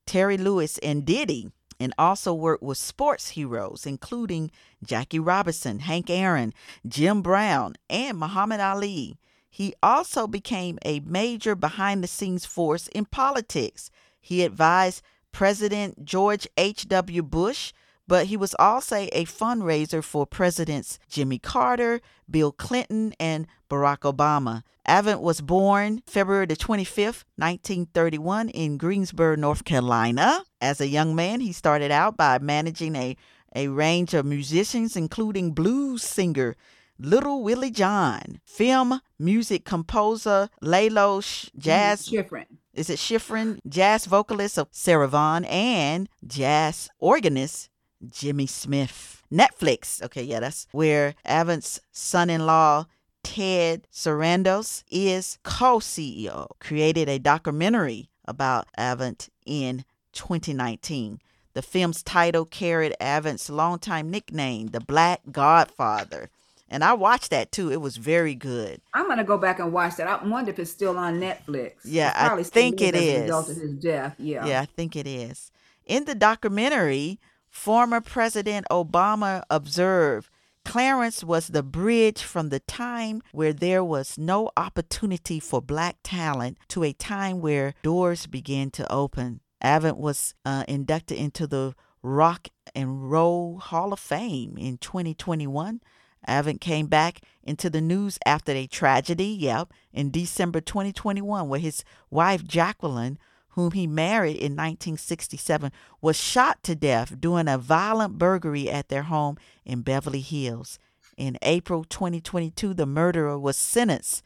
Terry 0.06 0.38
Lewis, 0.38 0.78
and 0.78 1.04
Diddy, 1.04 1.50
and 1.80 1.92
also 1.98 2.32
worked 2.32 2.62
with 2.62 2.78
sports 2.78 3.30
heroes, 3.30 3.86
including 3.86 4.52
Jackie 4.84 5.18
Robinson, 5.18 5.80
Hank 5.80 6.08
Aaron, 6.08 6.54
Jim 6.86 7.22
Brown, 7.22 7.74
and 7.90 8.18
Muhammad 8.18 8.60
Ali. 8.60 9.18
He 9.50 9.74
also 9.82 10.28
became 10.28 10.78
a 10.84 11.00
major 11.00 11.56
behind 11.56 12.04
the 12.04 12.08
scenes 12.08 12.46
force 12.46 12.86
in 12.86 13.06
politics. 13.06 13.90
He 14.20 14.44
advised 14.44 15.02
President 15.32 16.04
George 16.04 16.46
H.W. 16.56 17.24
Bush, 17.24 17.72
but 18.06 18.26
he 18.26 18.36
was 18.36 18.54
also 18.58 18.96
a 19.12 19.24
fundraiser 19.24 20.02
for 20.02 20.26
Presidents 20.26 20.98
Jimmy 21.08 21.38
Carter, 21.38 22.00
Bill 22.30 22.52
Clinton, 22.52 23.14
and 23.18 23.46
Barack 23.70 24.00
Obama. 24.00 24.62
Avant 24.86 25.22
was 25.22 25.40
born 25.40 26.02
February 26.06 26.46
the 26.46 26.56
25th, 26.56 27.24
1931, 27.36 28.50
in 28.50 28.76
Greensboro, 28.76 29.34
North 29.34 29.64
Carolina. 29.64 30.44
As 30.60 30.80
a 30.80 30.88
young 30.88 31.14
man, 31.14 31.40
he 31.40 31.52
started 31.52 31.90
out 31.90 32.16
by 32.16 32.38
managing 32.38 32.94
a, 32.94 33.16
a 33.56 33.68
range 33.68 34.12
of 34.12 34.26
musicians, 34.26 34.96
including 34.96 35.52
blues 35.52 36.02
singer 36.02 36.56
Little 36.98 37.42
Willie 37.42 37.72
John, 37.72 38.40
film 38.44 39.00
music 39.18 39.64
composer 39.64 40.48
Lalo 40.60 41.20
Sh- 41.20 41.50
jazz 41.58 42.06
different 42.06 42.48
is 42.74 42.90
it 42.90 42.98
Schifrin, 42.98 43.58
jazz 43.68 44.04
vocalist 44.06 44.58
of 44.58 44.68
Sarah 44.70 45.08
Vaughan, 45.08 45.44
and 45.44 46.08
jazz 46.26 46.88
organist 46.98 47.68
Jimmy 48.10 48.46
Smith. 48.46 49.22
Netflix, 49.32 50.02
okay, 50.02 50.22
yeah, 50.22 50.40
that's 50.40 50.66
where 50.72 51.14
Avant's 51.24 51.80
son-in-law 51.92 52.86
Ted 53.22 53.86
Sarandos 53.92 54.84
is 54.90 55.38
co-CEO. 55.42 56.48
Created 56.60 57.08
a 57.08 57.18
documentary 57.18 58.10
about 58.26 58.68
Avant 58.76 59.28
in 59.46 59.84
2019. 60.12 61.20
The 61.54 61.62
film's 61.62 62.02
title 62.02 62.44
carried 62.44 62.94
Avant's 63.00 63.48
longtime 63.48 64.10
nickname, 64.10 64.68
the 64.68 64.80
Black 64.80 65.20
Godfather. 65.30 66.28
And 66.68 66.82
I 66.82 66.92
watched 66.94 67.30
that 67.30 67.52
too. 67.52 67.70
It 67.70 67.80
was 67.80 67.96
very 67.96 68.34
good. 68.34 68.80
i'm 68.94 69.08
to 69.16 69.24
go 69.24 69.38
back 69.38 69.58
and 69.60 69.72
watch 69.72 69.96
that 69.96 70.08
i 70.08 70.24
wonder 70.26 70.50
if 70.50 70.58
it's 70.58 70.70
still 70.70 70.98
on 70.98 71.20
netflix 71.20 71.72
Yeah, 71.84 72.12
I 72.14 72.42
think 72.42 72.80
it 72.80 72.94
is. 72.96 73.22
result 73.22 73.48
of 73.50 73.56
his 73.56 73.72
death 73.74 74.16
yeah 74.18 74.44
Yeah, 74.46 74.60
I 74.60 74.64
think 74.66 74.96
it 74.96 75.06
is. 75.06 75.50
In 75.86 76.04
the 76.06 76.14
documentary, 76.14 77.20
former 77.54 78.00
President 78.00 78.66
Obama 78.70 79.42
observed 79.48 80.28
Clarence 80.64 81.22
was 81.22 81.48
the 81.48 81.62
bridge 81.62 82.22
from 82.22 82.48
the 82.48 82.60
time 82.60 83.22
where 83.32 83.52
there 83.52 83.84
was 83.84 84.18
no 84.18 84.50
opportunity 84.56 85.38
for 85.38 85.62
black 85.62 85.96
talent 86.02 86.58
to 86.68 86.82
a 86.82 86.92
time 86.92 87.40
where 87.40 87.74
doors 87.82 88.26
began 88.26 88.70
to 88.70 88.90
open. 88.92 89.40
Avant 89.62 89.98
was 89.98 90.34
uh, 90.44 90.64
inducted 90.66 91.16
into 91.16 91.46
the 91.46 91.74
Rock 92.02 92.48
and 92.74 93.10
Roll 93.10 93.58
Hall 93.58 93.92
of 93.92 94.00
Fame 94.00 94.56
in 94.58 94.78
2021. 94.78 95.80
Avant 96.26 96.60
came 96.60 96.86
back 96.86 97.20
into 97.42 97.70
the 97.70 97.80
news 97.80 98.18
after 98.26 98.52
a 98.52 98.66
tragedy, 98.66 99.26
yep, 99.26 99.72
in 99.92 100.10
December 100.10 100.60
2021, 100.60 101.48
where 101.48 101.60
his 101.60 101.84
wife 102.10 102.44
Jacqueline, 102.44 103.18
whom 103.54 103.72
he 103.72 103.86
married 103.86 104.36
in 104.36 104.52
1967, 104.52 105.70
was 106.00 106.16
shot 106.16 106.62
to 106.64 106.74
death 106.74 107.20
during 107.20 107.48
a 107.48 107.56
violent 107.56 108.18
burglary 108.18 108.68
at 108.68 108.88
their 108.88 109.04
home 109.04 109.36
in 109.64 109.82
Beverly 109.82 110.20
Hills. 110.20 110.78
In 111.16 111.38
April 111.42 111.84
2022, 111.84 112.74
the 112.74 112.86
murderer 112.86 113.38
was 113.38 113.56
sentenced 113.56 114.22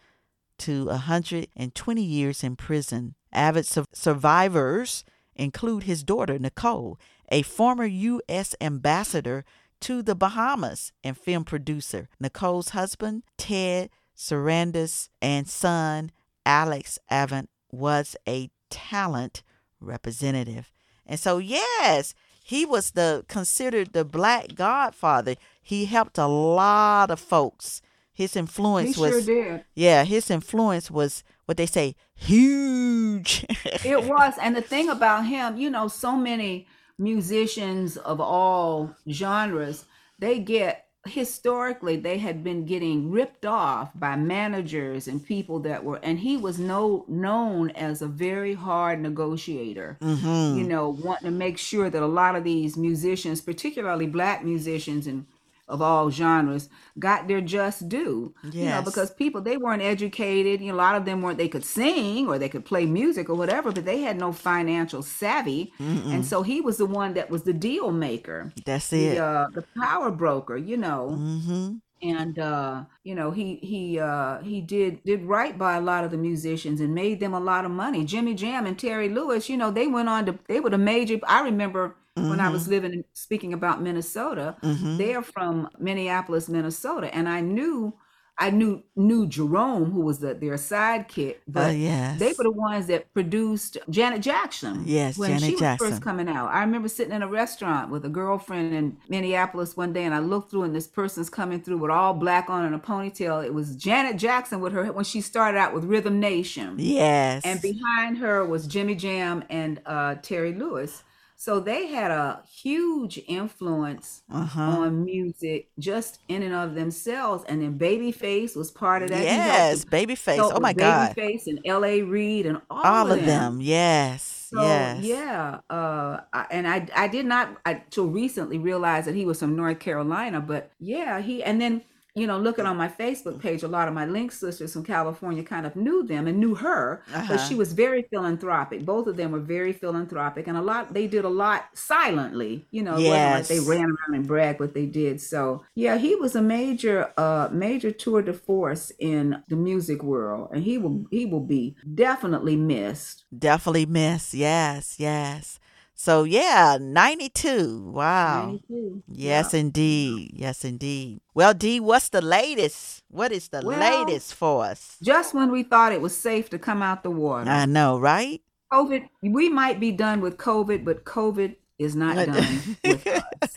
to 0.58 0.86
120 0.86 2.02
years 2.02 2.42
in 2.42 2.56
prison. 2.56 3.14
Avid 3.32 3.66
su- 3.66 3.84
survivors 3.92 5.04
include 5.36 5.82
his 5.84 6.02
daughter, 6.02 6.38
Nicole, 6.38 6.98
a 7.28 7.42
former 7.42 7.84
U.S. 7.84 8.54
ambassador 8.60 9.44
to 9.80 10.02
the 10.02 10.14
Bahamas 10.14 10.92
and 11.04 11.16
film 11.16 11.44
producer. 11.44 12.08
Nicole's 12.18 12.70
husband, 12.70 13.22
Ted 13.36 13.90
Sarandos, 14.16 15.10
and 15.20 15.46
son, 15.46 16.10
Alex 16.44 16.98
Avant, 17.10 17.50
was 17.70 18.16
a 18.26 18.50
talent 18.70 19.42
representative. 19.81 20.70
And 21.07 21.18
so, 21.18 21.38
yes, 21.38 22.14
he 22.42 22.64
was 22.64 22.92
the 22.92 23.24
considered 23.28 23.92
the 23.92 24.04
black 24.04 24.54
godfather. 24.54 25.37
He 25.62 25.85
helped 25.85 26.18
a 26.18 26.26
lot 26.26 27.11
of 27.11 27.20
folks. 27.20 27.83
His 28.12 28.35
he 28.35 28.40
influence 28.40 28.96
sure 28.96 29.11
was 29.11 29.26
did 29.26 29.64
yeah, 29.74 30.04
his 30.04 30.31
influence 30.31 30.90
was 30.90 31.22
what 31.44 31.57
they 31.57 31.66
say 31.66 31.94
huge. 32.14 33.44
it 33.85 34.04
was 34.04 34.35
and 34.40 34.57
the 34.57 34.62
thing 34.62 34.88
about 34.88 35.26
him 35.26 35.57
you 35.57 35.70
know 35.70 35.88
so 35.88 36.16
many 36.16 36.66
musicians 36.98 37.96
of 37.96 38.20
all 38.20 38.94
genres 39.09 39.85
they 40.18 40.40
get 40.40 40.88
historically 41.08 41.96
they 41.96 42.18
had 42.18 42.44
been 42.44 42.64
getting 42.64 43.10
ripped 43.10 43.44
off 43.46 43.90
by 43.94 44.16
managers 44.16 45.08
and 45.08 45.24
people 45.24 45.58
that 45.60 45.82
were 45.84 45.98
and 46.02 46.18
he 46.18 46.36
was 46.36 46.58
no 46.58 47.04
known 47.08 47.70
as 47.70 48.02
a 48.02 48.06
very 48.06 48.54
hard 48.54 49.00
negotiator 49.00 49.96
hmm 50.00 50.54
you 50.56 50.64
know 50.64 50.88
wanting 50.88 51.26
to 51.26 51.30
make 51.30 51.58
sure 51.58 51.90
that 51.90 52.02
a 52.02 52.06
lot 52.06 52.36
of 52.36 52.44
these 52.44 52.76
musicians 52.76 53.40
particularly 53.40 54.06
black 54.06 54.44
musicians 54.44 55.06
and 55.06 55.26
of 55.68 55.83
all 55.83 56.11
genres 56.11 56.68
got 56.98 57.28
their 57.28 57.40
just 57.40 57.88
due. 57.88 58.35
You 58.42 58.64
know, 58.66 58.83
because 58.83 59.11
people 59.11 59.40
they 59.40 59.57
weren't 59.57 59.83
educated. 59.83 60.61
You 60.61 60.68
know, 60.68 60.74
a 60.74 60.83
lot 60.85 60.96
of 60.96 61.04
them 61.04 61.22
weren't. 61.22 61.38
They 61.38 61.48
could 61.48 61.64
sing 61.64 62.28
or 62.28 62.38
they 62.38 62.48
could 62.48 62.64
play 62.64 62.87
music 62.87 63.28
or 63.31 63.35
whatever, 63.35 63.70
but 63.72 63.85
they 63.85 64.00
had 64.00 64.18
no 64.18 64.33
financial 64.33 65.02
savvy. 65.02 65.72
And 65.78 66.24
so 66.24 66.42
he 66.42 66.61
was 66.61 66.76
the 66.78 66.87
one 66.87 67.14
that 67.14 67.31
was 67.31 67.42
the 67.44 67.52
deal 67.52 67.90
maker, 67.92 68.52
That's 68.64 68.88
the 68.88 69.07
it. 69.07 69.18
uh, 69.18 69.48
the 69.54 69.64
power 69.81 70.11
broker. 70.11 70.57
You 70.57 70.76
know 70.76 71.16
Mm-hmm. 71.18 71.76
and 72.02 72.38
uh 72.38 72.85
you 73.02 73.14
know 73.14 73.31
he 73.33 73.57
he 73.57 73.98
uh 73.98 74.38
he 74.42 74.61
did 74.61 75.02
did 75.04 75.24
right 75.24 75.59
by 75.59 75.76
a 75.76 75.81
lot 75.81 76.04
of 76.04 76.11
the 76.12 76.16
musicians 76.16 76.81
and 76.81 76.94
made 76.94 77.18
them 77.18 77.35
a 77.35 77.40
lot 77.40 77.64
of 77.64 77.70
money 77.72 78.04
jimmy 78.04 78.35
jam 78.35 78.66
and 78.66 78.78
terry 78.78 79.09
lewis 79.09 79.48
you 79.48 79.57
know 79.57 79.70
they 79.72 79.87
went 79.88 80.09
on 80.09 80.24
to 80.26 80.38
they 80.46 80.61
were 80.61 80.70
the 80.70 80.78
major 80.78 81.18
i 81.26 81.40
remember 81.42 81.96
when 82.28 82.40
i 82.40 82.48
was 82.48 82.68
living 82.68 82.92
in 82.92 83.04
speaking 83.12 83.52
about 83.52 83.83
minnesota 83.83 84.57
Mm-hmm. 84.62 84.96
they're 84.98 85.22
from 85.22 85.68
minneapolis 85.78 86.48
minnesota 86.48 87.14
and 87.14 87.28
i 87.28 87.40
knew 87.40 87.92
i 88.40 88.50
knew 88.50 88.83
knew 88.94 89.26
jerome 89.26 89.90
who 89.90 90.00
was 90.00 90.18
the, 90.20 90.33
their 90.35 90.54
sidekick 90.54 91.37
but 91.48 91.66
Oh, 91.68 91.70
yes. 91.70 92.18
they 92.20 92.28
were 92.38 92.44
the 92.44 92.50
ones 92.52 92.87
that 92.87 93.12
produced 93.12 93.78
janet 93.90 94.20
jackson 94.22 94.84
Yes, 94.86 95.18
when 95.18 95.30
Janet 95.30 95.42
she 95.45 95.51
was 95.53 95.61
Jackson. 95.61 95.90
first 95.90 96.03
coming 96.03 96.28
out 96.28 96.49
i 96.51 96.61
remember 96.61 96.88
sitting 96.88 97.12
in 97.14 97.22
a 97.22 97.28
restaurant 97.28 97.90
with 97.90 98.05
a 98.05 98.09
girlfriend 98.09 98.72
in 98.74 98.97
minneapolis 99.09 99.76
one 99.76 99.92
day 99.92 100.05
and 100.05 100.14
i 100.14 100.18
looked 100.20 100.51
through 100.51 100.62
and 100.62 100.74
this 100.74 100.86
person's 100.86 101.28
coming 101.30 101.61
through 101.61 101.78
with 101.78 101.90
all 101.90 102.14
black 102.14 102.49
on 102.49 102.64
and 102.64 102.74
a 102.74 102.78
ponytail 102.78 103.45
it 103.45 103.53
was 103.53 103.74
janet 103.76 104.16
jackson 104.16 104.61
with 104.61 104.72
her 104.72 104.84
when 104.92 105.05
she 105.05 105.20
started 105.20 105.59
out 105.59 105.74
with 105.74 105.84
rhythm 105.84 106.20
nation 106.20 106.76
Yes. 106.78 107.42
and 107.45 107.61
behind 107.61 108.18
her 108.18 108.45
was 108.45 108.66
Jimmy 108.66 108.95
Jam 108.95 109.42
and 109.51 109.80
uh, 109.86 110.14
Terry 110.22 110.53
Lewis. 110.55 111.03
So 111.41 111.61
they 111.61 111.86
had 111.86 112.11
a 112.11 112.43
huge 112.53 113.20
influence 113.28 114.22
Uh-huh. 114.28 114.61
on 114.61 115.05
music 115.05 115.68
just 115.78 116.18
in 116.26 116.43
and 116.43 116.53
of 116.53 116.74
themselves. 116.74 117.45
And 117.49 117.62
then 117.62 117.78
Babyface 117.78 118.57
was 118.57 118.72
part 118.72 119.05
of 119.05 119.11
that. 119.11 119.22
Yes, 119.22 119.84
Babyface. 119.84 120.34
helped 120.34 120.57
Oh 120.57 120.61
my 120.61 120.72
God. 120.72 121.14
Babyface 121.14 121.47
and 121.47 121.61
L.A. 121.64 122.03
Reid 122.03 122.45
and 122.47 122.61
all, 122.68 122.82
All 122.84 123.12
of 123.12 123.24
them. 123.24 123.61
Yes. 123.61 124.49
So 124.51 124.61
yes. 124.62 125.05
yeah, 125.05 125.61
uh, 125.70 126.20
I- 126.32 126.47
and 126.51 126.66
I 126.66 126.89
I 126.97 127.07
did 127.07 127.26
not 127.26 127.57
until 127.66 128.07
recently 128.09 128.59
realize 128.59 129.05
that 129.05 129.14
he 129.14 129.24
was 129.26 129.39
from 129.39 129.55
North 129.55 129.78
Carolina, 129.78 130.41
but 130.41 130.72
yeah, 130.80 131.20
he 131.20 131.45
and 131.45 131.61
then 131.61 131.82
you 132.18 132.26
know 132.26 132.38
looking 132.38 132.66
on 132.66 132.76
my 132.76 132.88
Facebook 132.88 133.40
page, 133.40 133.62
a 133.62 133.68
lot 133.68 133.88
of 133.88 133.94
my 133.94 134.06
link 134.06 134.32
sisters 134.32 134.72
from 134.72 134.84
California 134.84 135.42
kind 135.42 135.66
of 135.66 135.76
knew 135.76 136.02
them 136.02 136.26
and 136.26 136.38
knew 136.38 136.54
her, 136.56 137.02
but 137.12 137.18
Uh-huh. 137.18 137.38
she 137.48 137.54
was 137.54 137.72
very 137.72 138.02
philanthropic. 138.10 138.84
Both 138.84 139.06
of 139.06 139.16
them 139.16 139.30
were 139.32 139.40
very 139.58 139.72
philanthropic, 139.72 140.46
and 140.48 140.56
a 140.56 140.62
lot 140.62 140.92
they 140.94 141.06
did 141.06 141.24
a 141.24 141.28
lot 141.44 141.66
silently. 141.74 142.66
You 142.70 142.82
know, 142.82 142.94
wasn't 142.94 143.34
like 143.34 143.46
they 143.48 143.60
ran 143.60 143.84
around 143.84 144.14
and 144.14 144.26
bragged 144.26 144.60
what 144.60 144.74
they 144.74 144.86
did. 144.86 145.20
So 145.20 145.64
yeah, 145.74 145.96
he 145.96 146.14
was 146.14 146.34
a 146.36 146.42
major 146.42 147.12
uh 147.16 147.48
major 147.52 147.90
tour 147.90 148.22
de 148.22 148.32
force 148.34 148.92
in 148.98 149.42
the 149.48 149.56
music 149.56 150.02
world, 150.02 150.50
and 150.52 150.62
he 150.64 150.78
will 150.78 151.04
he 151.10 151.24
will 151.26 151.46
be 151.58 151.76
definitely 151.94 152.56
missed. 152.56 153.24
Definitely 153.36 153.86
missed. 153.86 154.34
Yes. 154.34 154.96
Yes. 154.98 155.58
So 156.01 156.22
yeah, 156.22 156.78
92. 156.80 157.90
Wow. 157.90 158.46
92. 158.70 159.03
Yes, 159.09 159.53
indeed. 159.53 160.30
Yes, 160.32 160.64
indeed. 160.64 161.20
Well, 161.34 161.53
D, 161.55 161.80
what's 161.80 162.09
the 162.11 162.22
latest? 162.22 163.03
What 163.09 163.32
is 163.32 163.49
the 163.49 163.62
Well- 163.64 164.05
latest 164.07 164.34
for 164.34 164.64
us? 164.64 164.96
Just 165.03 165.34
when 165.34 165.51
we 165.51 165.64
thought 165.64 165.92
it 165.92 166.01
was 166.01 166.16
safe 166.16 166.51
to 166.51 166.59
come 166.59 166.82
out 166.82 167.03
the 167.03 167.11
water, 167.11 167.51
I 167.51 167.66
know, 167.66 167.99
right? 167.99 168.40
COVID, 168.72 169.09
we 169.22 169.49
might 169.49 169.80
be 169.80 169.90
done 169.90 170.20
with 170.20 170.36
COVID, 170.36 170.84
but 170.84 171.05
COVID 171.05 171.57
is 171.80 171.96
not 171.96 172.14
done 172.14 172.76
with 172.84 173.07
us. 173.42 173.55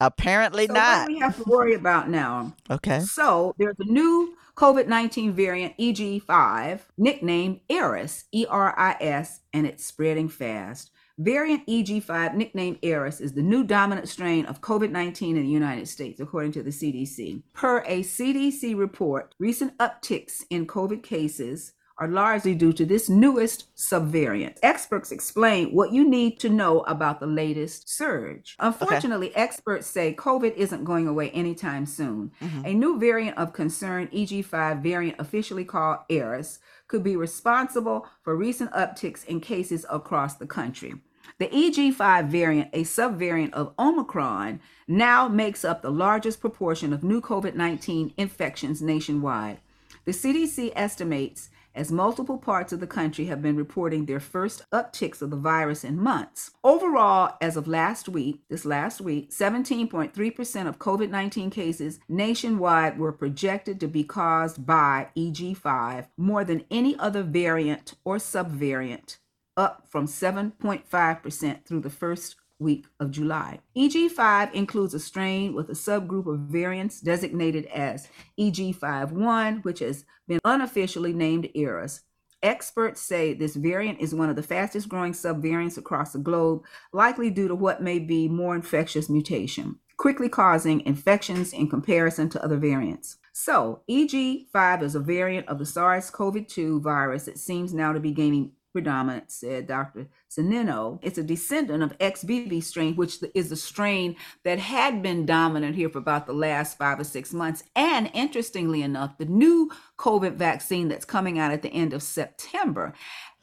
Apparently 0.00 0.68
So 0.68 0.74
not. 0.74 0.98
what 1.00 1.08
do 1.08 1.14
we 1.14 1.20
have 1.20 1.36
to 1.38 1.44
worry 1.44 1.74
about 1.74 2.08
now? 2.08 2.54
Okay. 2.70 3.00
So 3.00 3.52
there's 3.58 3.76
a 3.80 3.84
new 3.90 4.36
COVID 4.56 4.86
19 4.86 5.32
variant, 5.32 5.76
EG5, 5.78 6.80
nicknamed 6.98 7.60
Eris, 7.68 8.26
E 8.32 8.46
R 8.48 8.78
I 8.78 8.96
S, 9.00 9.40
and 9.52 9.66
it's 9.66 9.84
spreading 9.84 10.28
fast. 10.28 10.90
Variant 11.20 11.66
EG5, 11.66 12.32
nicknamed 12.32 12.78
Eris, 12.82 13.20
is 13.20 13.34
the 13.34 13.42
new 13.42 13.62
dominant 13.62 14.08
strain 14.08 14.46
of 14.46 14.62
COVID 14.62 14.90
19 14.90 15.36
in 15.36 15.42
the 15.42 15.50
United 15.50 15.86
States, 15.86 16.18
according 16.18 16.52
to 16.52 16.62
the 16.62 16.70
CDC. 16.70 17.42
Per 17.52 17.80
a 17.80 18.02
CDC 18.02 18.74
report, 18.74 19.34
recent 19.38 19.76
upticks 19.76 20.44
in 20.48 20.66
COVID 20.66 21.02
cases 21.02 21.74
are 21.98 22.08
largely 22.08 22.54
due 22.54 22.72
to 22.72 22.86
this 22.86 23.10
newest 23.10 23.66
subvariant. 23.76 24.56
Experts 24.62 25.12
explain 25.12 25.68
what 25.74 25.92
you 25.92 26.08
need 26.08 26.40
to 26.40 26.48
know 26.48 26.80
about 26.80 27.20
the 27.20 27.26
latest 27.26 27.94
surge. 27.94 28.56
Unfortunately, 28.58 29.36
experts 29.36 29.86
say 29.86 30.14
COVID 30.14 30.54
isn't 30.54 30.84
going 30.84 31.06
away 31.06 31.28
anytime 31.32 31.84
soon. 31.84 32.32
Mm-hmm. 32.40 32.64
A 32.64 32.72
new 32.72 32.98
variant 32.98 33.36
of 33.36 33.52
concern, 33.52 34.08
EG5 34.08 34.82
variant 34.82 35.20
officially 35.20 35.66
called 35.66 35.98
Eris, 36.08 36.60
could 36.88 37.04
be 37.04 37.14
responsible 37.14 38.08
for 38.22 38.34
recent 38.34 38.72
upticks 38.72 39.22
in 39.26 39.38
cases 39.38 39.84
across 39.90 40.36
the 40.36 40.46
country. 40.46 40.94
The 41.38 41.48
EG5 41.48 42.28
variant, 42.28 42.70
a 42.72 42.84
subvariant 42.84 43.52
of 43.52 43.72
Omicron, 43.78 44.60
now 44.86 45.28
makes 45.28 45.64
up 45.64 45.82
the 45.82 45.90
largest 45.90 46.40
proportion 46.40 46.92
of 46.92 47.02
new 47.02 47.20
COVID 47.20 47.54
19 47.54 48.12
infections 48.16 48.82
nationwide. 48.82 49.58
The 50.04 50.12
CDC 50.12 50.72
estimates 50.74 51.50
as 51.74 51.92
multiple 51.92 52.36
parts 52.36 52.72
of 52.72 52.80
the 52.80 52.86
country 52.86 53.26
have 53.26 53.40
been 53.40 53.56
reporting 53.56 54.04
their 54.04 54.20
first 54.20 54.68
upticks 54.72 55.22
of 55.22 55.30
the 55.30 55.36
virus 55.36 55.84
in 55.84 55.98
months. 55.98 56.50
Overall, 56.64 57.36
as 57.40 57.56
of 57.56 57.68
last 57.68 58.08
week, 58.08 58.42
this 58.48 58.64
last 58.64 59.00
week, 59.00 59.30
17.3% 59.30 60.66
of 60.66 60.78
COVID 60.78 61.10
19 61.10 61.50
cases 61.50 62.00
nationwide 62.08 62.98
were 62.98 63.12
projected 63.12 63.78
to 63.80 63.88
be 63.88 64.04
caused 64.04 64.66
by 64.66 65.08
EG5, 65.16 66.08
more 66.16 66.44
than 66.44 66.64
any 66.70 66.98
other 66.98 67.22
variant 67.22 67.94
or 68.04 68.16
subvariant 68.16 69.18
up 69.60 69.86
from 69.88 70.06
7.5% 70.06 71.64
through 71.64 71.80
the 71.80 71.90
first 71.90 72.36
week 72.58 72.86
of 72.98 73.10
July. 73.10 73.60
EG5 73.76 74.52
includes 74.52 74.94
a 74.94 74.98
strain 74.98 75.54
with 75.54 75.68
a 75.68 75.74
subgroup 75.74 76.26
of 76.26 76.40
variants 76.40 77.00
designated 77.00 77.66
as 77.66 78.08
EG51, 78.38 79.62
which 79.64 79.80
has 79.80 80.04
been 80.26 80.40
unofficially 80.44 81.12
named 81.12 81.50
Eris. 81.54 82.02
Experts 82.42 83.02
say 83.02 83.34
this 83.34 83.56
variant 83.56 84.00
is 84.00 84.14
one 84.14 84.30
of 84.30 84.36
the 84.36 84.42
fastest 84.42 84.88
growing 84.88 85.12
subvariants 85.12 85.76
across 85.76 86.12
the 86.12 86.18
globe, 86.18 86.62
likely 86.92 87.30
due 87.30 87.48
to 87.48 87.54
what 87.54 87.82
may 87.82 87.98
be 87.98 88.28
more 88.28 88.54
infectious 88.54 89.10
mutation, 89.10 89.78
quickly 89.98 90.28
causing 90.28 90.80
infections 90.86 91.52
in 91.52 91.68
comparison 91.68 92.30
to 92.30 92.42
other 92.42 92.56
variants. 92.56 93.18
So, 93.32 93.82
EG5 93.88 94.82
is 94.82 94.94
a 94.94 95.00
variant 95.00 95.48
of 95.48 95.58
the 95.58 95.66
SARS 95.66 96.10
CoV 96.10 96.46
2 96.46 96.80
virus 96.80 97.24
that 97.26 97.38
seems 97.38 97.74
now 97.74 97.92
to 97.92 98.00
be 98.00 98.10
gaining 98.10 98.52
predominance, 98.72 99.34
said 99.34 99.66
Dr. 99.66 100.06
Sanino. 100.30 100.98
It's 101.02 101.18
a 101.18 101.22
descendant 101.22 101.82
of 101.82 101.96
XBB 101.98 102.62
strain, 102.62 102.96
which 102.96 103.18
is 103.34 103.50
the 103.50 103.56
strain 103.56 104.16
that 104.44 104.58
had 104.58 105.02
been 105.02 105.26
dominant 105.26 105.76
here 105.76 105.88
for 105.88 105.98
about 105.98 106.26
the 106.26 106.32
last 106.32 106.78
five 106.78 107.00
or 107.00 107.04
six 107.04 107.32
months. 107.32 107.64
And 107.74 108.10
interestingly 108.14 108.82
enough, 108.82 109.18
the 109.18 109.24
new 109.24 109.70
COVID 109.98 110.34
vaccine 110.34 110.88
that's 110.88 111.04
coming 111.04 111.38
out 111.38 111.52
at 111.52 111.62
the 111.62 111.72
end 111.72 111.92
of 111.92 112.02
September 112.02 112.94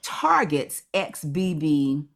targets 0.02 0.84
XBB, 0.94 2.08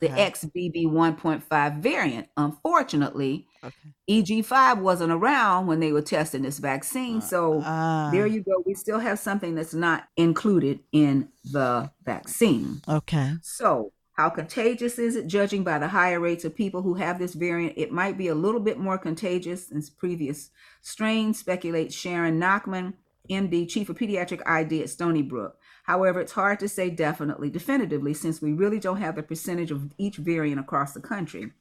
the 0.00 0.08
XBB 0.08 0.86
1.5 0.86 1.78
variant. 1.80 2.28
Unfortunately, 2.36 3.46
okay. 3.64 3.74
EG5 4.10 4.78
wasn't 4.80 5.12
around 5.12 5.66
when 5.66 5.80
they 5.80 5.92
were 5.92 6.02
testing 6.02 6.42
this 6.42 6.58
vaccine. 6.58 7.20
So 7.20 7.60
Ah, 7.64 8.10
there 8.12 8.26
you 8.26 8.42
go. 8.42 8.62
We 8.66 8.74
still 8.74 8.98
have 8.98 9.18
something 9.18 9.54
that's 9.54 9.74
not 9.74 10.04
included 10.16 10.80
in 10.92 11.28
the 11.44 11.90
vaccine. 12.04 12.82
okay. 12.88 13.34
So, 13.42 13.92
how 14.14 14.28
contagious 14.28 14.98
is 14.98 15.16
it? 15.16 15.26
Judging 15.26 15.64
by 15.64 15.78
the 15.78 15.88
higher 15.88 16.20
rates 16.20 16.44
of 16.44 16.54
people 16.54 16.82
who 16.82 16.94
have 16.94 17.18
this 17.18 17.32
variant, 17.34 17.74
it 17.78 17.90
might 17.90 18.18
be 18.18 18.28
a 18.28 18.34
little 18.34 18.60
bit 18.60 18.78
more 18.78 18.98
contagious 18.98 19.66
than 19.66 19.82
previous 19.98 20.50
strains, 20.82 21.38
speculates 21.38 21.94
Sharon 21.94 22.38
Nachman, 22.38 22.92
MD, 23.30 23.66
Chief 23.68 23.88
of 23.88 23.96
Pediatric 23.96 24.42
ID 24.44 24.82
at 24.82 24.90
Stony 24.90 25.22
Brook. 25.22 25.56
However, 25.82 26.20
it's 26.20 26.32
hard 26.32 26.60
to 26.60 26.68
say 26.68 26.90
definitely, 26.90 27.50
definitively, 27.50 28.14
since 28.14 28.40
we 28.40 28.52
really 28.52 28.78
don't 28.78 28.98
have 28.98 29.16
the 29.16 29.22
percentage 29.22 29.70
of 29.70 29.92
each 29.98 30.16
variant 30.16 30.60
across 30.60 30.94
the 30.94 31.00
country. 31.00 31.52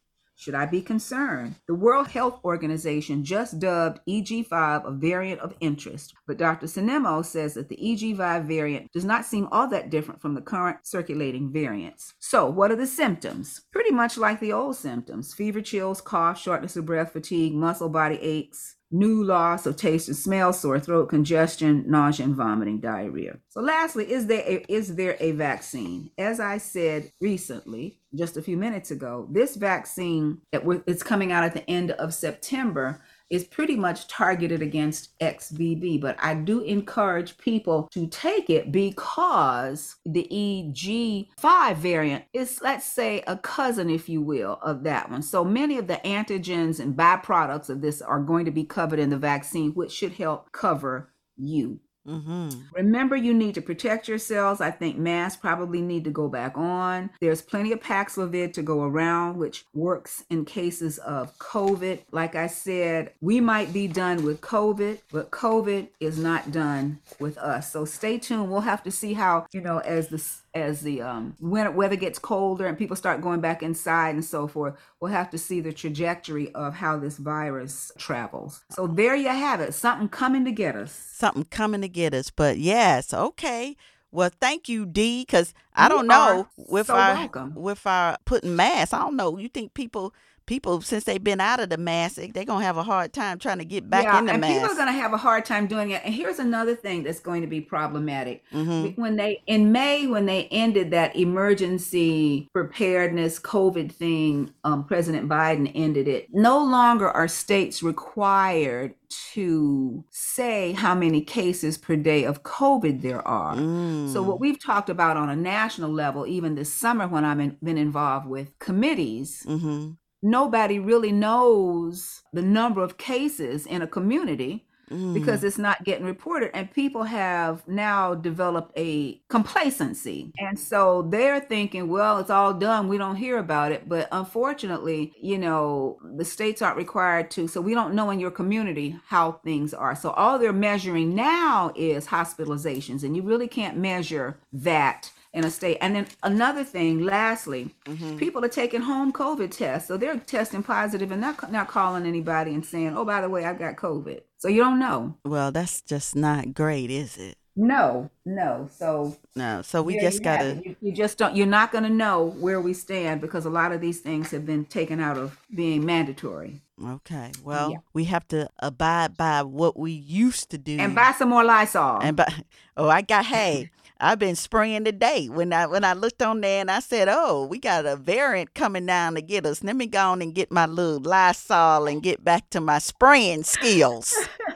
Should 0.41 0.55
I 0.55 0.65
be 0.65 0.81
concerned? 0.81 1.53
The 1.67 1.75
World 1.75 2.07
Health 2.07 2.39
Organization 2.43 3.23
just 3.23 3.59
dubbed 3.59 3.99
EG5 4.09 4.87
a 4.87 4.91
variant 4.91 5.39
of 5.39 5.53
interest, 5.59 6.15
but 6.25 6.37
Dr. 6.37 6.65
Sinemo 6.65 7.23
says 7.23 7.53
that 7.53 7.69
the 7.69 7.77
EG5 7.77 8.47
variant 8.47 8.91
does 8.91 9.05
not 9.05 9.23
seem 9.23 9.47
all 9.51 9.67
that 9.67 9.91
different 9.91 10.19
from 10.19 10.33
the 10.33 10.41
current 10.41 10.79
circulating 10.81 11.51
variants. 11.51 12.15
So, 12.17 12.49
what 12.49 12.71
are 12.71 12.75
the 12.75 12.87
symptoms? 12.87 13.61
Pretty 13.71 13.91
much 13.91 14.17
like 14.17 14.39
the 14.39 14.51
old 14.51 14.77
symptoms 14.77 15.31
fever, 15.31 15.61
chills, 15.61 16.01
cough, 16.01 16.39
shortness 16.39 16.75
of 16.75 16.87
breath, 16.87 17.13
fatigue, 17.13 17.53
muscle, 17.53 17.89
body 17.89 18.17
aches, 18.19 18.77
new 18.91 19.23
loss 19.23 19.65
of 19.65 19.75
taste 19.75 20.07
and 20.07 20.17
smell, 20.17 20.53
sore 20.53 20.79
throat, 20.79 21.07
congestion, 21.09 21.83
nausea, 21.87 22.25
and 22.25 22.35
vomiting, 22.35 22.79
diarrhea. 22.79 23.39
So, 23.49 23.61
lastly, 23.61 24.11
is 24.11 24.27
there 24.27 24.43
a, 24.45 24.65
is 24.67 24.95
there 24.95 25.17
a 25.19 25.31
vaccine? 25.31 26.11
As 26.17 26.39
I 26.39 26.57
said 26.57 27.11
recently, 27.21 27.99
just 28.13 28.37
a 28.37 28.41
few 28.41 28.57
minutes 28.57 28.91
ago, 28.91 29.27
this 29.31 29.55
vaccine 29.55 30.41
that 30.51 30.63
it's 30.85 31.03
coming 31.03 31.31
out 31.31 31.43
at 31.43 31.53
the 31.53 31.69
end 31.69 31.91
of 31.91 32.13
September. 32.13 33.01
Is 33.31 33.45
pretty 33.45 33.77
much 33.77 34.07
targeted 34.07 34.61
against 34.61 35.17
XBB, 35.19 35.99
but 35.99 36.17
I 36.19 36.35
do 36.35 36.61
encourage 36.61 37.37
people 37.37 37.87
to 37.93 38.05
take 38.07 38.49
it 38.49 38.71
because 38.71 39.95
the 40.05 40.27
EG5 40.29 41.75
variant 41.77 42.25
is, 42.33 42.59
let's 42.61 42.85
say, 42.85 43.23
a 43.25 43.37
cousin, 43.37 43.89
if 43.89 44.09
you 44.09 44.21
will, 44.21 44.59
of 44.61 44.83
that 44.83 45.09
one. 45.09 45.21
So 45.21 45.45
many 45.45 45.77
of 45.77 45.87
the 45.87 46.01
antigens 46.03 46.79
and 46.81 46.95
byproducts 46.95 47.69
of 47.69 47.81
this 47.81 48.01
are 48.01 48.19
going 48.19 48.45
to 48.45 48.51
be 48.51 48.65
covered 48.65 48.99
in 48.99 49.09
the 49.09 49.17
vaccine, 49.17 49.71
which 49.71 49.91
should 49.91 50.13
help 50.13 50.51
cover 50.51 51.13
you. 51.37 51.79
Mm-hmm. 52.07 52.49
Remember, 52.73 53.15
you 53.15 53.33
need 53.33 53.55
to 53.55 53.61
protect 53.61 54.07
yourselves. 54.07 54.61
I 54.61 54.71
think 54.71 54.97
masks 54.97 55.39
probably 55.39 55.81
need 55.81 56.03
to 56.05 56.09
go 56.09 56.27
back 56.27 56.57
on. 56.57 57.11
There's 57.19 57.41
plenty 57.41 57.71
of 57.71 57.79
Paxlovid 57.79 58.53
to 58.53 58.61
go 58.61 58.83
around, 58.83 59.37
which 59.37 59.65
works 59.73 60.23
in 60.29 60.45
cases 60.45 60.97
of 60.99 61.37
COVID. 61.37 61.99
Like 62.11 62.35
I 62.35 62.47
said, 62.47 63.13
we 63.21 63.39
might 63.39 63.71
be 63.71 63.87
done 63.87 64.23
with 64.23 64.41
COVID, 64.41 64.99
but 65.11 65.31
COVID 65.31 65.89
is 65.99 66.17
not 66.17 66.51
done 66.51 66.99
with 67.19 67.37
us. 67.37 67.71
So 67.71 67.85
stay 67.85 68.17
tuned. 68.17 68.49
We'll 68.49 68.61
have 68.61 68.83
to 68.83 68.91
see 68.91 69.13
how, 69.13 69.45
you 69.51 69.61
know, 69.61 69.77
as 69.79 70.07
the 70.07 70.17
as 70.53 70.81
the 70.81 71.01
um, 71.01 71.35
winter 71.39 71.71
weather 71.71 71.95
gets 71.95 72.19
colder 72.19 72.65
and 72.65 72.77
people 72.77 72.95
start 72.95 73.21
going 73.21 73.39
back 73.39 73.63
inside 73.63 74.15
and 74.15 74.25
so 74.25 74.47
forth, 74.47 74.75
we'll 74.99 75.11
have 75.11 75.29
to 75.29 75.37
see 75.37 75.61
the 75.61 75.71
trajectory 75.71 76.53
of 76.53 76.73
how 76.75 76.97
this 76.97 77.17
virus 77.17 77.91
travels. 77.97 78.63
So 78.69 78.87
there 78.87 79.15
you 79.15 79.29
have 79.29 79.61
it. 79.61 79.73
Something 79.73 80.09
coming 80.09 80.45
to 80.45 80.51
get 80.51 80.75
us. 80.75 80.91
Something 80.91 81.45
coming 81.45 81.81
to 81.81 81.89
get 81.89 82.13
us. 82.13 82.29
But 82.29 82.57
yes, 82.57 83.13
okay. 83.13 83.77
Well, 84.11 84.29
thank 84.41 84.67
you, 84.67 84.85
D. 84.85 85.21
Because 85.21 85.53
I 85.73 85.87
don't 85.87 86.07
know 86.07 86.47
with 86.57 86.87
so 86.87 86.95
our 86.95 87.13
welcome. 87.13 87.53
with 87.55 87.87
our 87.87 88.17
putting 88.25 88.55
masks. 88.55 88.93
I 88.93 88.99
don't 88.99 89.15
know. 89.15 89.37
You 89.37 89.47
think 89.47 89.73
people 89.73 90.13
people 90.51 90.81
since 90.81 91.05
they've 91.05 91.23
been 91.23 91.39
out 91.39 91.61
of 91.61 91.69
the 91.69 91.77
mask, 91.77 92.19
they're 92.33 92.43
gonna 92.43 92.65
have 92.65 92.75
a 92.75 92.83
hard 92.83 93.13
time 93.13 93.39
trying 93.39 93.57
to 93.57 93.63
get 93.63 93.89
back 93.89 94.03
yeah, 94.03 94.19
in 94.19 94.25
the 94.25 94.33
and 94.33 94.41
mask. 94.41 94.53
people 94.53 94.69
are 94.69 94.75
gonna 94.75 94.91
have 94.91 95.13
a 95.13 95.17
hard 95.17 95.45
time 95.45 95.65
doing 95.65 95.91
it. 95.91 96.01
And 96.03 96.13
here's 96.13 96.39
another 96.39 96.75
thing 96.75 97.03
that's 97.03 97.21
going 97.21 97.39
to 97.41 97.47
be 97.47 97.61
problematic. 97.61 98.43
Mm-hmm. 98.51 99.01
When 99.01 99.15
they 99.15 99.41
in 99.47 99.71
May, 99.71 100.07
when 100.07 100.25
they 100.25 100.49
ended 100.51 100.91
that 100.91 101.15
emergency 101.15 102.49
preparedness 102.51 103.39
COVID 103.39 103.93
thing, 103.93 104.53
um, 104.65 104.83
President 104.83 105.29
Biden 105.29 105.71
ended 105.73 106.09
it. 106.09 106.27
No 106.33 106.61
longer 106.61 107.09
are 107.09 107.29
states 107.29 107.81
required 107.81 108.93
to 109.33 110.03
say 110.09 110.73
how 110.73 110.95
many 110.95 111.21
cases 111.21 111.77
per 111.77 111.95
day 111.95 112.23
of 112.25 112.43
COVID 112.43 113.01
there 113.01 113.25
are. 113.25 113.55
Mm. 113.55 114.11
So, 114.11 114.21
what 114.21 114.41
we've 114.41 114.61
talked 114.61 114.89
about 114.89 115.15
on 115.15 115.29
a 115.29 115.35
national 115.35 115.91
level, 115.91 116.27
even 116.27 116.55
this 116.55 116.73
summer 116.73 117.07
when 117.07 117.23
I've 117.23 117.61
been 117.63 117.77
involved 117.77 118.27
with 118.27 118.57
committees, 118.59 119.45
mm-hmm 119.47 119.91
nobody 120.21 120.79
really 120.79 121.11
knows 121.11 122.21
the 122.33 122.41
number 122.41 122.83
of 122.83 122.97
cases 122.97 123.65
in 123.65 123.81
a 123.81 123.87
community 123.87 124.65
mm. 124.91 125.13
because 125.13 125.43
it's 125.43 125.57
not 125.57 125.83
getting 125.83 126.05
reported 126.05 126.51
and 126.53 126.71
people 126.71 127.03
have 127.03 127.67
now 127.67 128.13
developed 128.13 128.71
a 128.77 129.19
complacency. 129.29 130.31
And 130.37 130.59
so 130.59 131.07
they're 131.09 131.39
thinking 131.39 131.87
well 131.87 132.19
it's 132.19 132.29
all 132.29 132.53
done. 132.53 132.87
We 132.87 132.97
don't 132.97 133.15
hear 133.15 133.37
about 133.37 133.71
it. 133.71 133.87
But 133.87 134.07
unfortunately 134.11 135.13
you 135.21 135.37
know 135.37 135.97
the 136.15 136.25
states 136.25 136.61
aren't 136.61 136.77
required 136.77 137.31
to 137.31 137.47
so 137.47 137.61
we 137.61 137.73
don't 137.73 137.95
know 137.95 138.09
in 138.09 138.19
your 138.19 138.31
community 138.31 138.99
how 139.07 139.33
things 139.43 139.73
are. 139.73 139.95
So 139.95 140.11
all 140.11 140.37
they're 140.37 140.53
measuring 140.53 141.15
now 141.15 141.71
is 141.75 142.07
hospitalizations 142.07 143.03
and 143.03 143.15
you 143.15 143.23
really 143.23 143.47
can't 143.47 143.77
measure 143.77 144.39
that 144.53 145.11
in 145.33 145.45
a 145.45 145.51
state. 145.51 145.77
And 145.81 145.95
then 145.95 146.07
another 146.23 146.63
thing, 146.63 146.99
lastly, 146.99 147.73
mm-hmm. 147.85 148.17
people 148.17 148.43
are 148.43 148.49
taking 148.49 148.81
home 148.81 149.13
COVID 149.13 149.51
tests. 149.51 149.87
So 149.87 149.97
they're 149.97 150.17
testing 150.17 150.63
positive 150.63 151.11
and 151.11 151.21
not, 151.21 151.51
not 151.51 151.67
calling 151.67 152.05
anybody 152.05 152.53
and 152.53 152.65
saying, 152.65 152.97
oh, 152.97 153.05
by 153.05 153.21
the 153.21 153.29
way, 153.29 153.45
I've 153.45 153.59
got 153.59 153.75
COVID. 153.75 154.21
So 154.37 154.47
you 154.47 154.61
don't 154.61 154.79
know. 154.79 155.15
Well, 155.23 155.51
that's 155.51 155.81
just 155.81 156.15
not 156.15 156.53
great, 156.53 156.89
is 156.89 157.17
it? 157.17 157.37
No, 157.55 158.09
no. 158.25 158.69
So 158.71 159.17
no. 159.35 159.61
So 159.61 159.83
we 159.83 159.99
just 159.99 160.23
gotta. 160.23 160.61
You, 160.63 160.75
you, 160.81 160.91
just 160.93 161.17
don't. 161.17 161.35
You're 161.35 161.45
not 161.47 161.73
gonna 161.73 161.89
know 161.89 162.27
where 162.39 162.61
we 162.61 162.73
stand 162.73 163.19
because 163.19 163.45
a 163.45 163.49
lot 163.49 163.73
of 163.73 163.81
these 163.81 163.99
things 163.99 164.31
have 164.31 164.45
been 164.45 164.63
taken 164.65 165.01
out 165.01 165.17
of 165.17 165.37
being 165.53 165.85
mandatory. 165.85 166.61
Okay. 166.83 167.31
Well, 167.43 167.71
yeah. 167.71 167.77
we 167.93 168.05
have 168.05 168.25
to 168.29 168.49
abide 168.59 169.17
by 169.17 169.43
what 169.43 169.77
we 169.77 169.91
used 169.91 170.49
to 170.51 170.57
do 170.57 170.77
and 170.79 170.95
buy 170.95 171.11
some 171.11 171.29
more 171.29 171.43
Lysol. 171.43 171.99
And 172.01 172.15
buy. 172.17 172.33
Oh, 172.77 172.87
I 172.87 173.01
got. 173.01 173.25
Hey, 173.25 173.69
I've 174.03 174.17
been 174.17 174.35
spraying 174.35 174.83
today. 174.85 175.29
When 175.29 175.53
I 175.53 175.67
when 175.67 175.83
I 175.83 175.93
looked 175.93 176.23
on 176.23 176.41
there 176.41 176.59
and 176.59 176.71
I 176.71 176.79
said, 176.79 177.07
"Oh, 177.07 177.45
we 177.45 177.59
got 177.59 177.85
a 177.85 177.95
variant 177.95 178.55
coming 178.55 178.87
down 178.87 179.13
to 179.13 179.21
get 179.21 179.45
us." 179.45 179.63
Let 179.63 179.75
me 179.75 179.85
go 179.85 180.11
on 180.11 180.23
and 180.23 180.33
get 180.33 180.51
my 180.51 180.65
little 180.65 180.99
Lysol 180.99 181.85
and 181.85 182.01
get 182.01 182.23
back 182.23 182.49
to 182.49 182.59
my 182.59 182.79
spraying 182.79 183.43
skills. 183.43 184.17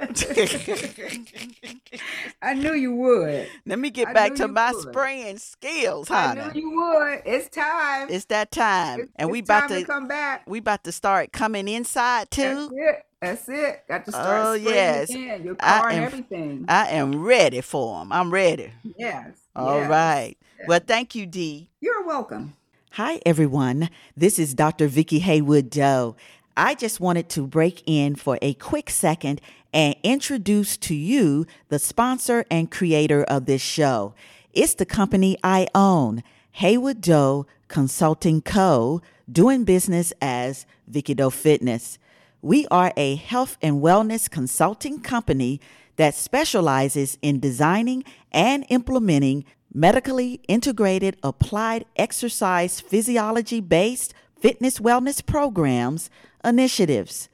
I 2.42 2.54
knew 2.54 2.74
you 2.74 2.94
would. 2.94 3.48
Let 3.66 3.78
me 3.78 3.90
get 3.90 4.08
I 4.08 4.12
back 4.12 4.34
to 4.36 4.48
my 4.48 4.72
would. 4.72 4.82
spraying 4.82 5.38
skills, 5.38 6.08
honey. 6.08 6.40
I 6.40 6.52
knew 6.52 6.60
you 6.60 6.70
would. 6.70 7.22
It's 7.26 7.48
time. 7.48 8.08
It's 8.10 8.24
that 8.26 8.50
time, 8.50 9.00
it's, 9.00 9.12
and 9.16 9.30
we 9.30 9.40
about 9.40 9.68
to, 9.68 9.80
to, 9.80 9.84
come 9.84 10.08
back. 10.08 10.44
We 10.46 10.58
about 10.58 10.84
to 10.84 10.92
start 10.92 11.32
coming 11.32 11.68
inside 11.68 12.30
too. 12.30 12.70
That's 12.70 12.72
it. 12.72 13.06
That's 13.20 13.48
it. 13.48 13.84
Got 13.88 14.04
to 14.06 14.12
start. 14.12 14.46
Oh 14.46 14.52
yes, 14.54 15.10
again. 15.10 15.44
your 15.44 15.54
car 15.56 15.88
I 15.88 15.92
am, 15.92 15.96
and 15.96 16.06
everything. 16.06 16.64
I 16.68 16.88
am 16.90 17.22
ready 17.22 17.60
for 17.60 17.98
them. 17.98 18.12
I'm 18.12 18.32
ready. 18.32 18.72
Yes. 18.96 19.32
All 19.54 19.80
yes. 19.80 19.90
right. 19.90 20.36
Yes. 20.58 20.68
Well, 20.68 20.80
thank 20.86 21.14
you, 21.14 21.26
Dee. 21.26 21.68
You're 21.80 22.04
welcome. 22.04 22.54
Hi, 22.92 23.20
everyone. 23.24 23.88
This 24.16 24.38
is 24.38 24.54
Dr. 24.54 24.88
Vicki 24.88 25.20
Haywood 25.20 25.70
Doe. 25.70 26.16
I 26.56 26.74
just 26.74 27.00
wanted 27.00 27.28
to 27.30 27.46
break 27.46 27.82
in 27.86 28.16
for 28.16 28.38
a 28.42 28.54
quick 28.54 28.90
second 28.90 29.40
and 29.72 29.94
introduce 30.02 30.76
to 30.78 30.94
you 30.94 31.46
the 31.68 31.78
sponsor 31.78 32.44
and 32.50 32.70
creator 32.70 33.22
of 33.24 33.46
this 33.46 33.62
show. 33.62 34.14
It's 34.52 34.74
the 34.74 34.86
company 34.86 35.36
I 35.44 35.68
own, 35.74 36.22
Haywood 36.52 37.00
Doe 37.00 37.46
Consulting 37.68 38.42
Co., 38.42 39.00
doing 39.30 39.64
business 39.64 40.12
as 40.20 40.66
Vicki 40.88 41.14
Doe 41.14 41.30
Fitness. 41.30 41.98
We 42.42 42.66
are 42.70 42.92
a 42.96 43.14
health 43.14 43.56
and 43.62 43.80
wellness 43.82 44.28
consulting 44.28 45.00
company 45.00 45.60
that 45.96 46.14
specializes 46.14 47.18
in 47.22 47.38
designing 47.38 48.02
and 48.32 48.64
implementing 48.70 49.44
medically 49.72 50.40
integrated 50.48 51.16
applied 51.22 51.84
exercise 51.96 52.80
physiology 52.80 53.60
based 53.60 54.14
fitness 54.40 54.78
wellness 54.78 55.24
programs, 55.24 56.10
initiatives, 56.44 57.28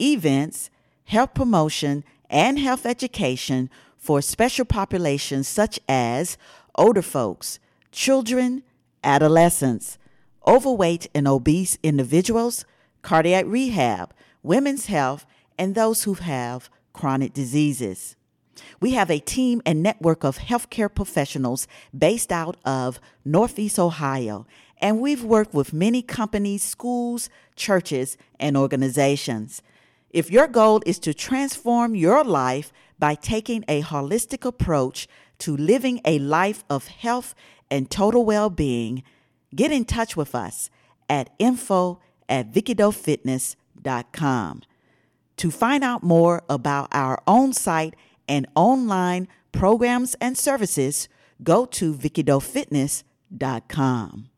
events, 0.00 0.70
health 1.12 1.34
promotion, 1.34 2.02
and 2.30 2.58
health 2.58 2.86
education 2.86 3.68
for 3.98 4.22
special 4.22 4.64
populations 4.64 5.46
such 5.46 5.78
as 5.86 6.38
older 6.74 7.02
folks, 7.02 7.58
children, 7.90 8.62
adolescents, 9.04 9.98
overweight 10.46 11.06
and 11.14 11.28
obese 11.28 11.76
individuals, 11.82 12.64
cardiac 13.02 13.44
rehab, 13.46 14.14
women's 14.42 14.86
health, 14.86 15.26
and 15.58 15.74
those 15.74 16.04
who 16.04 16.14
have 16.14 16.70
chronic 16.94 17.34
diseases. 17.34 18.16
We 18.80 18.92
have 18.92 19.10
a 19.10 19.18
team 19.18 19.60
and 19.66 19.82
network 19.82 20.24
of 20.24 20.38
healthcare 20.38 20.92
professionals 20.92 21.68
based 21.96 22.32
out 22.32 22.56
of 22.64 22.98
Northeast 23.22 23.78
Ohio, 23.78 24.46
and 24.80 24.98
we've 24.98 25.22
worked 25.22 25.52
with 25.52 25.74
many 25.74 26.00
companies, 26.00 26.62
schools, 26.62 27.28
churches, 27.54 28.16
and 28.40 28.56
organizations. 28.56 29.60
If 30.12 30.30
your 30.30 30.46
goal 30.46 30.82
is 30.84 30.98
to 31.00 31.12
transform 31.14 31.94
your 31.94 32.22
life 32.22 32.70
by 32.98 33.14
taking 33.14 33.64
a 33.66 33.80
holistic 33.82 34.44
approach 34.44 35.08
to 35.38 35.56
living 35.56 36.02
a 36.04 36.18
life 36.18 36.64
of 36.68 36.88
health 36.88 37.34
and 37.70 37.90
total 37.90 38.24
well 38.24 38.50
being, 38.50 39.02
get 39.54 39.72
in 39.72 39.84
touch 39.84 40.16
with 40.16 40.34
us 40.34 40.70
at 41.08 41.30
info 41.38 42.00
at 42.28 42.52
VickiDoeFitness.com 42.52 44.62
to 45.36 45.50
find 45.50 45.82
out 45.82 46.02
more 46.02 46.42
about 46.48 46.88
our 46.92 47.20
own 47.26 47.52
site 47.52 47.94
and 48.28 48.46
online 48.54 49.28
programs 49.50 50.14
and 50.20 50.38
services, 50.38 51.08
go 51.42 51.66
to 51.66 51.92
VickiDoeFitness.com. 51.94 54.28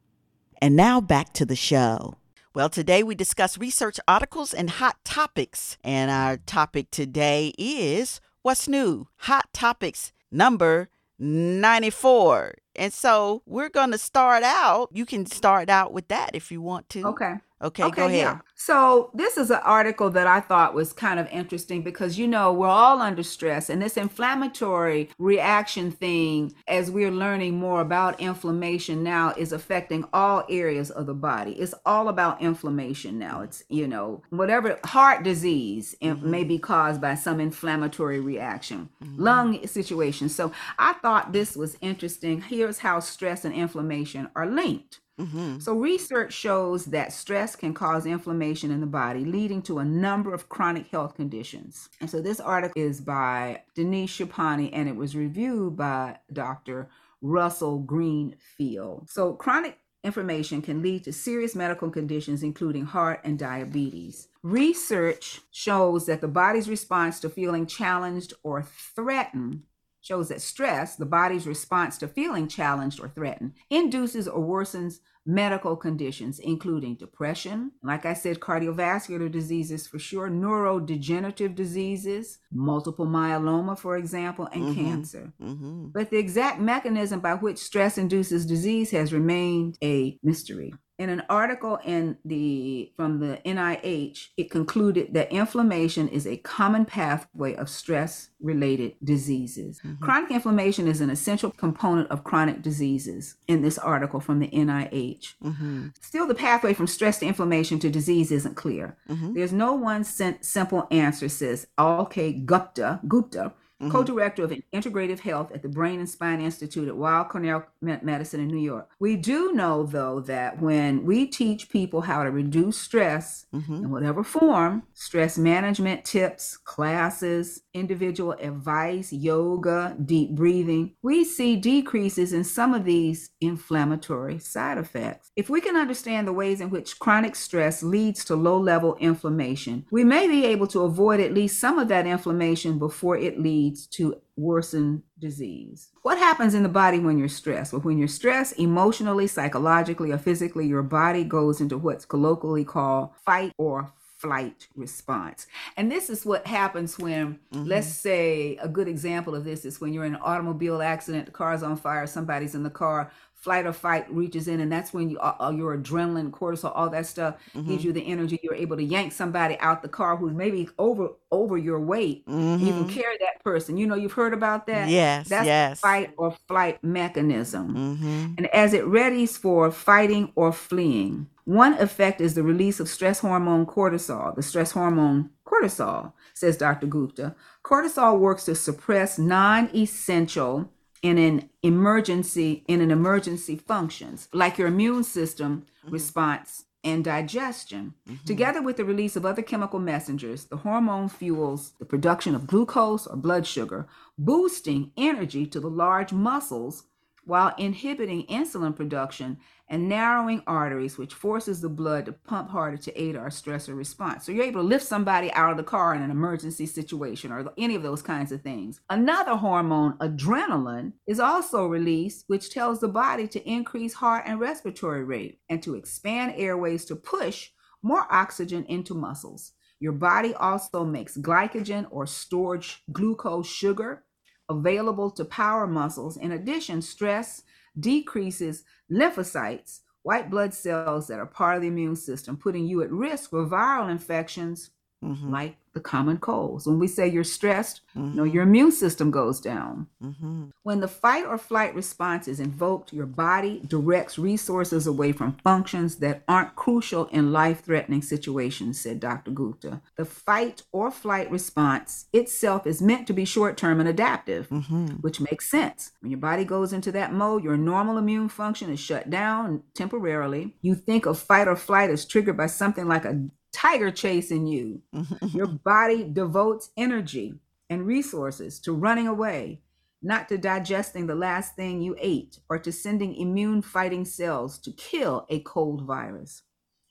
And 0.63 0.77
now 0.77 1.01
back 1.01 1.33
to 1.35 1.45
the 1.45 1.57
show. 1.57 2.15
Well, 2.55 2.69
today 2.69 3.03
we 3.03 3.17
discuss 3.17 3.59
research 3.59 3.99
articles 4.07 4.55
and 4.55 4.71
hot 4.71 5.05
topics. 5.05 5.77
And 5.83 6.09
our 6.09 6.37
topic 6.37 6.93
today 6.93 7.53
is 7.59 8.21
what's 8.43 8.69
new? 8.69 9.09
Hot 9.23 9.53
topics 9.53 10.13
number 10.31 10.89
94. 11.19 12.55
And 12.77 12.93
so 12.93 13.43
we're 13.45 13.71
going 13.71 13.91
to 13.91 13.99
start 13.99 14.45
out. 14.45 14.91
You 14.93 15.05
can 15.05 15.27
start 15.27 15.69
out 15.69 15.93
with 15.93 16.07
that 16.09 16.31
if 16.35 16.53
you 16.53 16.63
want 16.63 16.89
to. 16.91 17.05
Okay. 17.09 17.35
Okay, 17.61 17.83
okay 17.83 17.97
go 17.97 18.07
ahead. 18.07 18.19
Yeah. 18.19 18.39
So, 18.67 19.11
this 19.13 19.37
is 19.37 19.51
an 19.51 19.61
article 19.63 20.09
that 20.09 20.27
I 20.27 20.41
thought 20.41 20.73
was 20.73 20.95
kind 20.95 21.21
of 21.21 21.29
interesting 21.29 21.83
because, 21.83 22.19
you 22.19 22.27
know, 22.27 22.51
we're 22.51 22.67
all 22.67 23.03
under 23.03 23.23
stress, 23.23 23.69
and 23.69 23.83
this 23.83 23.99
inflammatory 23.99 25.11
reaction 25.19 25.91
thing, 25.91 26.55
as 26.67 26.91
we're 26.91 27.11
learning 27.11 27.59
more 27.59 27.83
about 27.83 28.19
inflammation 28.19 29.03
now, 29.03 29.35
is 29.37 29.53
affecting 29.53 30.07
all 30.15 30.47
areas 30.49 30.91
of 30.91 31.05
the 31.05 31.13
body. 31.13 31.53
It's 31.53 31.75
all 31.85 32.09
about 32.09 32.41
inflammation 32.41 33.19
now. 33.19 33.43
It's, 33.43 33.65
you 33.69 33.87
know, 33.87 34.23
whatever 34.31 34.79
heart 34.83 35.25
disease 35.25 35.95
mm-hmm. 36.01 36.31
may 36.31 36.45
be 36.45 36.59
caused 36.59 37.03
by 37.03 37.17
some 37.17 37.41
inflammatory 37.41 38.21
reaction, 38.21 38.89
mm-hmm. 39.03 39.23
lung 39.23 39.67
situation. 39.67 40.31
So, 40.31 40.53
I 40.79 40.95
thought 40.95 41.35
this 41.35 41.55
was 41.55 41.77
interesting. 41.83 42.41
Here's 42.41 42.79
how 42.79 43.01
stress 43.01 43.45
and 43.45 43.55
inflammation 43.55 44.31
are 44.35 44.47
linked. 44.47 45.01
Mm-hmm. 45.21 45.61
So, 45.61 45.75
research 45.75 46.33
shows 46.33 46.87
that 46.87 47.13
stress 47.13 47.55
can 47.55 47.73
cause 47.73 48.05
inflammation 48.05 48.73
in 48.73 48.81
the 48.81 48.87
body, 48.87 49.25
leading 49.25 49.63
to 49.63 49.79
a 49.79 49.85
number 49.85 50.35
of 50.35 50.49
chronic 50.49 50.89
health 50.89 51.15
conditions. 51.15 51.89
And 52.01 52.11
so, 52.11 52.21
this 52.21 52.41
article 52.41 52.81
is 52.81 53.01
by 53.01 53.63
Denise 53.77 54.11
Schipani 54.11 54.71
and 54.73 54.89
it 54.89 54.97
was 54.97 55.15
reviewed 55.15 55.77
by 55.77 56.19
Dr. 56.33 56.89
Russell 57.23 57.79
Greenfield. 57.79 59.09
So, 59.09 59.35
chronic 59.35 59.79
inflammation 60.03 60.61
can 60.61 60.83
lead 60.83 61.05
to 61.05 61.13
serious 61.13 61.55
medical 61.55 61.91
conditions, 61.91 62.43
including 62.43 62.85
heart 62.85 63.21
and 63.25 63.39
diabetes. 63.39 64.29
Research 64.43 65.41
shows 65.53 66.07
that 66.07 66.21
the 66.21 66.29
body's 66.29 66.69
response 66.69 67.21
to 67.21 67.31
feeling 67.31 67.67
challenged 67.67 68.35
or 68.43 68.63
threatened 68.63 69.63
shows 70.05 70.29
that 70.29 70.43
stress, 70.43 70.97
the 70.97 71.07
body's 71.07 71.47
response 71.47 71.97
to 71.99 72.07
feeling 72.07 72.47
challenged 72.47 73.01
or 73.01 73.09
threatened, 73.09 73.55
induces 73.71 74.29
or 74.29 74.41
worsens 74.41 74.99
medical 75.27 75.75
conditions, 75.75 76.39
including 76.39 76.97
depression, 76.97 77.73
like 77.83 78.05
I 78.05 78.13
said, 78.13 78.41
cardiovascular 78.41 79.33
diseases 79.33 79.87
for 79.87 79.99
sure, 79.99 80.29
neurodegenerative 80.29 81.55
diseases, 81.55 82.41
multiple 82.53 83.07
myeloma, 83.07 83.79
for 83.79 83.97
example, 83.97 84.47
and 84.53 84.65
mm-hmm. 84.65 84.85
cancer. 84.85 85.33
Mm-hmm. 85.41 85.87
But 85.95 86.11
the 86.11 86.19
exact 86.19 86.61
mechanism 86.61 87.21
by 87.21 87.35
which 87.35 87.57
stress 87.57 87.97
induces 87.97 88.45
disease 88.45 88.91
has 88.91 89.15
remained 89.15 89.79
a 89.83 90.19
mystery 90.23 90.75
in 90.99 91.09
an 91.09 91.23
article 91.29 91.79
in 91.85 92.17
the 92.25 92.93
from 92.97 93.19
the 93.19 93.41
NIH, 93.45 94.29
it 94.37 94.51
concluded 94.51 95.13
that 95.15 95.33
inflammation 95.33 96.09
is 96.09 96.27
a 96.27 96.37
common 96.39 96.85
pathway 96.85 97.55
of 97.55 97.69
stress 97.69 98.31
related 98.41 98.95
diseases. 99.03 99.81
Mm-hmm. 99.81 100.05
Chronic 100.05 100.31
inflammation 100.31 100.87
is 100.87 101.01
an 101.01 101.11
essential 101.11 101.51
component 101.51 102.11
of 102.11 102.23
chronic 102.23 102.63
diseases 102.63 103.37
in 103.49 103.63
this 103.63 103.79
article 103.79 104.21
from 104.21 104.39
the 104.39 104.49
NIH. 104.49 105.35
Mm-hmm. 105.43 105.89
Still, 106.01 106.29
the 106.29 106.35
pathway 106.35 106.75
from 106.75 106.87
stress 106.87 107.19
to 107.19 107.27
inflammation 107.27 107.79
to 107.81 107.91
disease 107.91 108.31
isn't 108.31 108.55
clear. 108.55 108.97
Mm-hmm. 109.09 109.35
There's 109.35 109.53
no 109.53 109.73
one 109.73 110.05
simple 110.05 110.87
answer, 110.91 111.29
says 111.29 111.67
Alka 111.77 112.33
Gupta, 112.33 113.01
Gupta 113.09 113.53
mm-hmm. 113.85 113.97
co-director 113.97 114.45
of 114.45 114.53
integrative 114.73 115.21
health 115.21 115.53
at 115.53 115.63
the 115.63 115.69
Brain 115.69 115.99
and 115.99 116.09
Spine 116.09 116.41
Institute 116.41 116.89
at 116.89 116.97
Weill 116.97 117.25
Cornell 117.25 117.67
Medicine 117.81 118.41
in 118.41 118.49
New 118.49 118.59
York. 118.59 118.91
We 118.99 119.17
do 119.17 119.53
know, 119.53 119.85
though, 119.85 120.21
that 120.21 120.61
when 120.61 121.05
we 121.05 121.27
teach 121.27 121.69
people 121.69 122.03
how 122.03 122.25
to 122.25 122.31
reduce 122.31 122.79
stress 122.79 123.47
mm-hmm. 123.55 123.75
in 123.75 123.91
whatever 123.91 124.23
form, 124.25 124.83
stress 124.95 125.39
management 125.39 126.05
tips, 126.05 126.57
classes, 126.57 127.63
individual 127.73 128.33
advice, 128.33 129.13
yoga, 129.13 129.97
deep 130.05 130.31
breathing, 130.31 130.95
we 131.03 131.25
see 131.25 131.57
decreases 131.57 132.33
in 132.33 132.45
some 132.45 132.75
of 132.75 132.85
these 132.85 133.31
inflammatory 133.41 134.39
side 134.39 134.79
effects. 134.79 135.31
If 135.37 135.51
we 135.51 135.61
can 135.61 135.77
understand 135.77 136.29
the 136.29 136.33
ways 136.33 136.61
in 136.61 136.71
which 136.71 136.99
chronic 136.99 137.35
stress 137.35 137.83
leads 137.83 138.25
to 138.27 138.37
low 138.37 138.59
level 138.59 138.97
inflammation, 139.01 139.87
we 139.91 140.05
may 140.05 140.29
be 140.29 140.45
able 140.47 140.67
to 140.69 140.83
avoid 140.83 141.21
at 141.21 141.35
least 141.35 141.61
some 141.61 141.79
of 141.79 141.89
that 141.89 142.07
inflammation 142.07 142.79
before 142.79 143.17
it 143.17 143.41
leads 143.41 143.74
to 143.93 144.21
worsen 144.37 145.03
disease. 145.19 145.91
What 146.03 146.19
happens 146.19 146.55
in 146.55 146.63
the 146.63 146.69
body 146.69 146.99
when 146.99 147.19
you're 147.19 147.29
stressed? 147.29 147.73
Well, 147.73 147.83
when 147.83 147.99
you're 147.99 148.09
stressed 148.09 148.59
emotionally, 148.59 149.27
psychologically, 149.27 150.13
or 150.13 150.19
physically, 150.19 150.67
your 150.67 150.83
body 150.83 151.25
goes 151.25 151.61
into 151.61 151.79
what's 151.79 152.05
colloquially 152.05 152.65
called 152.65 153.11
fight 153.25 153.53
or 153.59 153.93
flight 154.25 154.69
response. 154.75 155.47
And 155.77 155.93
this 155.93 156.09
is 156.09 156.25
what 156.25 156.47
happens 156.47 156.99
when, 156.99 157.39
mm-hmm. 157.53 157.65
let's 157.65 157.89
say, 157.89 158.57
a 158.57 158.69
good 158.69 158.89
example 158.89 159.35
of 159.35 159.45
this 159.45 159.67
is 159.67 159.81
when 159.81 159.93
you're 159.93 160.07
in 160.07 160.15
an 160.15 160.23
automobile 160.23 160.81
accident, 160.81 161.27
the 161.27 161.33
car's 161.33 161.63
on 161.63 161.77
fire, 161.77 162.07
somebody's 162.07 162.55
in 162.55 162.63
the 162.63 162.71
car, 162.71 163.13
flight 163.45 163.67
or 163.67 163.75
fight 163.75 164.11
reaches 164.11 164.49
in, 164.49 164.59
and 164.61 164.73
that's 164.73 164.95
when 164.95 165.11
you, 165.11 165.19
uh, 165.19 165.53
your 165.55 165.77
adrenaline, 165.77 166.31
cortisol, 166.31 166.73
all 166.75 166.89
that 166.89 167.05
stuff 167.05 167.37
mm-hmm. 167.55 167.69
gives 167.69 167.85
you 167.85 167.93
the 167.93 168.01
energy. 168.01 168.41
You're 168.43 168.55
able 168.55 168.77
to 168.79 168.83
yank 168.83 169.13
somebody 169.13 169.59
out 169.61 169.83
the 169.83 169.89
car 169.89 170.17
who's 170.17 170.33
maybe 170.33 170.69
over 170.79 171.11
over 171.31 171.59
your 171.59 171.79
weight. 171.79 172.27
Mm-hmm. 172.27 172.65
You 172.65 172.73
can 172.73 172.85
mm-hmm. 172.85 172.99
carry 172.99 173.19
that 173.19 173.45
person. 173.45 173.77
You 173.77 173.87
know, 173.87 173.97
you've 173.97 174.13
heard 174.13 174.33
about 174.33 174.67
that. 174.69 174.89
Yes, 174.89 175.29
that's 175.29 175.47
yes. 175.47 175.81
fight 175.81 176.15
or 176.17 176.35
flight 176.49 176.83
mechanism. 176.83 177.75
Mm-hmm. 177.75 178.35
And 178.39 178.47
as 178.47 178.73
it 178.73 178.85
readies 178.85 179.37
for 179.37 179.71
fighting 179.71 180.33
or 180.35 180.51
fleeing, 180.51 181.29
one 181.45 181.75
effect 181.75 182.23
is 182.23 182.35
the 182.35 182.43
release 182.43 182.81
of 182.81 182.89
stress 182.89 183.21
hormone 183.21 183.67
cortisol, 183.67 184.35
the 184.35 184.43
stress 184.43 184.71
hormone 184.71 185.29
cortisol, 185.47 186.15
says 186.33 186.57
Dr. 186.57 186.87
Gupta. 186.87 187.37
Cortisol 187.63 188.19
works 188.19 188.47
to 188.47 188.55
suppress 188.55 189.19
non-essential 189.19 190.71
in 191.05 191.19
an 191.19 191.51
emergency 191.63 192.65
in 192.67 192.81
an 192.81 192.91
emergency 192.91 193.55
functions 193.55 194.27
like 194.33 194.57
your 194.57 194.67
immune 194.67 195.05
system 195.05 195.67
mm-hmm. 195.85 195.93
response 195.93 196.65
and 196.83 197.05
digestion. 197.05 197.93
Mm-hmm. 198.09 198.25
Together 198.25 198.63
with 198.63 198.79
the 198.79 198.87
release 198.87 199.15
of 199.15 199.27
other 199.27 199.43
chemical 199.43 199.79
messengers, 199.79 200.47
the 200.47 200.59
hormone 200.59 201.11
fuels 201.11 201.73
the 201.79 201.85
production 201.85 202.35
of 202.35 202.47
glucose 202.47 203.07
or 203.07 203.17
blood 203.17 203.47
sugar, 203.47 203.87
boosting 204.19 204.93
energy 204.97 205.47
to 205.47 205.61
the 205.61 205.69
large 205.69 206.13
muscles 206.13 206.85
while 207.27 207.55
inhibiting 207.59 208.27
insulin 208.27 208.75
production 208.75 209.39
and 209.69 209.89
narrowing 209.89 210.43
arteries, 210.47 210.99
which 210.99 211.15
forces 211.15 211.61
the 211.61 211.69
blood 211.69 212.07
to 212.07 212.13
pump 212.13 212.51
harder 212.51 212.77
to 212.77 213.01
aid 213.01 213.17
our 213.17 213.29
stressor 213.29 213.77
response. 213.77 214.25
So 214.25 214.33
you're 214.33 214.45
able 214.45 214.61
to 214.61 214.67
lift 214.67 214.85
somebody 214.85 215.33
out 215.33 215.51
of 215.51 215.57
the 215.57 215.63
car 215.63 215.95
in 215.95 216.03
an 216.03 216.11
emergency 216.11 216.67
situation 216.67 217.33
or 217.33 217.51
any 217.57 217.75
of 217.75 217.83
those 217.83 218.03
kinds 218.03 218.31
of 218.31 218.43
things. 218.43 218.81
Another 218.91 219.37
hormone, 219.37 219.95
adrenaline, 219.99 220.93
is 221.07 221.19
also 221.19 221.67
released, 221.67 222.25
which 222.27 222.51
tells 222.51 222.81
the 222.81 222.89
body 222.89 223.27
to 223.29 223.49
increase 223.49 223.95
heart 223.95 224.25
and 224.27 224.39
respiratory 224.39 225.05
rate 225.05 225.41
and 225.49 225.63
to 225.63 225.75
expand 225.75 226.35
airways 226.37 226.85
to 226.85 226.97
push 226.97 227.51
more 227.83 228.07
oxygen 228.11 228.65
into 228.67 228.95
muscles. 228.95 229.53
Your 229.81 229.93
body 229.93 230.35
also 230.35 230.85
makes 230.85 231.17
glycogen 231.17 231.87
or 231.91 232.07
stored 232.07 232.65
glucose 232.93 233.47
sugar 233.47 234.04
available 234.49 235.11
to 235.13 235.25
power 235.25 235.67
muscles. 235.67 236.17
In 236.17 236.33
addition, 236.33 236.83
stress 236.83 237.43
decreases 237.79 238.65
lymphocytes, 238.91 239.81
white 240.03 240.31
blood 240.31 240.53
cells 240.55 241.07
that 241.09 241.19
are 241.19 241.27
part 241.27 241.57
of 241.57 241.63
the 241.63 241.69
immune 241.69 241.97
system, 241.97 242.37
putting 242.37 242.67
you 242.67 242.83
at 242.83 242.91
risk 242.91 243.31
for 243.31 243.47
viral 243.47 243.91
infections 243.91 244.71
mm-hmm. 245.05 245.31
like 245.31 245.57
the 245.75 245.81
common 245.81 246.19
colds. 246.19 246.67
When 246.67 246.79
we 246.79 246.87
say 246.87 247.09
you're 247.09 247.25
stressed, 247.25 247.81
mm-hmm. 247.97 248.11
you 248.11 248.15
know, 248.15 248.25
your 248.25 248.45
immune 248.45 248.73
system 248.73 249.11
goes 249.11 249.41
down. 249.41 249.89
Mm-hmm. 250.03 250.47
When 250.63 250.81
the 250.81 250.89
fight 250.89 251.27
or 251.27 251.37
flight 251.37 251.75
response 251.75 252.29
is 252.29 252.41
invoked, 252.41 252.93
your 252.93 253.07
body 253.07 253.61
directs 253.67 254.17
resources 254.17 254.87
away 254.87 255.13
from 255.13 255.37
functions 255.43 255.97
that 255.97 256.23
aren't 256.29 256.55
crucial 256.55 257.07
in 257.07 257.33
life 257.33 257.65
threatening 257.65 258.03
situations, 258.03 258.81
said 258.81 259.01
Dr. 259.01 259.33
Gupta. 259.33 259.83
The 259.97 260.05
fight 260.05 260.63
or 260.73 260.91
flight 260.91 261.31
response 261.31 262.07
itself 262.13 262.67
is 262.67 262.81
meant 262.81 263.07
to 263.09 263.13
be 263.13 263.25
short 263.25 263.57
term 263.57 263.81
and 263.81 263.89
adaptive, 263.89 264.49
mm-hmm. 264.49 264.87
which 265.01 265.21
makes 265.21 265.51
sense. 265.51 265.91
When 266.01 266.11
your 266.11 266.21
body 266.21 266.45
goes 266.45 266.73
into 266.73 266.93
that 266.93 267.13
mode, 267.13 267.43
your 267.43 267.57
normal 267.57 267.99
immune 267.99 268.29
function 268.29 268.71
is 268.71 268.81
shut 268.81 269.11
down 269.11 269.65
temporarily. 269.75 270.55
You 270.63 270.77
think 270.77 271.05
of 271.05 271.19
fight 271.19 271.49
or 271.49 271.57
flight 271.57 271.91
as 271.91 272.07
triggered 272.07 272.37
by 272.37 272.47
something 272.47 272.87
like 272.87 273.05
a 273.05 273.29
tiger 273.55 273.91
chasing 273.91 274.47
you. 274.47 274.83
Mm-hmm. 274.95 275.37
Your 275.37 275.47
body 275.47 276.05
devotes 276.05 276.71
energy 276.77 277.35
and 277.71 277.87
resources 277.87 278.59
to 278.61 278.73
running 278.73 279.07
away, 279.07 279.61
not 280.03 280.29
to 280.29 280.37
digesting 280.37 281.07
the 281.07 281.15
last 281.15 281.55
thing 281.55 281.81
you 281.81 281.97
ate 281.99 282.41
or 282.51 282.59
to 282.59 282.73
sending 282.73 283.15
immune 283.15 283.63
fighting 283.63 284.05
cells 284.05 284.59
to 284.59 284.73
kill 284.73 285.25
a 285.31 285.41
cold 285.41 285.83
virus. 285.83 286.43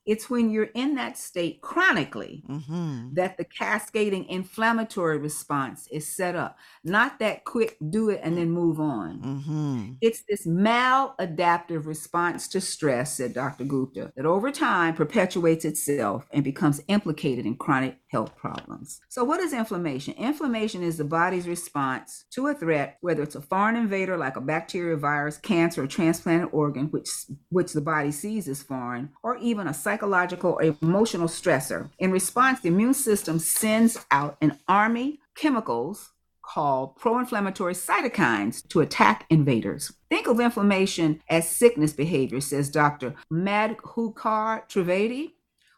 It's 0.06 0.30
when 0.30 0.50
you're 0.50 0.70
in 0.76 0.96
that 0.96 1.18
state 1.18 1.62
chronically 1.62 2.44
mm-hmm. 2.48 3.14
that 3.14 3.38
the 3.38 3.46
cascading 3.46 4.26
inflammatory 4.26 5.18
response 5.18 5.88
is 5.92 6.08
set 6.08 6.36
up. 6.36 6.58
Not 6.84 7.20
that 7.20 7.46
quick, 7.46 7.78
do 7.90 8.10
it 8.10 8.20
and 8.24 8.38
then 8.38 8.52
move 8.52 8.80
on. 8.80 9.22
Mm-hmm. 9.22 9.92
It's 10.02 10.24
this 10.28 10.46
maladaptive 10.46 11.86
response 11.86 12.48
to 12.50 12.62
stress, 12.62 13.18
said 13.18 13.34
Dr. 13.34 13.64
Gupta, 13.64 14.12
that 14.16 14.26
over 14.26 14.52
time 14.52 14.94
perpetuates 14.94 15.66
itself 15.66 16.28
and 16.32 16.44
becomes 16.44 16.82
implicated 16.88 17.46
in 17.46 17.56
chronic 17.56 17.98
health 18.14 18.36
problems. 18.38 19.02
So, 19.10 19.24
what 19.24 19.42
is 19.42 19.54
inflammation? 19.54 20.14
Inflammation 20.14 20.84
is 20.84 20.98
the 20.98 21.04
body's 21.04 21.48
response 21.48 22.26
to 22.32 22.48
a 22.48 22.54
threat, 22.54 22.98
whether 23.02 23.24
it's 23.24 23.36
a 23.36 23.42
foreign 23.42 23.76
invader 23.76 24.16
like 24.16 24.38
a 24.38 24.42
bacteria, 24.42 24.96
virus, 24.96 25.38
cancer, 25.38 25.84
or 25.84 25.88
transplanted 25.88 26.50
organ, 26.52 26.86
which, 26.92 27.10
which 27.50 27.74
the 27.74 27.82
body 27.82 28.12
sees 28.12 28.48
as 28.48 28.62
foreign, 28.62 29.10
or 29.24 29.38
even 29.38 29.68
a 29.68 29.74
psychological 29.74 30.52
or 30.52 30.76
emotional 30.82 31.28
stressor. 31.28 31.90
In 31.98 32.12
response, 32.12 32.62
the 32.62 32.70
immune 32.70 32.94
system 32.94 33.40
sends 33.40 34.06
out 34.12 34.38
an 34.42 34.60
army 34.68 35.20
chemicals 35.36 36.12
called 36.44 36.96
pro 36.98 37.18
inflammatory 37.18 37.74
cytokines 37.74 38.68
to 38.68 38.82
attack 38.82 39.26
invaders. 39.30 39.92
Think 40.10 40.28
of 40.28 40.40
inflammation 40.40 41.22
as 41.30 41.50
sickness 41.50 41.94
behavior, 41.94 42.42
says 42.42 42.70
Dr. 42.70 43.16
Madhukar 43.32 44.70
Trivedi, 44.70 45.32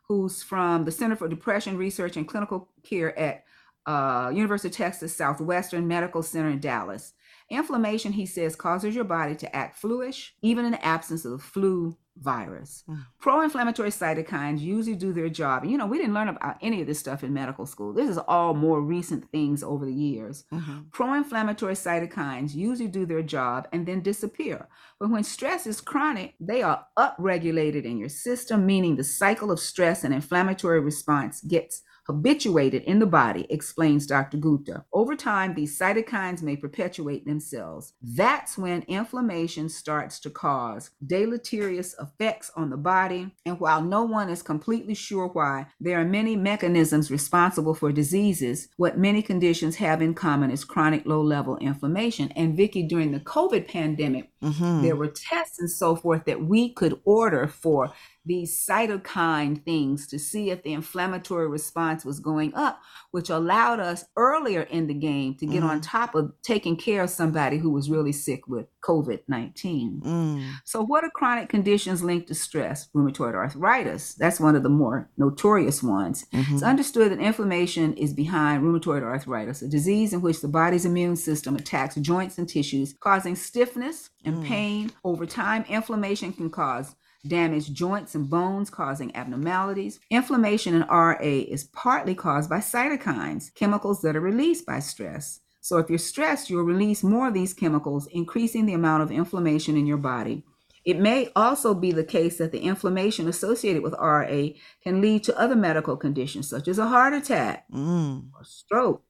who's 0.07 0.43
from 0.43 0.85
the 0.85 0.91
Center 0.91 1.15
for 1.15 1.27
Depression 1.27 1.77
Research 1.77 2.17
and 2.17 2.27
Clinical 2.27 2.69
Care 2.83 3.17
at 3.17 3.43
uh, 3.85 4.31
University 4.33 4.69
of 4.69 4.75
Texas 4.75 5.15
Southwestern 5.15 5.87
Medical 5.87 6.23
Center 6.23 6.49
in 6.49 6.59
Dallas. 6.59 7.13
Inflammation, 7.49 8.13
he 8.13 8.25
says, 8.25 8.55
causes 8.55 8.95
your 8.95 9.03
body 9.03 9.35
to 9.35 9.55
act 9.55 9.77
fluish, 9.77 10.35
even 10.41 10.65
in 10.65 10.71
the 10.71 10.85
absence 10.85 11.25
of 11.25 11.31
the 11.31 11.37
flu 11.37 11.97
virus. 12.18 12.84
Mm. 12.89 13.05
Pro 13.20 13.41
inflammatory 13.41 13.89
cytokines 13.89 14.59
usually 14.59 14.95
do 14.95 15.13
their 15.13 15.30
job. 15.30 15.63
And, 15.63 15.72
you 15.72 15.78
know, 15.78 15.86
we 15.86 15.97
didn't 15.97 16.13
learn 16.13 16.28
about 16.28 16.57
any 16.61 16.82
of 16.82 16.88
this 16.88 16.99
stuff 16.99 17.24
in 17.24 17.34
medical 17.34 17.66
school. 17.66 17.93
This 17.93 18.09
is 18.09 18.18
all 18.18 18.53
more 18.53 18.82
recent 18.82 19.30
things 19.32 19.63
over 19.63 19.86
the 19.86 19.93
years. 19.93 20.45
Mm-hmm. 20.53 20.80
Pro 20.91 21.13
inflammatory 21.13 21.74
cytokines 21.74 22.55
usually 22.55 22.88
do 22.88 23.05
their 23.05 23.22
job 23.22 23.68
and 23.74 23.86
then 23.86 24.01
disappear. 24.01 24.68
But 24.99 25.09
when 25.09 25.24
stress 25.24 25.68
is 25.68 25.82
chronic, 25.82 26.36
they 26.39 26.61
are 26.61 26.86
upregulated 26.97 27.84
in 27.84 27.97
your 27.97 28.09
system, 28.09 28.66
meaning 28.66 28.95
the 28.95 29.03
cycle 29.03 29.51
of 29.51 29.59
stress 29.59 30.03
and 30.03 30.13
inflammatory 30.13 30.80
response 30.80 31.41
gets 31.41 31.82
habituated 32.05 32.83
in 32.83 32.99
the 32.99 33.05
body, 33.05 33.45
explains 33.49 34.07
Dr. 34.07 34.37
Gupta. 34.37 34.85
Over 34.93 35.15
time, 35.15 35.53
these 35.53 35.77
cytokines 35.77 36.41
may 36.41 36.55
perpetuate 36.55 37.25
themselves. 37.25 37.93
That's 38.01 38.57
when 38.57 38.83
inflammation 38.83 39.69
starts 39.69 40.19
to 40.21 40.29
cause 40.29 40.91
deleterious 41.05 41.95
effects 41.99 42.51
on 42.55 42.69
the 42.69 42.77
body. 42.77 43.31
And 43.45 43.59
while 43.59 43.81
no 43.81 44.03
one 44.03 44.29
is 44.29 44.41
completely 44.41 44.93
sure 44.93 45.27
why, 45.27 45.67
there 45.79 45.99
are 45.99 46.05
many 46.05 46.35
mechanisms 46.35 47.11
responsible 47.11 47.73
for 47.73 47.91
diseases. 47.91 48.69
What 48.77 48.97
many 48.97 49.21
conditions 49.21 49.75
have 49.77 50.01
in 50.01 50.13
common 50.13 50.51
is 50.51 50.63
chronic 50.63 51.05
low 51.05 51.21
level 51.21 51.57
inflammation. 51.57 52.31
And 52.35 52.55
Vicki, 52.55 52.83
during 52.83 53.11
the 53.11 53.19
COVID 53.19 53.67
pandemic, 53.67 54.29
mm-hmm. 54.41 54.81
there 54.81 54.95
were 54.95 55.07
tests 55.07 55.59
and 55.59 55.69
so 55.69 55.95
forth 55.95 56.25
that 56.25 56.43
we 56.43 56.73
could 56.73 56.99
order 57.03 57.47
for 57.47 57.91
these 58.26 58.65
cytokine 58.65 59.63
things 59.63 60.07
to 60.07 60.17
see 60.17 60.49
if 60.49 60.63
the 60.63 60.73
inflammatory 60.73 61.47
response 61.47 62.03
was 62.03 62.19
going 62.19 62.53
up, 62.55 62.82
which 63.11 63.30
allowed 63.30 63.80
us 63.80 64.05
earlier 64.17 64.61
in 64.61 64.88
the 64.88 64.93
game 64.93 65.36
to 65.36 65.45
get 65.45 65.63
mm. 65.63 65.69
on 65.69 65.82
top 65.82 66.15
of 66.15 66.34
taking 66.41 66.76
care 66.76 67.03
of 67.03 67.09
somebody 67.09 67.57
who 67.57 67.69
was 67.69 67.89
really 67.89 68.11
sick 68.11 68.47
with 68.47 68.67
COVID 68.82 69.21
19. 69.28 70.01
Mm. 70.03 70.51
So, 70.63 70.84
what 70.84 71.03
are 71.03 71.09
chronic 71.09 71.49
conditions 71.49 72.03
linked 72.03 72.28
to 72.28 72.36
stress? 72.36 72.88
Rheumatoid 72.95 73.36
arthritis, 73.36 74.15
that's 74.15 74.39
one 74.39 74.55
of 74.55 74.63
the 74.63 74.69
more 74.69 75.09
notorious 75.17 75.84
ones. 75.84 76.26
Mm-hmm. 76.34 76.55
It's 76.55 76.63
understood 76.63 77.11
that 77.11 77.19
inflammation 77.19 77.93
is 77.93 78.13
behind 78.13 78.63
rheumatoid 78.63 79.03
arthritis, 79.03 79.61
a 79.61 79.67
disease 79.67 80.13
in 80.13 80.21
which 80.21 80.41
the 80.41 80.47
body's 80.47 80.86
immune 80.86 81.15
system 81.15 81.55
attacks 81.55 81.95
joints 81.95 82.38
and 82.38 82.49
tissues, 82.49 82.95
causing 82.99 83.36
stiffness 83.36 84.09
and 84.23 84.38
mm. 84.38 84.45
pain. 84.45 84.91
Over 85.03 85.26
time, 85.26 85.65
inflammation 85.69 86.34
can 86.34 86.49
cause 86.49 86.95
damage 87.28 87.73
joints 87.73 88.15
and 88.15 88.30
bones, 88.30 88.69
causing 88.69 89.15
abnormalities. 89.15 89.99
Inflammation 90.09 90.76
in 90.76 90.82
RA 90.84 91.17
is 91.21 91.65
partly 91.65 92.15
caused 92.15 92.49
by 92.49 92.59
cytokines, 92.59 93.53
chemicals 93.53 94.01
that 94.01 94.15
are 94.15 94.21
released 94.21 94.65
by 94.65 94.80
stress. 94.80 95.41
So, 95.61 95.78
if 95.78 95.89
you're 95.89 95.97
stressed, 95.97 96.49
you'll 96.49 96.63
release 96.63 97.03
more 97.03 97.28
of 97.30 97.34
these 97.34 97.53
chemicals, 97.53 98.07
increasing 98.07 98.65
the 98.65 98.73
amount 98.73 99.03
of 99.03 99.11
inflammation 99.11 99.76
in 99.76 99.88
your 99.88 99.97
body. 99.97 100.43
It 100.86 100.99
may 100.99 101.32
also 101.36 101.73
be 101.73 101.91
the 101.91 102.03
case 102.03 102.38
that 102.38 102.51
the 102.51 102.59
inflammation 102.59 103.28
associated 103.28 103.82
with 103.82 103.95
RA 103.99 104.49
can 104.84 105.01
lead 105.01 105.23
to 105.23 105.38
other 105.39 105.55
medical 105.55 105.97
conditions, 105.97 106.47
such 106.47 106.67
as 106.67 106.78
a 106.78 106.88
heart 106.88 107.13
attack, 107.13 107.65
mm. 107.71 108.30
or 108.38 108.43
stroke, 108.43 109.03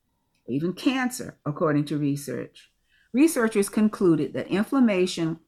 or 0.47 0.53
even 0.53 0.71
cancer, 0.71 1.37
according 1.45 1.83
to 1.85 1.97
research. 1.97 2.71
Researchers 3.11 3.67
concluded 3.67 4.33
that 4.33 4.47
inflammation 4.47 5.39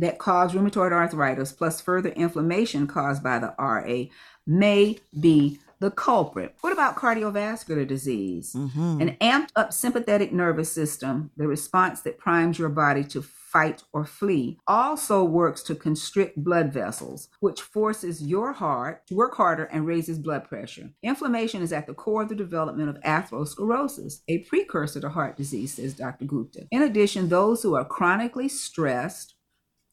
that 0.00 0.18
cause 0.18 0.52
rheumatoid 0.54 0.92
arthritis 0.92 1.52
plus 1.52 1.80
further 1.80 2.10
inflammation 2.10 2.86
caused 2.86 3.22
by 3.22 3.38
the 3.38 3.54
RA 3.58 4.04
may 4.46 4.98
be 5.18 5.58
the 5.80 5.90
culprit. 5.90 6.54
What 6.60 6.74
about 6.74 6.96
cardiovascular 6.96 7.86
disease? 7.86 8.52
Mm-hmm. 8.54 9.00
An 9.00 9.16
amped 9.20 9.50
up 9.56 9.72
sympathetic 9.72 10.32
nervous 10.32 10.70
system, 10.70 11.30
the 11.36 11.48
response 11.48 12.02
that 12.02 12.18
primes 12.18 12.58
your 12.58 12.68
body 12.68 13.02
to 13.04 13.22
fight 13.22 13.82
or 13.92 14.04
flee, 14.04 14.58
also 14.66 15.24
works 15.24 15.62
to 15.62 15.74
constrict 15.74 16.36
blood 16.36 16.70
vessels, 16.72 17.28
which 17.40 17.62
forces 17.62 18.22
your 18.22 18.52
heart 18.52 19.06
to 19.06 19.14
work 19.14 19.34
harder 19.34 19.64
and 19.64 19.86
raises 19.86 20.18
blood 20.18 20.44
pressure. 20.44 20.90
Inflammation 21.02 21.62
is 21.62 21.72
at 21.72 21.86
the 21.86 21.94
core 21.94 22.22
of 22.22 22.28
the 22.28 22.34
development 22.34 22.90
of 22.90 23.00
atherosclerosis, 23.02 24.20
a 24.28 24.38
precursor 24.40 25.00
to 25.00 25.08
heart 25.08 25.36
disease, 25.36 25.74
says 25.74 25.94
Dr. 25.94 26.26
Gupta. 26.26 26.66
In 26.70 26.82
addition, 26.82 27.30
those 27.30 27.62
who 27.62 27.74
are 27.74 27.86
chronically 27.86 28.50
stressed 28.50 29.34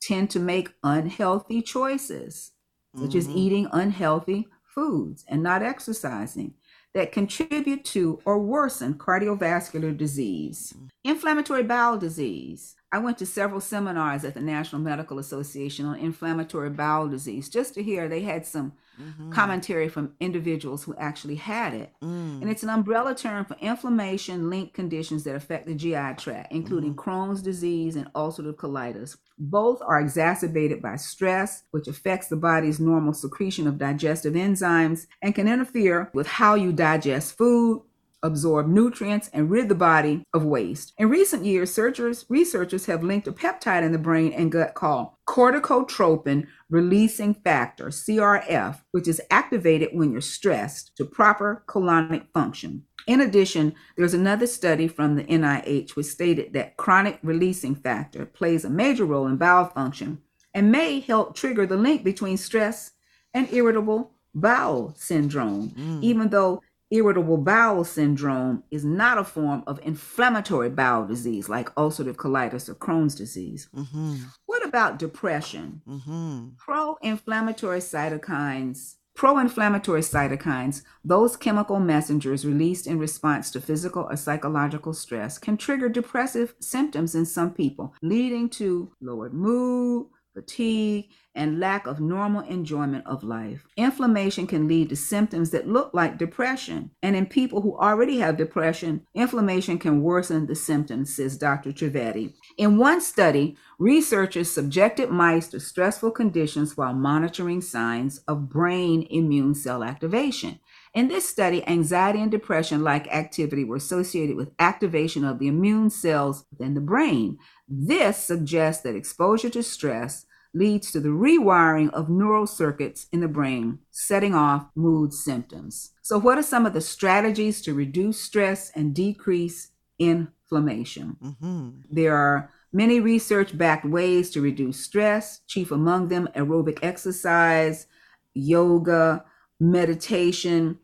tend 0.01 0.29
to 0.31 0.39
make 0.39 0.73
unhealthy 0.83 1.61
choices, 1.61 2.51
such 2.95 3.09
mm-hmm. 3.09 3.17
as 3.17 3.29
eating 3.29 3.67
unhealthy 3.71 4.47
foods 4.63 5.25
and 5.27 5.41
not 5.41 5.63
exercising, 5.63 6.53
that 6.93 7.11
contribute 7.11 7.83
to 7.85 8.19
or 8.25 8.39
worsen 8.39 8.93
cardiovascular 8.93 9.95
disease. 9.95 10.73
Inflammatory 11.08 11.64
bowel 11.64 11.97
disease. 11.97 12.76
I 12.91 12.99
went 12.99 13.18
to 13.20 13.26
several 13.26 13.62
seminars 13.62 14.26
at 14.26 14.34
the 14.34 14.41
National 14.41 14.82
Medical 14.82 15.20
Association 15.20 15.86
on 15.86 15.97
inflammatory 15.99 16.70
bowel 16.70 17.08
disease 17.08 17.47
just 17.47 17.74
to 17.76 17.84
hear 17.84 18.10
they 18.10 18.22
had 18.22 18.45
some 18.45 18.74
mm-hmm. 19.01 19.32
commentary 19.32 19.88
from 19.88 20.16
individuals 20.20 20.84
who 20.84 20.95
actually 20.95 21.36
had 21.36 21.74
it. 21.74 21.93
Mm. 22.01 22.41
And 22.41 22.49
it's 22.49 22.64
an 22.64 22.70
umbrella 22.70 23.16
term 23.16 23.45
for 23.45 23.55
inflammation 23.62 24.49
linked 24.49 24.74
conditions 24.74 25.24
that 25.24 25.36
affect 25.36 25.66
the 25.66 25.76
GI 25.76 26.16
tract, 26.18 26.51
including 26.51 26.93
mm. 26.93 26.97
Crohn's 26.97 27.41
disease 27.41 27.95
and 27.95 28.12
ulcerative 28.14 28.55
colitis. 28.55 29.16
Both 29.38 29.82
are 29.82 30.01
exacerbated 30.01 30.82
by 30.82 30.97
stress, 30.97 31.64
which 31.72 31.88
affects 31.88 32.28
the 32.28 32.36
body's 32.36 32.82
normal 32.82 33.14
secretion 33.14 33.68
of 33.68 33.78
digestive 33.78 34.34
enzymes 34.34 35.08
and 35.22 35.36
can 35.36 35.47
interfere 35.47 36.10
with 36.14 36.28
how 36.28 36.55
you 36.55 36.74
digest 36.74 37.38
food, 37.38 37.84
absorb 38.24 38.68
nutrients, 38.68 39.30
and 39.34 39.49
rid 39.49 39.70
the 39.70 39.76
body 39.76 40.24
of 40.34 40.43
waste. 40.43 40.93
In 40.97 41.09
recent 41.09 41.45
years, 41.45 41.74
searchers, 41.74 42.26
researchers 42.30 42.86
have 42.86 43.03
linked 43.03 43.28
a 43.28 43.32
peptide 43.32 43.84
in 43.84 43.91
the 43.91 43.97
brain 43.97 44.34
and 44.34 44.51
gut 44.51 44.74
called 44.74 45.09
corticotropin 45.28 46.47
releasing 46.70 47.34
factor, 47.34 47.88
CRF, 47.88 48.82
which 48.91 49.07
is 49.07 49.22
activated 49.30 49.89
when 49.93 50.11
you're 50.11 50.22
stressed 50.22 50.95
to 50.97 51.05
proper 51.05 51.63
colonic 51.68 52.28
function. 52.34 52.84
In 53.07 53.22
addition, 53.22 53.74
there's 53.95 54.13
another 54.13 54.47
study 54.47 54.88
from 54.88 55.15
the 55.15 55.24
NIH 55.24 55.95
which 55.95 56.07
stated 56.07 56.53
that 56.53 56.76
chronic 56.76 57.20
releasing 57.24 57.74
factor 57.74 58.26
plays 58.26 58.65
a 58.65 58.70
major 58.70 59.05
role 59.05 59.28
in 59.28 59.38
bowel 59.38 59.65
function 59.65 60.22
and 60.53 60.72
may 60.72 60.99
help 60.99 61.36
trigger 61.36 61.65
the 61.65 61.78
link 61.78 62.03
between 62.03 62.36
stress 62.36 62.91
and 63.34 63.51
irritable 63.53 64.11
bowel 64.34 64.93
syndrome, 64.97 65.70
mm. 65.70 66.03
even 66.03 66.30
though 66.30 66.61
irritable 66.89 67.38
bowel 67.38 67.83
syndrome 67.83 68.63
is 68.71 68.85
not 68.85 69.17
a 69.17 69.23
form 69.23 69.63
of 69.67 69.79
inflammatory 69.83 70.69
bowel 70.69 71.05
disease 71.05 71.49
like 71.49 71.73
ulcerative 71.75 72.15
colitis 72.15 72.69
or 72.69 72.75
Crohn's 72.75 73.15
disease. 73.15 73.67
Mm-hmm. 73.75 74.15
What 74.45 74.65
about 74.65 74.99
depression? 74.99 75.81
Mm-hmm. 75.88 76.49
Pro 76.57 76.97
inflammatory 77.01 77.79
cytokines. 77.79 78.95
Pro 79.15 79.39
inflammatory 79.39 80.01
cytokines, 80.01 80.83
those 81.03 81.35
chemical 81.35 81.79
messengers 81.79 82.45
released 82.45 82.85
in 82.85 82.99
response 82.99 83.49
to 83.49 83.59
physical 83.59 84.03
or 84.07 84.15
psychological 84.15 84.93
stress, 84.93 85.39
can 85.39 85.57
trigger 85.57 85.89
depressive 85.89 86.53
symptoms 86.59 87.15
in 87.15 87.25
some 87.25 87.51
people, 87.51 87.95
leading 88.03 88.47
to 88.47 88.91
lowered 89.01 89.33
mood, 89.33 90.05
fatigue, 90.38 91.09
and 91.33 91.59
lack 91.59 91.88
of 91.88 91.99
normal 91.99 92.41
enjoyment 92.41 93.05
of 93.05 93.23
life. 93.23 93.65
Inflammation 93.75 94.47
can 94.47 94.67
lead 94.67 94.89
to 94.89 94.95
symptoms 94.95 95.51
that 95.51 95.67
look 95.67 95.91
like 95.93 96.17
depression. 96.17 96.91
And 97.03 97.15
in 97.15 97.25
people 97.27 97.61
who 97.61 97.77
already 97.77 98.19
have 98.19 98.38
depression, 98.38 99.05
inflammation 99.13 99.77
can 99.77 100.01
worsen 100.01 100.47
the 100.47 100.55
symptoms, 100.55 101.15
says 101.15 101.38
Dr. 101.38 101.71
Trivedi. 101.71 102.33
In 102.57 102.77
one 102.77 103.01
study, 103.01 103.55
researchers 103.79 104.51
subjected 104.51 105.09
mice 105.09 105.47
to 105.49 105.59
stressful 105.59 106.11
conditions 106.11 106.77
while 106.77 106.93
monitoring 106.93 107.61
signs 107.61 108.19
of 108.27 108.49
brain 108.49 109.07
immune 109.09 109.55
cell 109.55 109.83
activation. 109.83 110.59
In 110.93 111.07
this 111.07 111.29
study, 111.29 111.67
anxiety 111.67 112.21
and 112.21 112.31
depression 112.31 112.83
like 112.83 113.13
activity 113.13 113.63
were 113.63 113.75
associated 113.75 114.35
with 114.35 114.53
activation 114.57 115.23
of 115.23 115.38
the 115.38 115.47
immune 115.47 115.91
cells 115.91 116.45
within 116.51 116.73
the 116.73 116.81
brain. 116.81 117.38
This 117.67 118.17
suggests 118.17 118.81
that 118.83 118.95
exposure 118.95 119.49
to 119.51 119.61
stress 119.61 120.25
leads 120.53 120.91
to 120.91 120.99
the 120.99 121.09
rewiring 121.09 121.89
of 121.91 122.09
neural 122.09 122.47
circuits 122.47 123.07
in 123.11 123.19
the 123.19 123.27
brain, 123.27 123.79
setting 123.91 124.33
off 124.33 124.67
mood 124.75 125.13
symptoms. 125.13 125.91
So, 126.01 126.17
what 126.19 126.37
are 126.37 126.43
some 126.43 126.65
of 126.65 126.73
the 126.73 126.81
strategies 126.81 127.61
to 127.63 127.73
reduce 127.73 128.19
stress 128.19 128.71
and 128.75 128.93
decrease 128.95 129.69
inflammation? 129.99 131.17
Mm-hmm. 131.23 131.69
There 131.91 132.15
are 132.15 132.51
many 132.73 132.99
research 132.99 133.57
backed 133.57 133.85
ways 133.85 134.29
to 134.31 134.41
reduce 134.41 134.79
stress, 134.83 135.41
chief 135.47 135.71
among 135.71 136.07
them 136.07 136.29
aerobic 136.35 136.79
exercise, 136.81 137.87
yoga, 138.33 139.23
meditation, 139.59 140.79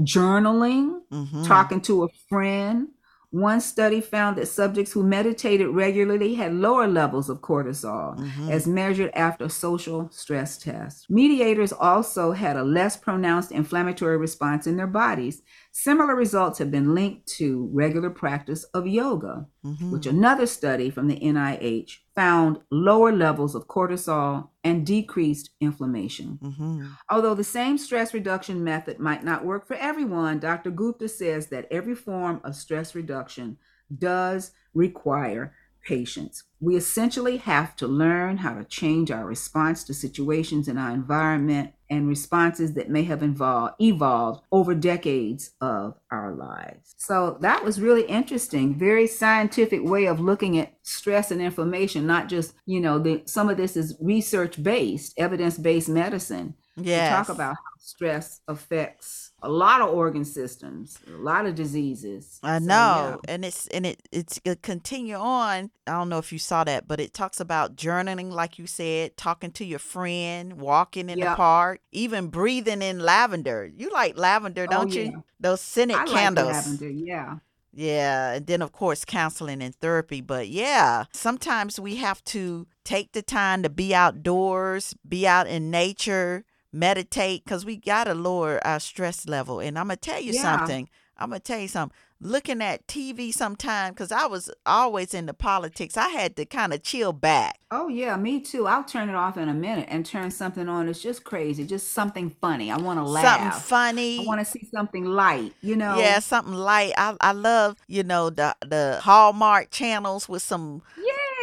journaling, 0.00 1.00
Mm-hmm. 1.12 1.44
talking 1.44 1.80
to 1.82 2.04
a 2.04 2.08
friend. 2.30 2.88
One 3.32 3.62
study 3.62 4.02
found 4.02 4.36
that 4.36 4.46
subjects 4.46 4.92
who 4.92 5.02
meditated 5.02 5.68
regularly 5.68 6.34
had 6.34 6.52
lower 6.52 6.86
levels 6.86 7.30
of 7.30 7.40
cortisol 7.40 8.18
Mhm. 8.18 8.50
as 8.50 8.66
measured 8.66 9.10
after 9.14 9.48
social 9.48 10.10
stress 10.12 10.58
tests. 10.58 11.06
Mediators 11.08 11.72
also 11.72 12.32
had 12.32 12.56
a 12.58 12.62
less 12.62 12.98
pronounced 12.98 13.50
inflammatory 13.50 14.18
response 14.18 14.66
in 14.66 14.76
their 14.76 14.86
bodies. 14.86 15.40
Similar 15.72 16.14
results 16.14 16.58
have 16.58 16.70
been 16.70 16.94
linked 16.94 17.26
to 17.38 17.70
regular 17.72 18.10
practice 18.10 18.64
of 18.74 18.86
yoga, 18.86 19.46
Mhm. 19.64 19.90
which 19.92 20.06
another 20.06 20.44
study 20.44 20.90
from 20.90 21.08
the 21.08 21.22
NIH 21.22 22.01
found 22.14 22.60
lower 22.70 23.10
levels 23.12 23.54
of 23.54 23.68
cortisol 23.68 24.48
and 24.64 24.86
decreased 24.86 25.50
inflammation. 25.60 26.38
Mhm. 26.42 26.88
Although 27.08 27.34
the 27.34 27.44
same 27.44 27.78
stress 27.78 28.12
reduction 28.12 28.62
method 28.62 28.98
might 28.98 29.24
not 29.24 29.44
work 29.44 29.66
for 29.66 29.74
everyone, 29.74 30.38
Dr. 30.38 30.70
Gupta 30.70 31.08
says 31.08 31.46
that 31.48 31.66
every 31.70 31.94
form 31.94 32.40
of 32.44 32.54
stress 32.54 32.94
reduction 32.94 33.56
does 33.98 34.52
require 34.74 35.54
patience. 35.82 36.44
We 36.60 36.76
essentially 36.76 37.38
have 37.38 37.74
to 37.76 37.88
learn 37.88 38.38
how 38.38 38.54
to 38.54 38.64
change 38.64 39.10
our 39.10 39.26
response 39.26 39.84
to 39.84 39.94
situations 39.94 40.68
in 40.68 40.78
our 40.78 40.90
environment 40.92 41.72
and 41.90 42.08
responses 42.08 42.74
that 42.74 42.88
may 42.88 43.02
have 43.04 43.22
involved, 43.22 43.74
evolved 43.80 44.42
over 44.50 44.74
decades 44.74 45.50
of 45.60 45.98
our 46.10 46.32
lives. 46.34 46.94
So 46.96 47.36
that 47.40 47.64
was 47.64 47.80
really 47.80 48.04
interesting. 48.04 48.78
Very 48.78 49.06
scientific 49.06 49.82
way 49.84 50.06
of 50.06 50.20
looking 50.20 50.56
at 50.58 50.72
stress 50.82 51.30
and 51.30 51.42
inflammation, 51.42 52.06
not 52.06 52.28
just, 52.28 52.54
you 52.64 52.80
know, 52.80 52.98
the, 52.98 53.22
some 53.26 53.50
of 53.50 53.56
this 53.56 53.76
is 53.76 53.96
research 54.00 54.62
based, 54.62 55.14
evidence 55.18 55.58
based 55.58 55.88
medicine 55.88 56.54
to 56.76 57.08
talk 57.10 57.28
about 57.28 57.56
how 57.56 57.78
stress 57.78 58.40
affects 58.48 59.31
a 59.42 59.48
lot 59.48 59.80
of 59.80 59.88
organ 59.90 60.24
systems, 60.24 60.98
a 61.06 61.16
lot 61.18 61.46
of 61.46 61.54
diseases. 61.54 62.38
I 62.42 62.58
So, 62.58 62.64
know, 62.64 63.20
and 63.28 63.44
it's 63.44 63.66
and 63.68 63.84
it 63.86 64.00
it's 64.12 64.40
continue 64.62 65.16
on. 65.16 65.70
I 65.86 65.92
don't 65.92 66.08
know 66.08 66.18
if 66.18 66.32
you 66.32 66.38
saw 66.38 66.64
that, 66.64 66.86
but 66.86 67.00
it 67.00 67.12
talks 67.12 67.40
about 67.40 67.76
journaling, 67.76 68.30
like 68.30 68.58
you 68.58 68.66
said, 68.66 69.16
talking 69.16 69.50
to 69.52 69.64
your 69.64 69.80
friend, 69.80 70.54
walking 70.60 71.10
in 71.10 71.18
the 71.20 71.34
park, 71.34 71.80
even 71.90 72.28
breathing 72.28 72.82
in 72.82 73.00
lavender. 73.00 73.70
You 73.76 73.90
like 73.90 74.16
lavender, 74.16 74.66
Oh, 74.68 74.72
don't 74.72 74.92
yeah. 74.92 75.02
you? 75.02 75.24
Those 75.40 75.60
scented 75.60 75.96
I 75.96 76.04
like 76.04 76.10
candles. 76.10 76.46
lavender. 76.52 76.88
Yeah. 76.88 77.38
Yeah, 77.74 78.32
and 78.34 78.46
then 78.46 78.60
of 78.60 78.72
course 78.72 79.04
counseling 79.04 79.62
and 79.62 79.74
therapy. 79.74 80.20
But 80.20 80.48
yeah, 80.48 81.04
sometimes 81.12 81.80
we 81.80 81.96
have 81.96 82.22
to 82.24 82.66
take 82.84 83.12
the 83.12 83.22
time 83.22 83.62
to 83.62 83.70
be 83.70 83.94
outdoors, 83.94 84.94
be 85.08 85.26
out 85.26 85.46
in 85.46 85.70
nature, 85.70 86.44
meditate, 86.72 87.44
because 87.44 87.64
we 87.64 87.76
gotta 87.76 88.14
lower 88.14 88.64
our 88.66 88.80
stress 88.80 89.26
level. 89.28 89.60
And 89.60 89.78
I'm 89.78 89.86
gonna 89.88 89.96
tell 89.96 90.20
you 90.20 90.32
Yeah. 90.32 90.42
something. 90.42 90.88
I'm 91.18 91.28
gonna 91.30 91.40
tell 91.40 91.58
you 91.60 91.68
something. 91.68 91.96
Looking 92.24 92.62
at 92.62 92.86
TV 92.86 93.32
sometime, 93.32 93.92
because 93.92 94.12
I 94.12 94.26
was 94.26 94.48
always 94.64 95.12
into 95.12 95.34
politics, 95.34 95.96
I 95.96 96.08
had 96.08 96.36
to 96.36 96.44
kind 96.44 96.72
of 96.72 96.82
chill 96.84 97.12
back. 97.12 97.58
Oh 97.72 97.88
yeah, 97.88 98.16
me 98.16 98.40
too. 98.40 98.68
I'll 98.68 98.84
turn 98.84 99.08
it 99.08 99.16
off 99.16 99.36
in 99.36 99.48
a 99.48 99.54
minute 99.54 99.86
and 99.90 100.06
turn 100.06 100.30
something 100.30 100.68
on. 100.68 100.88
It's 100.88 101.02
just 101.02 101.24
crazy, 101.24 101.64
just 101.64 101.92
something 101.92 102.30
funny. 102.40 102.70
I 102.70 102.76
want 102.76 103.00
to 103.00 103.04
laugh. 103.04 103.24
Something 103.54 103.60
funny. 103.60 104.20
I 104.20 104.24
want 104.24 104.38
to 104.40 104.44
see 104.44 104.68
something 104.72 105.04
light. 105.04 105.52
You 105.62 105.74
know. 105.76 105.98
yeah, 105.98 106.20
something 106.20 106.54
light. 106.54 106.92
I 106.96 107.16
I 107.20 107.32
love, 107.32 107.76
you 107.88 108.04
know, 108.04 108.30
the 108.30 108.54
the 108.64 109.00
Hallmark 109.02 109.70
channels 109.72 110.28
with 110.28 110.42
some 110.42 110.82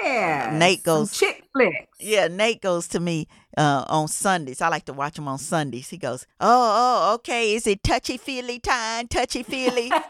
Yeah. 0.03 0.55
Nate 0.57 0.83
goes- 0.83 1.11
chick 1.11 1.43
flicks. 1.53 1.87
Yeah, 1.99 2.27
Nate 2.29 2.61
goes 2.61 2.87
to 2.89 3.01
me 3.01 3.27
uh, 3.57 3.83
on 3.87 4.07
Sundays. 4.07 4.61
I 4.61 4.69
like 4.69 4.85
to 4.85 4.93
watch 4.93 5.17
him 5.17 5.27
on 5.27 5.37
Sundays. 5.37 5.89
He 5.89 5.97
goes, 5.97 6.25
"Oh, 6.39 7.09
oh, 7.09 7.13
okay. 7.15 7.53
Is 7.53 7.65
it 7.67 7.83
touchy 7.83 8.17
feely 8.17 8.59
time? 8.59 9.07
Touchy 9.07 9.43
feely?" 9.43 9.91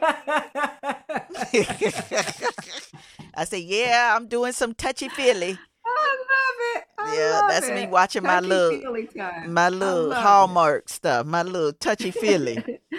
I 3.36 3.46
say, 3.46 3.60
"Yeah, 3.60 4.16
I'm 4.16 4.28
doing 4.28 4.52
some 4.54 4.74
touchy 4.74 5.10
feely. 5.10 5.58
I 5.86 6.18
love 6.30 6.58
it. 6.76 6.84
I 6.98 7.16
Yeah, 7.18 7.40
love 7.42 7.50
that's 7.50 7.68
me 7.70 7.84
it. 7.84 7.90
watching 7.90 8.24
my 8.24 8.40
little- 8.40 9.06
time. 9.16 9.54
My 9.54 9.70
little 9.70 10.08
love 10.10 10.18
it. 10.18 10.22
Hallmark 10.22 10.90
stuff. 10.90 11.26
My 11.26 11.44
little 11.44 11.74
touchy 11.74 12.12
feely." 12.12 12.80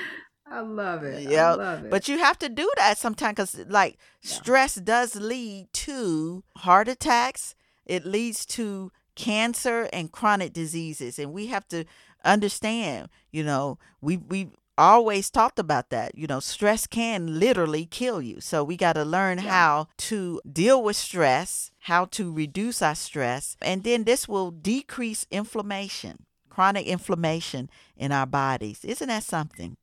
I 0.52 0.60
love 0.62 1.04
it. 1.04 1.28
I 1.28 1.30
Yeah, 1.30 1.52
love 1.54 1.84
it. 1.84 1.90
But 1.92 2.08
you 2.08 2.18
have 2.18 2.36
to 2.40 2.48
do 2.48 2.68
that 2.76 2.98
sometimes 2.98 3.34
because, 3.36 3.56
like, 3.68 3.98
stress 4.20 4.74
does 4.74 5.14
lead 5.14 5.68
to 5.74 6.42
heart 6.56 6.88
attacks. 6.88 7.54
It 7.86 8.04
leads 8.04 8.44
to 8.46 8.90
cancer 9.14 9.88
and 9.92 10.12
chronic 10.12 10.52
diseases, 10.52 11.18
and 11.18 11.32
we 11.32 11.46
have 11.48 11.66
to 11.68 11.84
understand. 12.24 13.08
You 13.30 13.44
know, 13.44 13.78
we 14.00 14.16
we 14.16 14.50
always 14.78 15.30
talked 15.30 15.58
about 15.58 15.90
that. 15.90 16.16
You 16.16 16.26
know, 16.26 16.40
stress 16.40 16.86
can 16.86 17.38
literally 17.38 17.84
kill 17.86 18.22
you. 18.22 18.40
So 18.40 18.64
we 18.64 18.76
got 18.76 18.94
to 18.94 19.04
learn 19.04 19.38
Yeah. 19.38 19.50
how 19.50 19.88
to 20.08 20.40
deal 20.50 20.82
with 20.82 20.96
stress, 20.96 21.70
how 21.80 22.06
to 22.06 22.32
reduce 22.32 22.80
our 22.82 22.94
stress, 22.94 23.56
and 23.60 23.84
then 23.84 24.04
this 24.04 24.26
will 24.28 24.50
decrease 24.50 25.26
inflammation, 25.30 26.24
chronic 26.48 26.86
inflammation 26.86 27.68
in 27.96 28.10
our 28.12 28.26
bodies. 28.26 28.84
Isn't 28.84 29.08
that 29.08 29.24
something? 29.24 29.76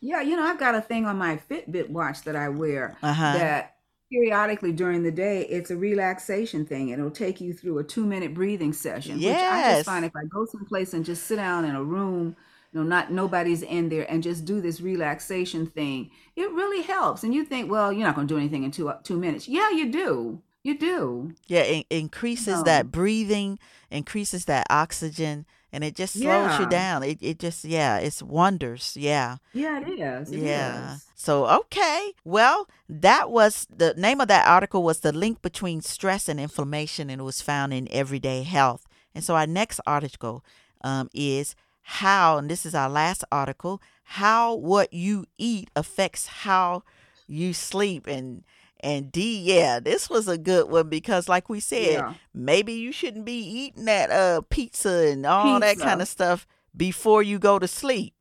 Yeah, 0.00 0.20
you 0.22 0.36
know, 0.36 0.44
I've 0.44 0.60
got 0.60 0.76
a 0.76 0.80
thing 0.80 1.06
on 1.06 1.18
my 1.18 1.36
Fitbit 1.50 1.90
watch 1.90 2.22
that 2.22 2.36
I 2.36 2.48
wear 2.48 2.96
Uh-huh. 3.02 3.32
that 3.32 3.74
periodically 4.10 4.72
during 4.72 5.02
the 5.02 5.10
day, 5.10 5.42
it's 5.46 5.70
a 5.70 5.76
relaxation 5.76 6.64
thing. 6.64 6.90
It'll 6.90 7.10
take 7.10 7.40
you 7.40 7.52
through 7.52 7.78
a 7.78 7.84
two 7.84 8.06
minute 8.06 8.34
breathing 8.34 8.72
session, 8.72 9.16
which 9.16 9.26
I 9.26 9.74
just 9.74 9.84
find 9.84 10.04
if 10.04 10.16
I 10.16 10.24
go 10.24 10.46
someplace 10.46 10.94
and 10.94 11.04
just 11.04 11.24
sit 11.24 11.36
down 11.36 11.64
in 11.64 11.74
a 11.74 11.82
room, 11.82 12.36
you 12.72 12.80
know, 12.80 12.86
not 12.86 13.12
nobody's 13.12 13.62
in 13.62 13.88
there 13.88 14.10
and 14.10 14.22
just 14.22 14.44
do 14.44 14.60
this 14.60 14.80
relaxation 14.80 15.66
thing, 15.66 16.10
it 16.36 16.50
really 16.52 16.82
helps. 16.82 17.22
And 17.22 17.34
you 17.34 17.44
think, 17.44 17.70
well, 17.70 17.92
you're 17.92 18.06
not 18.06 18.14
going 18.14 18.26
to 18.26 18.34
do 18.34 18.38
anything 18.38 18.64
in 18.64 18.70
two 18.70 18.88
uh, 18.88 18.98
two 19.02 19.18
minutes. 19.18 19.48
Yeah, 19.48 19.70
you 19.70 19.90
do. 19.90 20.42
You 20.64 20.76
do. 20.76 21.34
Yeah, 21.46 21.62
it 21.62 21.86
increases 21.88 22.62
that 22.64 22.90
breathing, 22.90 23.58
increases 23.90 24.46
that 24.46 24.66
oxygen, 24.68 25.46
and 25.72 25.84
it 25.84 25.94
just 25.94 26.14
slows 26.14 26.58
you 26.58 26.66
down. 26.68 27.02
It 27.02 27.18
it 27.20 27.38
just 27.38 27.64
yeah, 27.64 27.98
it's 27.98 28.22
wonders. 28.22 28.96
Yeah. 28.96 29.36
Yeah, 29.52 29.80
it 29.80 30.00
is. 30.00 30.32
It 30.32 30.40
yeah. 30.40 30.94
is. 30.94 31.06
So 31.14 31.46
okay. 31.46 32.12
Well, 32.24 32.68
that 32.88 33.30
was 33.30 33.66
the 33.74 33.94
name 33.94 34.20
of 34.20 34.28
that 34.28 34.46
article 34.46 34.82
was 34.82 35.00
the 35.00 35.12
link 35.12 35.42
between 35.42 35.80
stress 35.80 36.28
and 36.28 36.40
inflammation 36.40 37.10
and 37.10 37.20
it 37.20 37.24
was 37.24 37.42
found 37.42 37.74
in 37.74 37.88
Everyday 37.90 38.42
Health. 38.42 38.86
And 39.14 39.22
so 39.22 39.36
our 39.36 39.46
next 39.46 39.80
article 39.86 40.44
um, 40.82 41.10
is 41.12 41.54
how 41.82 42.38
and 42.38 42.50
this 42.50 42.64
is 42.64 42.74
our 42.74 42.88
last 42.88 43.24
article, 43.30 43.82
how 44.04 44.54
what 44.54 44.92
you 44.92 45.26
eat 45.36 45.70
affects 45.76 46.26
how 46.26 46.82
you 47.26 47.52
sleep 47.52 48.06
and 48.06 48.44
and 48.80 49.10
D, 49.12 49.40
yeah, 49.40 49.80
this 49.80 50.08
was 50.08 50.28
a 50.28 50.38
good 50.38 50.70
one 50.70 50.88
because, 50.88 51.28
like 51.28 51.48
we 51.48 51.60
said, 51.60 51.92
Yeah. 51.92 52.14
maybe 52.34 52.72
you 52.72 52.92
shouldn't 52.92 53.24
be 53.24 53.38
eating 53.40 53.84
that 53.86 54.10
uh 54.10 54.42
pizza 54.50 55.08
and 55.08 55.24
all 55.26 55.60
that 55.60 55.78
kind 55.78 56.00
of 56.02 56.08
stuff 56.08 56.46
before 56.76 57.22
you 57.22 57.38
go 57.38 57.58
to 57.58 57.66
sleep. 57.68 58.14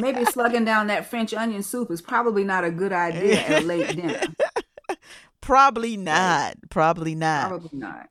Maybe 0.00 0.24
slugging 0.26 0.64
down 0.64 0.86
that 0.88 1.06
French 1.06 1.34
onion 1.34 1.62
soup 1.62 1.90
is 1.90 2.00
probably 2.02 2.44
not 2.44 2.64
a 2.64 2.70
good 2.70 2.92
idea 2.92 3.40
at 3.40 3.62
a 3.62 3.66
late 3.66 3.94
dinner. 3.96 4.20
Probably 5.40 5.96
not. 5.96 6.56
Probably 6.70 7.14
not. 7.14 7.48
Probably 7.48 7.78
not. 7.78 8.08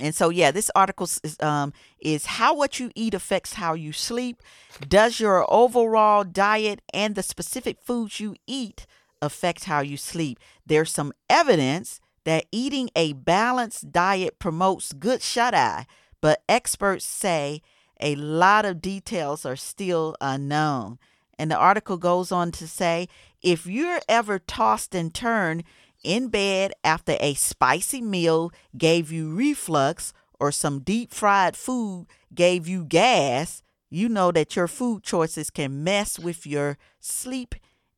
And 0.00 0.12
so, 0.12 0.28
yeah, 0.28 0.50
this 0.50 0.72
article 0.74 1.08
is, 1.22 1.36
um, 1.40 1.72
is 2.00 2.26
how 2.26 2.56
what 2.56 2.80
you 2.80 2.90
eat 2.96 3.14
affects 3.14 3.52
how 3.54 3.74
you 3.74 3.92
sleep. 3.92 4.42
Does 4.88 5.20
your 5.20 5.46
overall 5.52 6.24
diet 6.24 6.82
and 6.92 7.14
the 7.14 7.22
specific 7.22 7.78
foods 7.80 8.18
you 8.18 8.34
eat 8.48 8.86
affect 9.24 9.64
how 9.64 9.80
you 9.80 9.96
sleep? 9.96 10.38
There's 10.66 10.92
some 10.92 11.12
evidence 11.28 12.00
that 12.24 12.46
eating 12.50 12.90
a 12.96 13.12
balanced 13.12 13.92
diet 13.92 14.38
promotes 14.38 14.92
good 14.92 15.22
shut 15.22 15.54
eye, 15.54 15.86
but 16.20 16.42
experts 16.48 17.04
say 17.04 17.62
a 18.00 18.14
lot 18.16 18.64
of 18.64 18.82
details 18.82 19.44
are 19.44 19.56
still 19.56 20.16
unknown. 20.20 20.98
And 21.38 21.50
the 21.50 21.56
article 21.56 21.96
goes 21.96 22.30
on 22.32 22.52
to 22.52 22.66
say 22.66 23.08
if 23.42 23.66
you're 23.66 24.00
ever 24.08 24.38
tossed 24.38 24.94
and 24.94 25.12
turned 25.12 25.64
in 26.02 26.28
bed 26.28 26.72
after 26.82 27.16
a 27.20 27.34
spicy 27.34 28.00
meal 28.00 28.52
gave 28.76 29.10
you 29.10 29.34
reflux 29.34 30.12
or 30.38 30.52
some 30.52 30.80
deep 30.80 31.12
fried 31.12 31.56
food 31.56 32.06
gave 32.34 32.68
you 32.68 32.84
gas, 32.84 33.62
you 33.90 34.08
know 34.08 34.32
that 34.32 34.56
your 34.56 34.68
food 34.68 35.02
choices 35.02 35.50
can 35.50 35.84
mess 35.84 36.18
with 36.18 36.46
your 36.46 36.78
sleep 37.00 37.54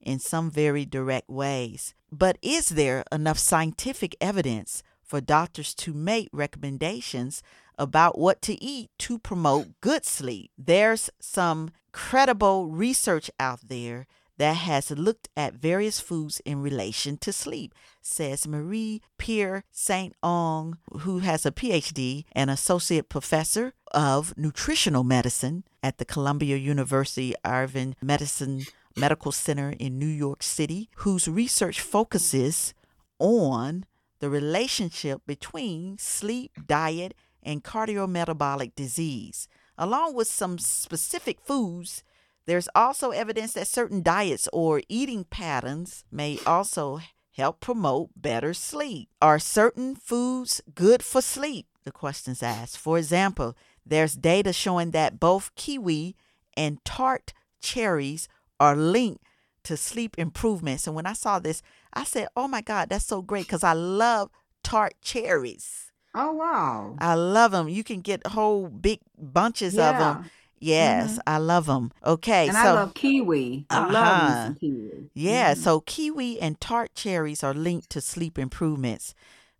in 0.07 0.18
some 0.18 0.50
very 0.50 0.86
direct 0.86 1.28
ways. 1.28 1.94
But 2.11 2.38
is 2.40 2.70
there 2.70 3.04
enough 3.12 3.38
scientific 3.38 4.16
evidence 4.20 4.82
for 5.02 5.20
doctors 5.20 5.74
to 5.74 5.92
make 5.92 6.28
recommendations 6.32 7.42
about 7.78 8.18
what 8.18 8.42
to 8.42 8.62
eat 8.62 8.90
to 8.98 9.18
promote 9.18 9.80
good 9.80 10.04
sleep. 10.04 10.50
There's 10.57 11.11
some 11.20 11.70
credible 11.92 12.68
research 12.68 13.30
out 13.38 13.61
there 13.68 14.07
that 14.38 14.57
has 14.57 14.90
looked 14.90 15.28
at 15.34 15.54
various 15.54 15.98
foods 15.98 16.40
in 16.44 16.61
relation 16.61 17.16
to 17.16 17.32
sleep, 17.32 17.74
says 18.02 18.46
Marie 18.46 19.00
Pierre 19.16 19.64
Saint 19.72 20.14
Onge, 20.22 20.74
who 21.00 21.20
has 21.20 21.46
a 21.46 21.50
PhD 21.50 22.24
and 22.32 22.50
associate 22.50 23.09
professor 23.09 23.72
of 23.92 24.36
nutritional 24.36 25.04
medicine 25.04 25.64
at 25.82 25.96
the 25.96 26.04
Columbia 26.04 26.57
University 26.57 27.34
Irving 27.46 27.96
Medicine 28.02 28.66
Medical 28.97 29.32
Center 29.32 29.74
in 29.78 29.99
New 29.99 30.07
York 30.07 30.42
City, 30.42 30.88
whose 30.97 31.28
research 31.28 31.80
focuses 31.80 32.74
on 33.18 33.84
the 34.20 34.30
relationship 34.30 35.22
between 35.26 35.99
sleep, 35.99 36.53
diet, 36.66 37.14
and 37.42 37.62
cardiometabolic 37.62 38.74
disease, 38.74 39.49
along 39.78 40.14
with 40.14 40.26
some 40.26 40.59
specific 40.59 41.40
foods 41.40 42.03
there's 42.47 42.68
also 42.76 43.11
evidence 43.11 43.53
that 43.55 43.66
certain 43.66 44.03
diets 44.03 44.49
or 44.53 44.80
eating 44.88 45.24
patterns 45.24 46.05
may 46.11 46.38
also 46.47 47.01
help 47.36 47.61
promote 47.61 48.11
better 48.16 48.55
sleep. 48.55 49.09
Are 49.20 49.40
certain 49.40 49.97
foods 49.97 50.62
good 50.74 51.03
for 51.03 51.20
sleep? 51.20 51.66
The 51.84 51.92
question's 51.92 52.42
asked. 52.42 52.78
For 52.78 52.99
example, 52.99 53.57
there's 53.84 54.14
data 54.14 54.53
showing 54.53 54.92
that 54.92 55.20
both 55.20 55.55
kiwi 55.57 56.16
and 56.57 56.82
tart 56.84 57.32
cherries 57.61 58.28
are 58.61 58.76
linked 58.76 59.22
to 59.64 59.76
sleep 59.76 60.14
improvements. 60.18 60.86
And 60.86 60.94
when 60.94 61.07
I 61.07 61.12
saw 61.12 61.38
this, 61.38 61.62
I 61.92 62.04
said, 62.04 62.28
oh 62.36 62.48
my 62.48 62.61
God, 62.61 62.88
that's 62.88 63.04
so 63.04 63.22
great 63.22 63.46
because 63.46 63.64
I 63.64 63.72
love 63.72 64.30
tart 64.62 64.94
cherries. 65.02 65.90
Oh, 66.14 66.32
wow. 66.32 66.96
I 66.98 67.14
love 67.14 67.52
them. 67.52 67.68
You 67.68 67.84
can 67.84 68.00
get 68.00 68.26
whole 68.26 68.68
big 68.68 69.00
bunches 69.18 69.74
yeah. 69.74 69.90
of 69.90 69.98
them 69.98 70.30
Yes, 70.59 71.12
mm-hmm. 71.12 71.20
I 71.26 71.38
love 71.38 71.66
them. 71.66 71.92
Okay, 72.04 72.48
and 72.48 72.57
so 72.57 72.62
I 72.62 72.72
love 72.72 72.94
kiwi. 72.94 73.66
I 73.68 73.78
uh-huh. 73.78 73.92
love 73.92 74.61
kiwi. 74.61 75.11
Yeah, 75.14 75.52
mm-hmm. 75.52 75.61
so 75.61 75.80
kiwi 75.80 76.40
and 76.40 76.61
tart 76.61 76.94
cherries 76.94 77.44
are 77.44 77.54
linked 77.54 77.90
to 77.90 78.00
sleep 78.00 78.38
improvements. 78.38 79.14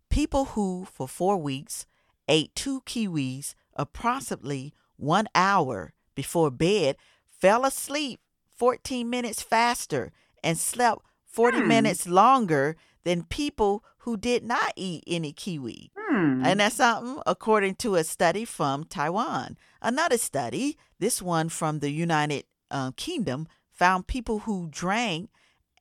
People 0.09 0.45
who, 0.45 0.87
for 0.91 1.07
four 1.07 1.37
weeks, 1.37 1.85
ate 2.27 2.53
two 2.55 2.81
kiwis 2.81 3.53
approximately 3.75 4.73
one 4.95 5.27
hour 5.35 5.93
before 6.15 6.49
bed 6.49 6.97
fell 7.25 7.63
asleep 7.63 8.19
14 8.57 9.09
minutes 9.09 9.41
faster 9.41 10.11
and 10.43 10.57
slept 10.57 11.01
40 11.25 11.59
hmm. 11.59 11.67
minutes 11.67 12.07
longer 12.07 12.75
than 13.03 13.23
people 13.23 13.83
who 13.99 14.17
did 14.17 14.43
not 14.43 14.73
eat 14.75 15.03
any 15.07 15.31
kiwi. 15.31 15.91
Hmm. 15.97 16.43
And 16.45 16.59
that's 16.59 16.75
something 16.75 17.21
according 17.25 17.75
to 17.75 17.95
a 17.95 18.03
study 18.03 18.45
from 18.45 18.85
Taiwan. 18.85 19.57
Another 19.81 20.17
study, 20.17 20.77
this 20.99 21.21
one 21.21 21.49
from 21.49 21.79
the 21.79 21.91
United 21.91 22.45
uh, 22.71 22.91
Kingdom, 22.95 23.47
found 23.71 24.07
people 24.07 24.39
who 24.39 24.67
drank 24.71 25.29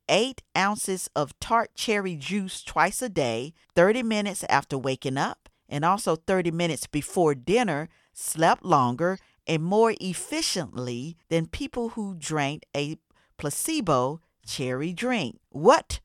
eight 0.09 0.43
ounces 0.57 1.09
of 1.17 1.39
tart 1.41 1.75
cherry 1.75 2.17
juice 2.17 2.63
twice 2.63 3.03
a 3.03 3.09
day, 3.09 3.55
30 3.75 4.03
minutes 4.03 4.45
after 4.49 4.77
waking 4.77 5.17
up, 5.17 5.49
and 5.69 5.85
also 5.85 6.17
30 6.17 6.51
minutes 6.51 6.87
before 6.87 7.35
dinner, 7.35 7.89
slept 8.13 8.65
longer 8.65 9.19
and 9.47 9.63
more 9.63 9.95
efficiently 10.01 11.17
than 11.29 11.47
people 11.47 11.91
who 11.91 12.15
drank 12.15 12.65
a 12.77 12.97
placebo 13.39 14.21
cherry 14.47 14.93
drink. 14.93 15.39
What 15.51 16.01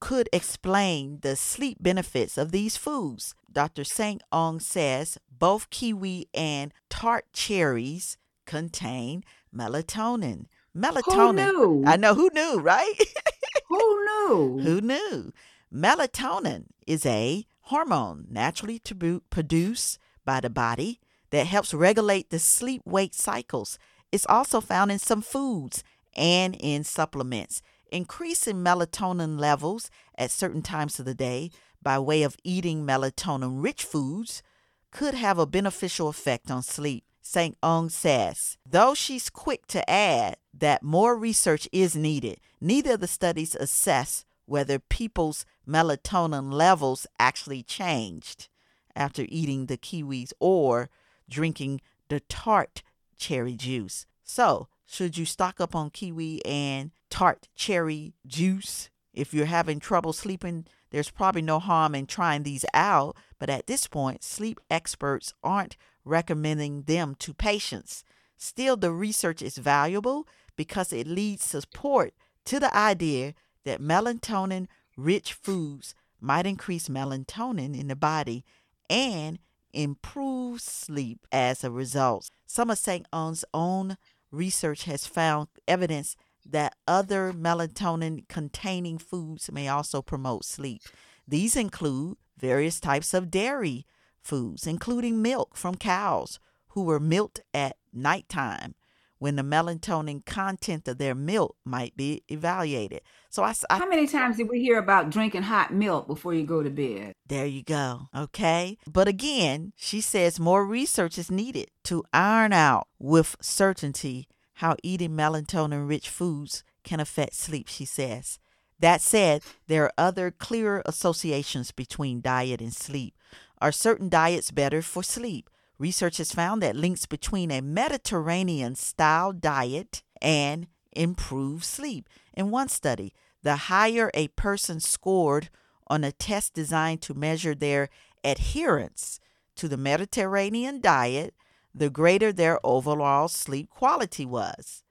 could 0.00 0.28
explain 0.32 1.18
the 1.22 1.36
sleep 1.36 1.78
benefits 1.80 2.36
of 2.38 2.52
these 2.52 2.76
foods. 2.76 3.34
Dr. 3.50 3.84
St. 3.84 4.22
Onge 4.32 4.62
says 4.62 5.18
both 5.30 5.70
kiwi 5.70 6.28
and 6.34 6.72
tart 6.88 7.24
cherries 7.32 8.16
contain 8.44 9.24
melatonin. 9.54 10.46
Melatonin. 10.76 11.52
Who 11.52 11.82
knew? 11.82 11.84
I 11.86 11.96
know 11.96 12.14
who 12.14 12.30
knew, 12.32 12.60
right? 12.60 12.94
who 13.68 14.04
knew? 14.04 14.60
Who 14.62 14.80
knew? 14.80 15.32
Melatonin 15.72 16.66
is 16.86 17.06
a 17.06 17.46
hormone 17.62 18.26
naturally 18.30 18.78
to 18.80 19.20
produced 19.30 19.98
by 20.24 20.40
the 20.40 20.50
body 20.50 21.00
that 21.30 21.46
helps 21.46 21.74
regulate 21.74 22.30
the 22.30 22.38
sleep 22.38 22.82
wake 22.84 23.14
cycles. 23.14 23.78
It's 24.12 24.26
also 24.26 24.60
found 24.60 24.90
in 24.90 24.98
some 24.98 25.22
foods 25.22 25.82
and 26.14 26.56
in 26.58 26.84
supplements 26.84 27.62
increasing 27.90 28.56
melatonin 28.56 29.38
levels 29.38 29.90
at 30.18 30.30
certain 30.30 30.62
times 30.62 30.98
of 30.98 31.04
the 31.04 31.14
day 31.14 31.50
by 31.82 31.98
way 31.98 32.22
of 32.22 32.36
eating 32.42 32.84
melatonin 32.84 33.62
rich 33.62 33.84
foods 33.84 34.42
could 34.90 35.14
have 35.14 35.38
a 35.38 35.46
beneficial 35.46 36.08
effect 36.08 36.50
on 36.50 36.62
sleep. 36.62 37.04
St. 37.22 37.56
Onge 37.60 37.90
says, 37.90 38.56
though 38.64 38.94
she's 38.94 39.30
quick 39.30 39.66
to 39.66 39.88
add 39.90 40.36
that 40.54 40.82
more 40.82 41.16
research 41.16 41.68
is 41.72 41.96
needed, 41.96 42.38
neither 42.60 42.92
of 42.92 43.00
the 43.00 43.08
studies 43.08 43.56
assess 43.56 44.24
whether 44.46 44.78
people's 44.78 45.44
melatonin 45.68 46.52
levels 46.52 47.06
actually 47.18 47.64
changed 47.64 48.48
after 48.94 49.26
eating 49.28 49.66
the 49.66 49.76
kiwis 49.76 50.32
or 50.38 50.88
drinking 51.28 51.80
the 52.08 52.20
tart 52.20 52.82
cherry 53.16 53.54
juice. 53.54 54.06
So, 54.22 54.68
should 54.86 55.18
you 55.18 55.24
stock 55.24 55.60
up 55.60 55.74
on 55.74 55.90
kiwi 55.90 56.44
and 56.44 56.90
tart 57.10 57.48
cherry 57.54 58.14
juice? 58.26 58.90
If 59.12 59.32
you're 59.32 59.46
having 59.46 59.80
trouble 59.80 60.12
sleeping, 60.12 60.66
there's 60.90 61.10
probably 61.10 61.42
no 61.42 61.58
harm 61.58 61.94
in 61.94 62.06
trying 62.06 62.42
these 62.42 62.64
out, 62.72 63.16
but 63.38 63.50
at 63.50 63.66
this 63.66 63.86
point, 63.86 64.22
sleep 64.22 64.60
experts 64.70 65.32
aren't 65.42 65.76
recommending 66.04 66.82
them 66.82 67.14
to 67.16 67.34
patients. 67.34 68.04
Still, 68.36 68.76
the 68.76 68.92
research 68.92 69.42
is 69.42 69.58
valuable 69.58 70.28
because 70.56 70.92
it 70.92 71.06
leads 71.06 71.42
support 71.42 72.14
to 72.44 72.60
the 72.60 72.74
idea 72.76 73.34
that 73.64 73.80
melatonin 73.80 74.68
rich 74.96 75.32
foods 75.32 75.94
might 76.20 76.46
increase 76.46 76.88
melatonin 76.88 77.78
in 77.78 77.88
the 77.88 77.96
body 77.96 78.44
and 78.88 79.38
improve 79.76 80.60
sleep 80.60 81.26
as 81.30 81.62
a 81.62 81.70
result. 81.70 82.30
Some 82.46 82.70
of 82.70 82.78
St. 82.78 83.06
Onge's 83.12 83.44
own 83.52 83.96
research 84.30 84.84
has 84.84 85.06
found 85.06 85.48
evidence 85.68 86.16
that 86.44 86.74
other 86.88 87.32
melatonin 87.32 88.26
containing 88.28 88.98
foods 88.98 89.50
may 89.52 89.68
also 89.68 90.00
promote 90.02 90.44
sleep. 90.44 90.82
These 91.28 91.56
include 91.56 92.16
various 92.38 92.80
types 92.80 93.12
of 93.14 93.30
dairy 93.30 93.84
foods, 94.22 94.66
including 94.66 95.22
milk 95.22 95.56
from 95.56 95.74
cows 95.74 96.38
who 96.68 96.82
were 96.82 97.00
milked 97.00 97.40
at 97.52 97.76
nighttime 97.92 98.74
when 99.18 99.36
the 99.36 99.42
melatonin 99.42 100.24
content 100.24 100.86
of 100.88 100.98
their 100.98 101.14
milk 101.14 101.56
might 101.64 101.96
be 101.96 102.22
evaluated. 102.28 103.00
So 103.30 103.42
I, 103.42 103.54
I, 103.70 103.78
How 103.78 103.88
many 103.88 104.06
times 104.06 104.36
did 104.36 104.48
we 104.48 104.60
hear 104.60 104.78
about 104.78 105.10
drinking 105.10 105.42
hot 105.42 105.72
milk 105.72 106.06
before 106.06 106.34
you 106.34 106.44
go 106.44 106.62
to 106.62 106.70
bed? 106.70 107.14
There 107.26 107.46
you 107.46 107.62
go. 107.62 108.08
Okay. 108.14 108.78
But 108.90 109.08
again, 109.08 109.72
she 109.76 110.00
says 110.00 110.38
more 110.38 110.66
research 110.66 111.18
is 111.18 111.30
needed 111.30 111.70
to 111.84 112.04
iron 112.12 112.52
out 112.52 112.88
with 112.98 113.36
certainty 113.40 114.28
how 114.54 114.76
eating 114.82 115.10
melatonin 115.10 115.88
rich 115.88 116.08
foods 116.08 116.64
can 116.82 117.00
affect 117.00 117.34
sleep, 117.34 117.68
she 117.68 117.84
says. 117.84 118.38
That 118.78 119.00
said, 119.00 119.42
there 119.66 119.84
are 119.84 119.92
other 119.96 120.30
clearer 120.30 120.82
associations 120.86 121.72
between 121.72 122.20
diet 122.20 122.60
and 122.60 122.72
sleep. 122.72 123.14
Are 123.60 123.72
certain 123.72 124.08
diets 124.08 124.50
better 124.50 124.82
for 124.82 125.02
sleep? 125.02 125.48
Research 125.78 126.16
has 126.18 126.32
found 126.32 126.62
that 126.62 126.76
links 126.76 127.06
between 127.06 127.50
a 127.50 127.60
Mediterranean 127.60 128.74
style 128.74 129.32
diet 129.32 130.02
and 130.22 130.66
improved 130.92 131.64
sleep. 131.64 132.08
In 132.34 132.50
one 132.50 132.68
study, 132.68 133.12
the 133.42 133.56
higher 133.56 134.10
a 134.14 134.28
person 134.28 134.80
scored 134.80 135.50
on 135.88 136.02
a 136.02 136.12
test 136.12 136.54
designed 136.54 137.02
to 137.02 137.14
measure 137.14 137.54
their 137.54 137.88
adherence 138.24 139.20
to 139.56 139.68
the 139.68 139.76
Mediterranean 139.76 140.80
diet, 140.80 141.34
the 141.74 141.90
greater 141.90 142.32
their 142.32 142.58
overall 142.64 143.28
sleep 143.28 143.70
quality 143.70 144.24
was. 144.24 144.82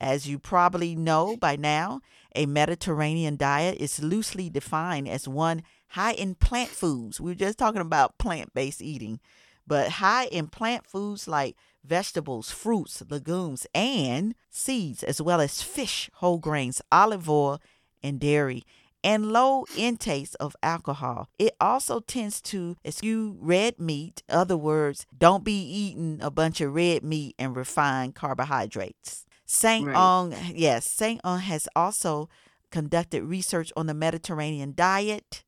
As 0.00 0.28
you 0.28 0.38
probably 0.38 0.94
know 0.94 1.36
by 1.36 1.56
now, 1.56 2.00
a 2.34 2.46
Mediterranean 2.46 3.36
diet 3.36 3.78
is 3.78 4.02
loosely 4.02 4.50
defined 4.50 5.08
as 5.08 5.26
one 5.26 5.62
high 5.88 6.12
in 6.12 6.34
plant 6.34 6.70
foods. 6.70 7.20
We 7.20 7.30
were 7.30 7.36
just 7.36 7.58
talking 7.58 7.80
about 7.80 8.18
plant 8.18 8.52
based 8.54 8.82
eating, 8.82 9.20
but 9.66 9.92
high 9.92 10.26
in 10.26 10.48
plant 10.48 10.86
foods 10.86 11.26
like 11.28 11.56
vegetables, 11.84 12.50
fruits, 12.50 13.02
legumes, 13.08 13.66
and 13.74 14.34
seeds, 14.50 15.02
as 15.02 15.20
well 15.20 15.40
as 15.40 15.62
fish, 15.62 16.10
whole 16.14 16.38
grains, 16.38 16.80
olive 16.90 17.28
oil, 17.28 17.60
and 18.02 18.20
dairy 18.20 18.64
and 19.04 19.30
low 19.30 19.66
intakes 19.76 20.34
of 20.36 20.56
alcohol. 20.62 21.28
It 21.38 21.54
also 21.60 22.00
tends 22.00 22.40
to 22.42 22.76
eschew 22.84 23.36
red 23.38 23.78
meat. 23.78 24.22
Other 24.30 24.56
words, 24.56 25.06
don't 25.16 25.44
be 25.44 25.62
eating 25.62 26.18
a 26.22 26.30
bunch 26.30 26.62
of 26.62 26.74
red 26.74 27.04
meat 27.04 27.34
and 27.38 27.54
refined 27.54 28.14
carbohydrates. 28.14 29.26
Saint 29.44 29.88
right. 29.88 29.94
Onge, 29.94 30.52
yes, 30.56 30.90
Saint 30.90 31.22
Onge 31.22 31.42
has 31.42 31.68
also 31.76 32.30
conducted 32.70 33.22
research 33.22 33.70
on 33.76 33.86
the 33.86 33.94
Mediterranean 33.94 34.72
diet 34.74 35.44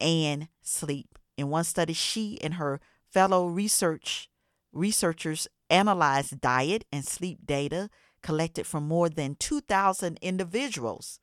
and 0.00 0.46
sleep. 0.62 1.18
In 1.36 1.48
one 1.48 1.64
study, 1.64 1.92
she 1.92 2.40
and 2.40 2.54
her 2.54 2.80
fellow 3.16 3.46
research 3.46 4.28
researchers 4.74 5.48
analyzed 5.70 6.38
diet 6.38 6.84
and 6.92 7.02
sleep 7.02 7.38
data 7.46 7.88
collected 8.20 8.66
from 8.66 8.86
more 8.86 9.08
than 9.08 9.34
2,000 9.36 10.18
individuals. 10.20 11.18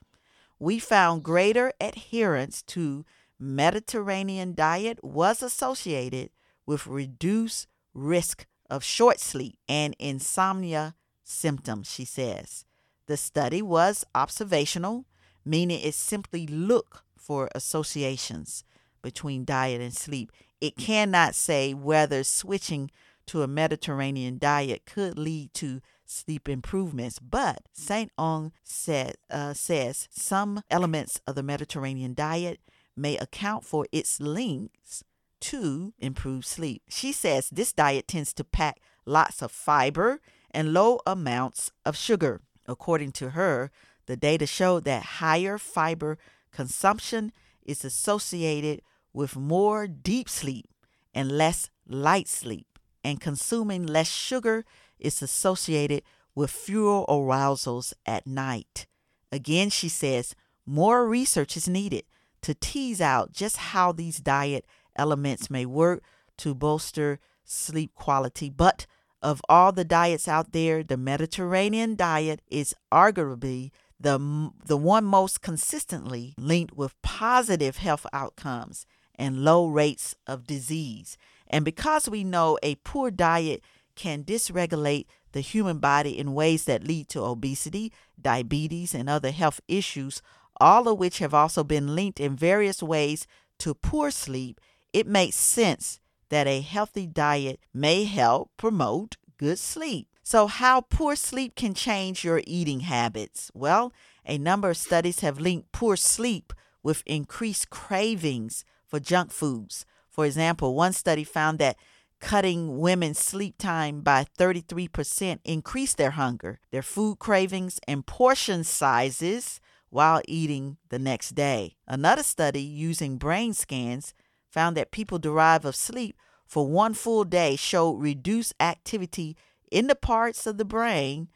We 0.58 0.80
found 0.80 1.22
greater 1.22 1.72
adherence 1.80 2.64
to 2.74 3.06
Mediterranean 3.38 4.56
diet 4.56 5.04
was 5.04 5.44
associated 5.44 6.32
with 6.66 6.88
reduced 6.88 7.68
risk 7.94 8.48
of 8.72 8.84
short 8.84 9.20
sleep 9.20 9.60
and 9.70 9.96
insomnia 10.00 10.96
symptoms, 11.24 11.92
she 11.92 12.06
says. 12.06 12.66
The 13.06 13.18
study 13.18 13.62
was 13.62 14.04
observational, 14.16 15.06
meaning 15.46 15.80
it 15.80 15.94
simply 15.94 16.48
looked 16.48 17.04
for 17.20 17.50
associations 17.54 18.64
between 19.04 19.46
diet 19.46 19.80
and 19.80 19.94
sleep. 19.94 20.32
It 20.64 20.78
cannot 20.78 21.36
say 21.36 21.74
whether 21.74 22.24
switching 22.24 22.90
to 23.26 23.42
a 23.42 23.50
Mediterranean 23.50 24.38
diet 24.38 24.84
could 24.86 25.20
lead 25.20 25.54
to 25.56 25.82
sleep 26.06 26.48
improvements, 26.48 27.20
but 27.20 27.64
St. 27.74 28.10
Onge 28.18 28.54
said, 28.64 29.16
uh, 29.30 29.54
says 29.54 30.08
some 30.10 30.62
elements 30.72 31.20
of 31.28 31.36
the 31.36 31.44
Mediterranean 31.44 32.14
diet 32.14 32.62
may 32.96 33.18
account 33.18 33.66
for 33.66 33.88
its 33.92 34.22
links 34.22 35.04
to 35.42 35.92
improved 36.00 36.46
sleep. 36.46 36.84
She 36.88 37.12
says 37.12 37.50
this 37.50 37.74
diet 37.74 38.08
tends 38.08 38.34
to 38.36 38.46
pack 38.46 38.80
lots 39.06 39.42
of 39.42 39.52
fiber 39.52 40.22
and 40.50 40.72
low 40.72 41.02
amounts 41.06 41.74
of 41.86 41.98
sugar. 41.98 42.40
According 42.68 43.12
to 43.14 43.32
her, 43.32 43.70
the 44.06 44.16
data 44.16 44.48
showed 44.48 44.86
that 44.86 45.18
higher 45.20 45.58
fiber 45.58 46.18
consumption 46.54 47.34
is 47.66 47.84
associated 47.84 48.82
with 49.14 49.36
more 49.36 49.88
deep 49.88 50.28
sleep 50.28 50.68
and 51.14 51.32
less 51.32 51.70
light 51.88 52.28
sleep, 52.28 52.80
and 53.04 53.22
consuming 53.22 53.86
less 53.86 54.10
sugar 54.10 54.66
is 55.00 55.22
associated 55.22 56.04
with 56.36 56.50
fewer 56.50 57.06
arousals 57.08 57.94
at 58.06 58.26
night. 58.26 58.88
Again, 59.32 59.70
she 59.70 59.90
says 59.90 60.36
more 60.66 61.08
research 61.08 61.58
is 61.58 61.68
needed 61.68 62.04
to 62.42 62.54
tease 62.54 63.02
out 63.02 63.32
just 63.32 63.58
how 63.58 63.92
these 63.92 64.18
diet 64.18 64.66
elements 64.96 65.50
may 65.50 65.66
work 65.66 66.04
to 66.38 66.56
bolster 66.56 67.20
sleep 67.44 67.94
quality. 67.96 68.50
But 68.50 68.86
of 69.22 69.42
all 69.48 69.72
the 69.72 69.86
diets 69.86 70.28
out 70.28 70.52
there, 70.52 70.84
the 70.84 70.98
Mediterranean 70.98 71.96
diet 71.96 72.42
is 72.50 72.76
arguably 72.92 73.72
the, 74.00 74.52
the 74.66 74.78
one 74.78 75.06
most 75.06 75.42
consistently 75.42 76.34
linked 76.38 76.76
with 76.76 77.02
positive 77.02 77.78
health 77.78 78.06
outcomes 78.12 78.86
and 79.16 79.44
low 79.44 79.68
rates 79.68 80.16
of 80.28 80.48
disease. 80.48 81.18
And 81.48 81.64
because 81.64 82.10
we 82.10 82.24
know 82.24 82.58
a 82.64 82.76
poor 82.76 83.12
diet 83.12 83.62
can 83.96 84.24
dysregulate 84.24 85.06
the 85.34 85.42
human 85.42 85.80
body 85.80 86.18
in 86.18 86.34
ways 86.34 86.66
that 86.66 86.84
lead 86.84 87.10
to 87.10 87.22
obesity, 87.22 87.92
diabetes, 88.20 88.94
and 88.94 89.10
other 89.10 89.32
health 89.32 89.62
issues, 89.68 90.22
all 90.60 90.88
of 90.88 91.00
which 91.00 91.20
have 91.20 91.34
also 91.34 91.64
been 91.64 91.96
linked 91.96 92.20
in 92.20 92.36
various 92.36 92.82
ways 92.82 93.28
to 93.60 93.74
poor 93.74 94.12
sleep, 94.12 94.62
it 94.94 95.08
makes 95.08 95.36
sense 95.36 96.00
that 96.30 96.48
a 96.48 96.62
healthy 96.62 97.08
diet 97.08 97.60
may 97.74 98.06
help 98.06 98.52
promote 98.58 99.18
good 99.38 99.60
sleep. 99.60 100.08
So, 100.24 100.48
how 100.48 100.82
poor 100.82 101.16
sleep 101.16 101.56
can 101.56 101.74
change 101.74 102.24
your 102.24 102.42
eating 102.48 102.82
habits? 102.82 103.52
Well, 103.54 103.92
a 104.26 104.38
number 104.38 104.70
of 104.70 104.78
studies 104.78 105.20
have 105.20 105.40
linked 105.40 105.72
poor 105.72 105.98
sleep 105.98 106.54
with 106.82 107.04
increased 107.06 107.70
cravings 107.70 108.64
for 108.94 109.00
junk 109.00 109.32
foods. 109.32 109.88
For 110.12 110.24
example, 110.24 110.76
one 110.76 110.94
study 110.94 111.24
found 111.24 111.58
that 111.58 111.78
cutting 112.20 112.78
women's 112.78 113.18
sleep 113.18 113.58
time 113.58 114.02
by 114.02 114.28
33% 114.38 115.40
increased 115.44 115.98
their 115.98 116.12
hunger, 116.12 116.60
their 116.70 116.84
food 116.84 117.18
cravings, 117.18 117.80
and 117.88 118.06
portion 118.06 118.64
sizes 118.64 119.60
while 119.90 120.22
eating 120.28 120.78
the 120.90 121.00
next 121.00 121.34
day. 121.34 121.76
Another 121.88 122.22
study 122.22 122.62
using 122.62 123.18
brain 123.18 123.56
scans 123.56 124.14
found 124.52 124.78
that 124.78 124.92
people 124.92 125.18
deprived 125.18 125.66
of 125.66 125.76
sleep 125.76 126.16
for 126.46 126.68
one 126.68 126.94
full 126.94 127.24
day 127.24 127.56
showed 127.56 127.94
reduced 127.94 128.54
activity 128.60 129.36
in 129.72 129.88
the 129.88 129.96
parts 129.96 130.46
of 130.46 130.60
the 130.60 130.66
brain 130.66 131.30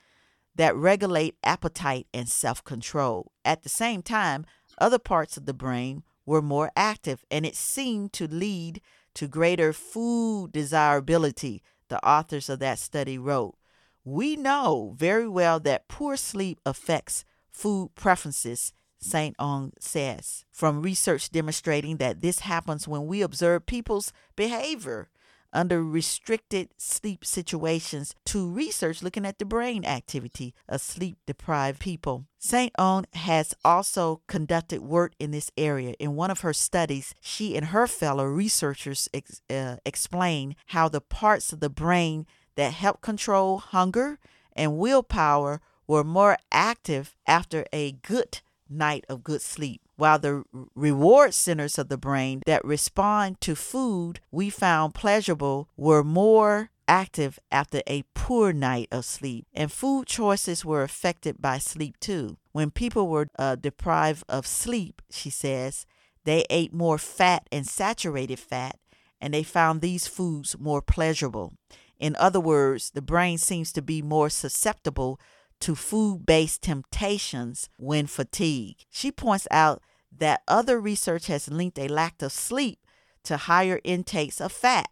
that 0.54 0.76
regulate 0.76 1.36
appetite 1.44 2.06
and 2.14 2.30
self 2.30 2.64
control. 2.64 3.32
At 3.44 3.64
the 3.64 3.70
same 3.70 4.04
time, 4.04 4.46
other 4.78 5.00
parts 5.00 5.38
of 5.38 5.48
the 5.48 5.56
brain 5.56 6.04
were 6.28 6.44
more 6.44 6.72
active, 6.76 7.26
and 7.32 7.44
it 7.44 7.56
seemed 7.56 8.14
to 8.14 8.28
lead 8.28 8.82
to 9.16 9.28
greater 9.28 9.74
food 9.74 10.52
desirability, 10.52 11.64
the 11.88 12.06
authors 12.06 12.50
of 12.50 12.60
that 12.60 12.78
study 12.78 13.18
wrote. 13.18 13.56
We 14.04 14.36
know 14.36 14.94
very 14.96 15.28
well 15.28 15.60
that 15.62 15.88
poor 15.88 16.16
sleep 16.16 16.60
affects 16.66 17.26
food 17.50 17.92
preferences, 17.96 18.74
St. 19.00 19.36
Onge 19.38 19.74
says, 19.80 20.46
from 20.52 20.82
research 20.82 21.32
demonstrating 21.32 21.98
that 21.98 22.22
this 22.22 22.40
happens 22.40 22.88
when 22.88 23.08
we 23.08 23.22
observe 23.22 23.66
people's 23.66 24.12
behavior 24.36 25.10
under 25.58 25.84
restricted 25.84 26.70
sleep 26.78 27.26
situations 27.26 28.14
to 28.26 28.48
research 28.48 29.02
looking 29.02 29.26
at 29.26 29.40
the 29.40 29.46
brain 29.46 29.84
activity 29.84 30.54
of 30.70 30.80
sleep 30.80 31.18
deprived 31.26 31.80
people. 31.80 32.26
St. 32.38 32.72
Onge 32.78 33.14
has 33.16 33.56
also 33.66 34.22
conducted 34.28 34.82
work 34.82 35.14
in 35.20 35.32
this 35.32 35.50
area. 35.58 35.96
In 35.98 36.16
one 36.16 36.30
of 36.30 36.42
her 36.42 36.54
studies, 36.54 37.16
she 37.20 37.58
and 37.58 37.68
her 37.68 37.88
fellow 37.88 38.26
researchers 38.26 39.10
ex- 39.16 39.42
uh, 39.50 39.78
explain 39.84 40.56
how 40.68 40.88
the 40.88 41.02
parts 41.02 41.52
of 41.52 41.60
the 41.60 41.72
brain 41.72 42.28
that 42.56 42.74
help 42.74 43.02
control 43.02 43.58
hunger 43.58 44.20
and 44.56 44.78
willpower 44.78 45.60
were 45.88 46.04
more 46.04 46.38
active 46.52 47.16
after 47.26 47.66
a 47.74 47.94
good 47.94 48.42
night 48.70 49.06
of 49.10 49.24
good 49.24 49.42
sleep 49.42 49.82
while 49.98 50.20
the 50.20 50.44
reward 50.76 51.34
centers 51.34 51.78
of 51.78 51.90
the 51.90 51.98
brain 51.98 52.42
that 52.46 52.64
respond 52.64 53.42
to 53.42 53.56
food 53.56 54.20
we 54.32 54.50
found 54.50 54.94
pleasurable 54.94 55.68
were 55.76 56.04
more 56.04 56.70
active 56.88 57.38
after 57.52 57.82
a 57.86 58.04
poor 58.14 58.54
night 58.54 58.88
of 58.92 59.04
sleep. 59.04 59.46
And 59.54 59.72
food 59.72 60.08
choices 60.08 60.64
were 60.64 60.84
affected 60.84 61.42
by 61.42 61.58
sleep 61.58 62.00
too. 62.00 62.38
When 62.54 62.72
people 62.72 63.08
were 63.08 63.28
uh, 63.38 63.56
deprived 63.56 64.24
of 64.30 64.48
sleep, 64.48 65.02
she 65.12 65.30
says, 65.30 65.86
they 66.24 66.46
ate 66.50 66.74
more 66.74 66.98
fat 66.98 67.48
and 67.52 67.66
saturated 67.66 68.40
fat, 68.40 68.78
and 69.22 69.34
they 69.34 69.44
found 69.44 69.82
these 69.82 70.08
foods 70.08 70.58
more 70.60 70.82
pleasurable. 70.82 71.54
In 72.00 72.16
other 72.18 72.40
words, 72.40 72.92
the 72.92 73.02
brain 73.02 73.38
seems 73.38 73.72
to 73.74 73.82
be 73.82 74.02
more 74.02 74.30
susceptible 74.30 75.20
to 75.60 75.76
food 75.76 76.26
based 76.26 76.62
temptations 76.62 77.70
when 77.78 78.08
fatigued. 78.08 78.86
She 78.90 79.12
points 79.12 79.48
out 79.52 79.82
that 80.16 80.42
other 80.48 80.80
research 80.80 81.28
has 81.28 81.50
linked 81.50 81.80
a 81.80 81.88
lack 81.88 82.22
of 82.22 82.32
sleep 82.32 82.80
to 83.24 83.38
higher 83.38 83.80
intakes 83.84 84.40
of 84.40 84.52
fat, 84.52 84.90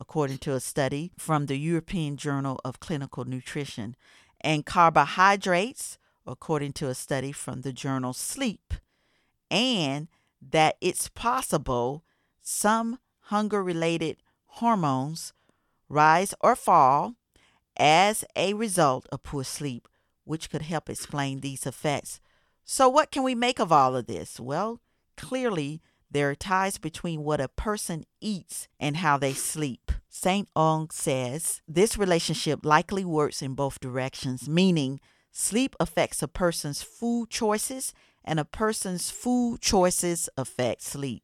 according 0.00 0.38
to 0.38 0.54
a 0.54 0.60
study 0.60 1.12
from 1.18 1.46
the 1.46 1.56
European 1.56 2.16
Journal 2.16 2.60
of 2.64 2.80
Clinical 2.80 3.24
Nutrition, 3.24 3.96
and 4.40 4.66
carbohydrates, 4.66 5.98
according 6.26 6.72
to 6.74 6.88
a 6.88 6.94
study 6.94 7.32
from 7.32 7.62
the 7.62 7.72
journal 7.72 8.12
Sleep, 8.12 8.74
and 9.50 10.08
that 10.40 10.76
it's 10.80 11.08
possible 11.08 12.04
some 12.42 12.98
hunger 13.22 13.62
related 13.62 14.18
hormones 14.46 15.32
rise 15.88 16.34
or 16.40 16.54
fall 16.54 17.14
as 17.76 18.24
a 18.36 18.54
result 18.54 19.06
of 19.10 19.22
poor 19.22 19.44
sleep 19.44 19.88
which 20.28 20.50
could 20.50 20.62
help 20.62 20.90
explain 20.90 21.40
these 21.40 21.66
effects. 21.66 22.20
So, 22.64 22.88
what 22.88 23.10
can 23.10 23.22
we 23.22 23.34
make 23.34 23.58
of 23.58 23.72
all 23.72 23.96
of 23.96 24.06
this? 24.06 24.38
Well, 24.38 24.80
clearly, 25.16 25.80
there 26.10 26.30
are 26.30 26.34
ties 26.34 26.78
between 26.78 27.24
what 27.24 27.40
a 27.40 27.48
person 27.48 28.04
eats 28.20 28.68
and 28.78 28.98
how 28.98 29.18
they 29.18 29.32
sleep. 29.32 29.90
St. 30.08 30.48
Onge 30.54 30.92
says 30.92 31.60
this 31.66 31.98
relationship 31.98 32.64
likely 32.64 33.04
works 33.04 33.42
in 33.42 33.54
both 33.54 33.80
directions, 33.80 34.48
meaning 34.48 35.00
sleep 35.32 35.76
affects 35.80 36.22
a 36.22 36.28
person's 36.28 36.82
food 36.82 37.30
choices 37.30 37.92
and 38.24 38.38
a 38.38 38.44
person's 38.44 39.10
food 39.10 39.60
choices 39.60 40.28
affect 40.36 40.82
sleep. 40.82 41.22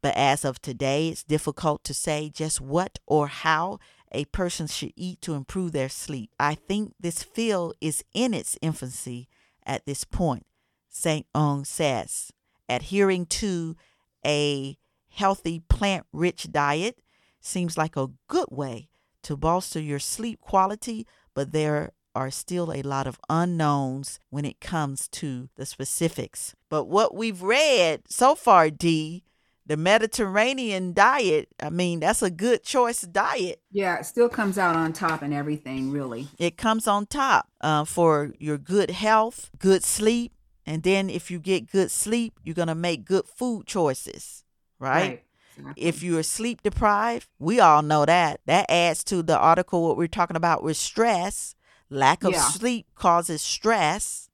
But 0.00 0.16
as 0.16 0.44
of 0.44 0.62
today, 0.62 1.08
it's 1.08 1.24
difficult 1.24 1.84
to 1.84 1.94
say 1.94 2.30
just 2.32 2.60
what 2.60 2.98
or 3.06 3.28
how 3.28 3.78
a 4.12 4.24
person 4.26 4.66
should 4.66 4.92
eat 4.96 5.20
to 5.22 5.34
improve 5.34 5.72
their 5.72 5.88
sleep. 5.88 6.30
I 6.38 6.54
think 6.54 6.94
this 6.98 7.22
field 7.22 7.74
is 7.80 8.04
in 8.14 8.34
its 8.34 8.56
infancy 8.62 9.28
at 9.64 9.84
this 9.86 10.04
point, 10.04 10.46
St. 10.88 11.26
Onge 11.34 11.66
says. 11.66 12.32
Adhering 12.68 13.26
to 13.26 13.76
a 14.24 14.76
healthy 15.10 15.60
plant 15.68 16.06
rich 16.12 16.50
diet 16.50 16.98
seems 17.40 17.78
like 17.78 17.96
a 17.96 18.10
good 18.28 18.48
way 18.50 18.88
to 19.22 19.36
bolster 19.36 19.80
your 19.80 19.98
sleep 19.98 20.40
quality, 20.40 21.06
but 21.34 21.52
there 21.52 21.92
are 22.14 22.30
still 22.30 22.72
a 22.72 22.82
lot 22.82 23.06
of 23.06 23.20
unknowns 23.28 24.18
when 24.30 24.44
it 24.44 24.60
comes 24.60 25.06
to 25.08 25.48
the 25.56 25.64
specifics. 25.64 26.54
But 26.68 26.84
what 26.84 27.14
we've 27.14 27.42
read 27.42 28.02
so 28.08 28.34
far, 28.34 28.70
D, 28.70 29.22
the 29.68 29.76
Mediterranean 29.76 30.94
diet, 30.94 31.48
I 31.60 31.68
mean, 31.68 32.00
that's 32.00 32.22
a 32.22 32.30
good 32.30 32.64
choice 32.64 33.02
diet. 33.02 33.60
Yeah, 33.70 33.98
it 33.98 34.06
still 34.06 34.28
comes 34.28 34.56
out 34.56 34.74
on 34.74 34.94
top 34.94 35.20
and 35.22 35.32
everything, 35.32 35.92
really. 35.92 36.28
It 36.38 36.56
comes 36.56 36.88
on 36.88 37.06
top 37.06 37.48
uh, 37.60 37.84
for 37.84 38.32
your 38.38 38.56
good 38.56 38.90
health, 38.90 39.50
good 39.58 39.84
sleep. 39.84 40.32
And 40.66 40.82
then 40.82 41.10
if 41.10 41.30
you 41.30 41.38
get 41.38 41.70
good 41.70 41.90
sleep, 41.90 42.40
you're 42.42 42.54
going 42.54 42.68
to 42.68 42.74
make 42.74 43.04
good 43.04 43.26
food 43.26 43.66
choices, 43.66 44.42
right? 44.78 45.22
Exactly. 45.56 45.84
If 45.84 46.02
you're 46.02 46.22
sleep 46.22 46.62
deprived, 46.62 47.28
we 47.38 47.60
all 47.60 47.82
know 47.82 48.06
that. 48.06 48.40
That 48.46 48.70
adds 48.70 49.04
to 49.04 49.22
the 49.22 49.38
article 49.38 49.86
what 49.86 49.96
we're 49.98 50.08
talking 50.08 50.36
about 50.36 50.62
with 50.62 50.76
stress. 50.78 51.54
Lack 51.90 52.24
of 52.24 52.32
Yeah. 52.32 52.40
sleep 52.40 52.86
causes 52.94 53.42
stress, 53.42 54.30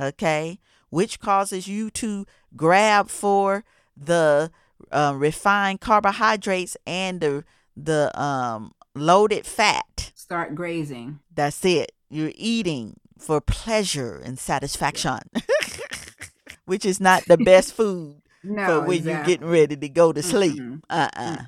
okay, 0.00 0.60
which 0.90 1.20
causes 1.20 1.68
you 1.68 1.90
to 1.90 2.26
grab 2.56 3.08
for 3.10 3.64
the 3.96 4.50
uh, 4.92 5.14
refined 5.16 5.80
carbohydrates 5.80 6.76
and 6.86 7.20
the 7.20 7.44
the 7.76 8.10
um, 8.20 8.72
loaded 8.94 9.46
fat. 9.46 10.12
Start 10.14 10.54
grazing. 10.54 11.20
That's 11.34 11.64
it. 11.64 11.92
You're 12.10 12.32
eating 12.34 12.98
for 13.18 13.40
pleasure 13.40 14.20
and 14.24 14.38
satisfaction, 14.38 15.18
which 16.66 16.84
is 16.84 17.00
not 17.00 17.24
the 17.26 17.36
best 17.38 17.74
food 17.74 18.22
No, 18.42 18.66
for 18.66 18.80
when 18.80 18.98
exactly. 18.98 19.12
you're 19.12 19.18
getting 19.22 19.48
ready 19.48 19.76
to 19.76 19.88
go 19.88 20.12
to 20.12 20.22
sleep. 20.22 20.62
Mm-mm. 20.62 20.82
Uh-uh. 20.88 21.44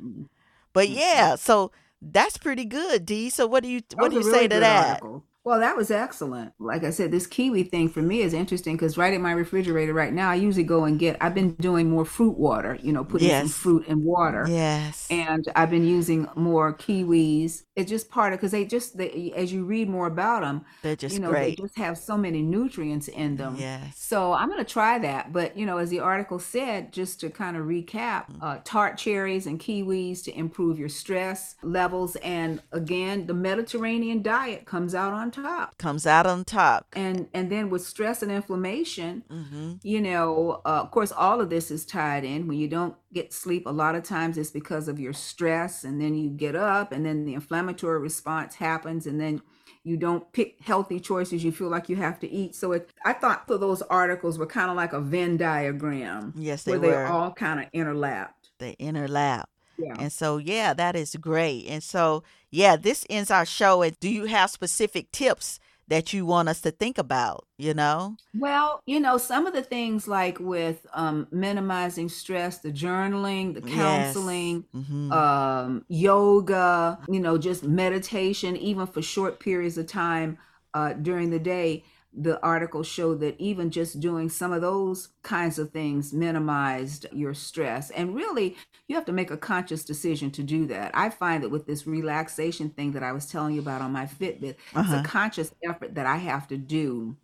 But 0.72 0.88
yeah, 0.88 1.36
so 1.36 1.72
that's 2.00 2.36
pretty 2.38 2.64
good, 2.64 3.04
Dee. 3.06 3.30
So 3.30 3.46
what 3.46 3.62
do 3.62 3.68
you 3.68 3.82
what 3.94 4.10
do 4.10 4.16
you 4.16 4.22
a 4.22 4.24
say 4.24 4.48
to 4.48 4.60
that? 4.60 5.02
article. 5.02 5.24
Well, 5.44 5.60
that 5.60 5.76
was 5.76 5.90
excellent. 5.90 6.52
Like 6.58 6.84
I 6.84 6.90
said, 6.90 7.10
this 7.10 7.26
kiwi 7.26 7.62
thing 7.64 7.88
for 7.88 8.02
me 8.02 8.20
is 8.20 8.34
interesting 8.34 8.76
because 8.76 8.98
right 8.98 9.14
in 9.14 9.22
my 9.22 9.32
refrigerator 9.32 9.94
right 9.94 10.12
now, 10.12 10.30
I 10.30 10.34
usually 10.34 10.64
go 10.64 10.84
and 10.84 10.98
get. 10.98 11.16
I've 11.20 11.34
been 11.34 11.54
doing 11.54 11.88
more 11.90 12.04
fruit 12.04 12.36
water. 12.38 12.78
You 12.82 12.92
know, 12.92 13.04
putting 13.04 13.30
some 13.30 13.50
fruit 13.50 13.86
in 13.86 14.04
water. 14.04 14.44
Yes. 14.44 15.08
and 15.10 15.46
I've 15.56 15.70
been 15.70 15.84
using 15.86 16.28
more 16.36 16.74
kiwis. 16.76 17.64
It's 17.80 17.90
just 17.90 18.10
part 18.10 18.32
of 18.32 18.38
because 18.38 18.52
they 18.52 18.64
just 18.64 18.96
they, 18.98 19.32
as 19.36 19.52
you 19.52 19.64
read 19.64 19.88
more 19.88 20.06
about 20.06 20.42
them, 20.42 20.64
They're 20.82 20.96
just 20.96 21.14
you 21.14 21.20
know 21.20 21.30
great. 21.30 21.56
they 21.56 21.62
just 21.62 21.76
have 21.78 21.96
so 21.98 22.16
many 22.16 22.42
nutrients 22.42 23.08
in 23.08 23.36
them. 23.36 23.56
Yes. 23.58 23.98
So 23.98 24.32
I'm 24.32 24.48
gonna 24.48 24.64
try 24.64 24.98
that. 25.00 25.32
But 25.32 25.56
you 25.56 25.66
know, 25.66 25.78
as 25.78 25.90
the 25.90 26.00
article 26.00 26.38
said, 26.38 26.92
just 26.92 27.20
to 27.20 27.30
kind 27.30 27.56
of 27.56 27.64
recap, 27.66 28.20
Mm. 28.30 28.38
uh, 28.42 28.58
tart 28.64 28.96
cherries 28.98 29.46
and 29.46 29.58
kiwis 29.58 30.22
to 30.24 30.30
improve 30.38 30.78
your 30.78 30.88
stress 30.88 31.56
levels, 31.62 32.16
and 32.16 32.60
again, 32.72 33.26
the 33.26 33.34
Mediterranean 33.34 34.22
diet 34.22 34.64
comes 34.66 34.94
out 34.94 35.12
on 35.12 35.30
top. 35.30 35.76
Comes 35.78 36.06
out 36.06 36.26
on 36.26 36.44
top. 36.44 36.86
And 36.92 37.28
and 37.32 37.50
then 37.50 37.70
with 37.70 37.82
stress 37.82 38.22
and 38.22 38.30
inflammation, 38.32 39.24
hmm 39.30 39.72
you 39.82 40.00
know, 40.00 40.60
uh, 40.66 40.80
of 40.84 40.90
course, 40.90 41.12
all 41.12 41.40
of 41.40 41.48
this 41.50 41.70
is 41.70 41.86
tied 41.86 42.24
in. 42.24 42.46
When 42.46 42.58
you 42.58 42.68
don't 42.68 42.94
get 43.12 43.32
sleep, 43.32 43.66
a 43.66 43.70
lot 43.70 43.94
of 43.94 44.02
times 44.02 44.36
it's 44.38 44.50
because 44.50 44.86
of 44.88 45.00
your 45.00 45.12
stress, 45.12 45.84
and 45.84 46.00
then 46.00 46.14
you 46.14 46.28
get 46.30 46.54
up, 46.54 46.92
and 46.92 47.04
then 47.06 47.24
the 47.24 47.34
inflammatory 47.70 48.00
response 48.00 48.54
happens, 48.56 49.06
and 49.06 49.20
then 49.20 49.42
you 49.82 49.96
don't 49.96 50.30
pick 50.32 50.56
healthy 50.62 51.00
choices 51.00 51.42
you 51.42 51.52
feel 51.52 51.68
like 51.68 51.88
you 51.88 51.96
have 51.96 52.18
to 52.20 52.30
eat. 52.30 52.54
So 52.54 52.72
it, 52.72 52.90
I 53.04 53.12
thought 53.14 53.46
that 53.48 53.60
those 53.60 53.82
articles 53.82 54.38
were 54.38 54.46
kind 54.46 54.70
of 54.70 54.76
like 54.76 54.92
a 54.92 55.00
Venn 55.00 55.36
diagram 55.36 56.34
Yes, 56.36 56.64
they 56.64 56.72
where 56.72 56.80
were. 56.80 56.86
they're 56.88 57.06
all 57.06 57.32
kind 57.32 57.60
of 57.60 57.70
interlapped. 57.72 58.34
They 58.58 58.76
interlap. 58.76 59.44
Yeah. 59.78 59.94
And 59.98 60.12
so 60.12 60.36
yeah, 60.36 60.74
that 60.74 60.96
is 60.96 61.16
great. 61.16 61.66
And 61.66 61.82
so 61.82 62.22
yeah, 62.50 62.76
this 62.76 63.06
ends 63.08 63.30
our 63.30 63.46
show. 63.46 63.80
And 63.82 63.98
do 64.00 64.10
you 64.10 64.26
have 64.26 64.50
specific 64.50 65.10
tips 65.12 65.58
that 65.90 66.12
you 66.12 66.24
want 66.24 66.48
us 66.48 66.60
to 66.62 66.70
think 66.70 66.98
about? 66.98 67.46
You 67.58 67.74
know? 67.74 68.16
Well, 68.32 68.80
you 68.86 69.00
know, 69.00 69.18
some 69.18 69.46
of 69.46 69.52
the 69.52 69.62
things 69.62 70.06
like 70.08 70.38
with 70.40 70.86
um, 70.94 71.26
minimizing 71.30 72.08
stress, 72.08 72.58
the 72.58 72.72
journaling, 72.72 73.54
the 73.54 73.60
Yes. 73.68 74.14
counseling, 74.14 74.64
Mhm. 74.74 75.12
um, 75.12 75.84
yoga, 75.88 76.98
you 77.08 77.20
know, 77.20 77.36
just 77.38 77.64
meditation, 77.64 78.56
even 78.56 78.86
for 78.86 79.02
short 79.02 79.40
periods 79.40 79.76
of 79.78 79.86
time 79.86 80.38
uh, 80.74 80.92
during 80.94 81.30
the 81.30 81.38
day. 81.40 81.84
The 82.12 82.42
article 82.42 82.82
showed 82.82 83.20
that 83.20 83.40
even 83.40 83.70
just 83.70 84.00
doing 84.00 84.28
some 84.28 84.52
of 84.52 84.60
those 84.62 85.10
kinds 85.22 85.58
of 85.58 85.70
things 85.70 86.12
minimized 86.12 87.06
your 87.12 87.34
stress. 87.34 87.90
And 87.90 88.14
really, 88.14 88.56
you 88.88 88.96
have 88.96 89.04
to 89.06 89.12
make 89.12 89.30
a 89.30 89.36
conscious 89.36 89.84
decision 89.84 90.30
to 90.32 90.42
do 90.42 90.66
that. 90.66 90.90
I 90.94 91.10
find 91.10 91.42
that 91.44 91.50
with 91.50 91.66
this 91.66 91.86
relaxation 91.86 92.70
thing 92.70 92.92
that 92.92 93.04
I 93.04 93.12
was 93.12 93.26
telling 93.26 93.54
you 93.54 93.60
about 93.60 93.80
on 93.80 93.92
my 93.92 94.06
Fitbit, 94.06 94.56
Uh-huh. 94.74 94.82
it's 94.82 95.06
a 95.06 95.08
conscious 95.08 95.52
effort 95.62 95.94
that 95.94 96.06
I 96.06 96.16
have 96.16 96.48
to 96.48 96.56
do 96.56 97.16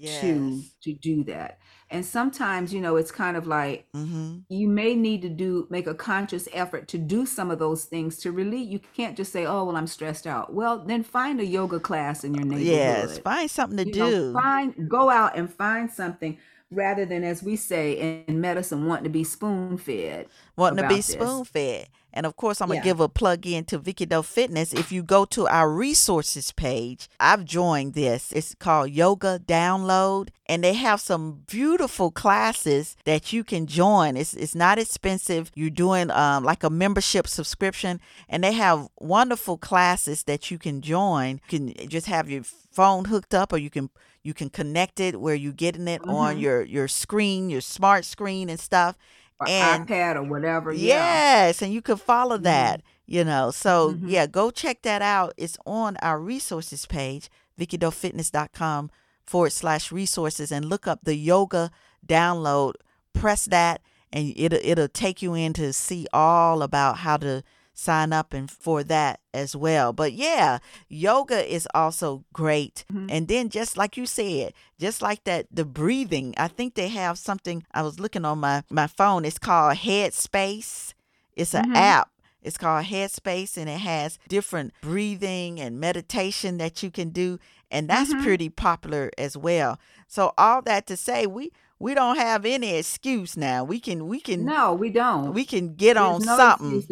Yes. 0.00 0.74
to 0.82 0.92
do 0.94 1.24
that. 1.24 1.58
And 1.90 2.04
sometimes, 2.04 2.72
you 2.72 2.80
know, 2.80 2.96
it's 2.96 3.12
kind 3.12 3.36
of 3.36 3.46
like 3.46 3.86
hmm 3.94 4.38
you 4.48 4.68
may 4.68 4.94
need 4.96 5.22
to 5.22 5.28
do 5.28 5.66
make 5.70 5.86
a 5.86 5.94
conscious 5.94 6.48
effort 6.52 6.88
to 6.88 6.98
do 6.98 7.24
some 7.24 7.50
of 7.50 7.58
those 7.60 7.84
things 7.84 8.16
to 8.18 8.32
relieve 8.32 8.70
you 8.70 8.80
can't 8.94 9.16
just 9.16 9.32
say 9.32 9.46
oh 9.46 9.64
well 9.64 9.76
i'm 9.76 9.86
stressed 9.86 10.26
out 10.26 10.52
well 10.52 10.84
then 10.84 11.02
find 11.04 11.40
a 11.40 11.46
yoga 11.46 11.78
class 11.78 12.24
in 12.24 12.34
your 12.34 12.44
neighborhood 12.44 12.66
Yes. 12.66 13.18
Find 13.18 13.50
something 13.50 13.76
to 13.78 13.84
you 13.84 13.94
know, 13.94 14.14
do. 14.14 14.42
find 14.42 14.88
go 14.88 15.10
out 15.10 15.36
and 15.36 15.52
find 15.52 15.90
something 15.90 16.38
rather 16.70 17.04
than 17.06 17.24
as 17.24 17.42
we 17.42 17.56
say 17.56 18.24
in 18.26 18.40
medicine 18.40 18.86
wanting 18.86 19.04
to 19.04 19.10
be 19.10 19.24
spoon 19.24 19.76
fed 19.78 20.28
wanting 20.56 20.76
to 20.78 20.84
be 20.84 21.00
spoon 21.00 21.44
fed. 21.44 21.88
And 22.12 22.26
of 22.26 22.36
course, 22.36 22.60
I'm 22.60 22.68
gonna 22.68 22.78
Yeah. 22.80 22.84
give 22.84 23.00
a 23.00 23.08
plug 23.08 23.46
in 23.46 23.64
to 23.66 23.78
Vicki 23.78 24.06
Doe 24.06 24.22
Fitness. 24.22 24.72
If 24.72 24.90
you 24.92 25.02
go 25.02 25.24
to 25.26 25.46
our 25.46 25.70
resources 25.70 26.52
page, 26.52 27.08
I've 27.20 27.44
joined 27.44 27.94
this. 27.94 28.32
It's 28.32 28.54
called 28.54 28.90
Yoga 28.90 29.38
Download, 29.46 30.28
and 30.46 30.64
they 30.64 30.74
have 30.74 31.00
some 31.00 31.42
beautiful 31.46 32.10
classes 32.10 32.96
that 33.04 33.32
you 33.32 33.44
can 33.44 33.66
join. 33.66 34.16
It's 34.16 34.34
it's 34.34 34.54
not 34.54 34.78
expensive. 34.78 35.50
You're 35.54 35.70
doing 35.70 36.10
um, 36.10 36.44
like 36.44 36.64
a 36.64 36.70
membership 36.70 37.28
subscription, 37.28 38.00
and 38.28 38.42
they 38.42 38.52
have 38.52 38.88
wonderful 38.98 39.56
classes 39.58 40.24
that 40.24 40.50
you 40.50 40.58
can 40.58 40.80
join. 40.80 41.40
You 41.50 41.58
can 41.74 41.88
just 41.88 42.06
have 42.06 42.28
your 42.30 42.42
phone 42.42 43.04
hooked 43.06 43.34
up, 43.34 43.52
or 43.52 43.58
you 43.58 43.70
can 43.70 43.90
you 44.22 44.34
can 44.34 44.50
connect 44.50 45.00
it 45.00 45.18
where 45.18 45.34
you're 45.34 45.52
getting 45.52 45.88
it 45.88 46.02
on 46.06 46.36
Mhm. 46.36 46.40
your 46.40 46.62
your 46.62 46.88
screen, 46.88 47.48
your 47.48 47.62
smart 47.62 48.04
screen 48.04 48.50
and 48.50 48.60
stuff. 48.60 48.96
Or 49.40 49.48
And- 49.48 49.88
ipad 49.88 50.16
or 50.16 50.22
whatever 50.24 50.72
yeah 50.72 51.46
Yes, 51.46 51.62
and 51.62 51.72
you 51.72 51.80
can 51.82 51.96
follow 51.96 52.36
that, 52.38 52.82
you 53.06 53.24
know. 53.24 53.50
So, 53.50 53.94
Mhm. 53.94 54.10
yeah, 54.10 54.26
go 54.26 54.50
check 54.50 54.82
that 54.82 55.00
out. 55.02 55.32
It's 55.38 55.56
on 55.64 55.96
our 56.02 56.20
resources 56.20 56.84
page, 56.86 57.30
VickiDoeFitness.com 57.58 58.90
forward 59.24 59.52
slash 59.52 59.90
resources, 59.92 60.52
and 60.52 60.64
look 60.66 60.86
up 60.86 61.00
the 61.04 61.14
yoga 61.16 61.70
download. 62.06 62.74
Press 63.12 63.44
that, 63.46 63.80
and 64.12 64.32
it'll, 64.36 64.58
it'll 64.62 64.88
take 64.88 65.22
you 65.22 65.34
in 65.34 65.52
to 65.54 65.72
see 65.72 66.06
all 66.12 66.62
about 66.62 66.98
how 66.98 67.16
to 67.16 67.42
sign 67.80 68.12
up 68.12 68.32
and 68.34 68.50
for 68.50 68.84
that 68.84 69.20
as 69.32 69.56
well. 69.56 69.92
But 69.92 70.12
yeah, 70.12 70.58
yoga 70.88 71.40
is 71.52 71.66
also 71.74 72.24
great. 72.32 72.84
Mhm. 72.92 73.06
And 73.10 73.28
then 73.28 73.48
just 73.48 73.76
like 73.76 73.96
you 73.96 74.06
said, 74.06 74.52
just 74.78 75.00
like 75.02 75.24
that 75.24 75.46
the 75.50 75.64
breathing, 75.64 76.34
I 76.36 76.48
think 76.48 76.74
they 76.74 76.88
have 76.88 77.18
something 77.18 77.64
I 77.72 77.82
was 77.82 77.98
looking 77.98 78.24
on 78.24 78.38
my 78.38 78.62
my 78.70 78.86
phone. 78.86 79.24
It's 79.24 79.38
called 79.38 79.76
Headspace. 79.78 80.92
It's 81.36 81.54
an 81.54 81.70
Mhm. 81.70 81.76
app. 81.76 82.10
It's 82.42 82.58
called 82.58 82.86
Headspace 82.86 83.56
and 83.56 83.68
it 83.68 83.80
has 83.80 84.18
different 84.28 84.72
breathing 84.80 85.60
and 85.60 85.78
meditation 85.80 86.58
that 86.58 86.82
you 86.82 86.90
can 86.90 87.10
do 87.10 87.38
and 87.70 87.88
that's 87.88 88.12
Mhm. 88.12 88.22
pretty 88.22 88.48
popular 88.50 89.10
as 89.16 89.36
well. 89.36 89.78
So 90.08 90.32
all 90.36 90.60
that 90.62 90.86
to 90.88 90.96
say 90.96 91.26
we 91.26 91.50
we 91.78 91.94
don't 91.94 92.18
have 92.18 92.44
any 92.44 92.74
excuse 92.74 93.38
now. 93.38 93.64
We 93.64 93.80
can 93.80 94.06
we 94.06 94.20
can 94.20 94.44
no 94.44 94.74
we 94.74 94.90
don't 94.90 95.32
we 95.32 95.44
can 95.46 95.74
get 95.76 95.94
There's 95.94 96.06
on 96.20 96.22
no 96.26 96.36
something. 96.36 96.82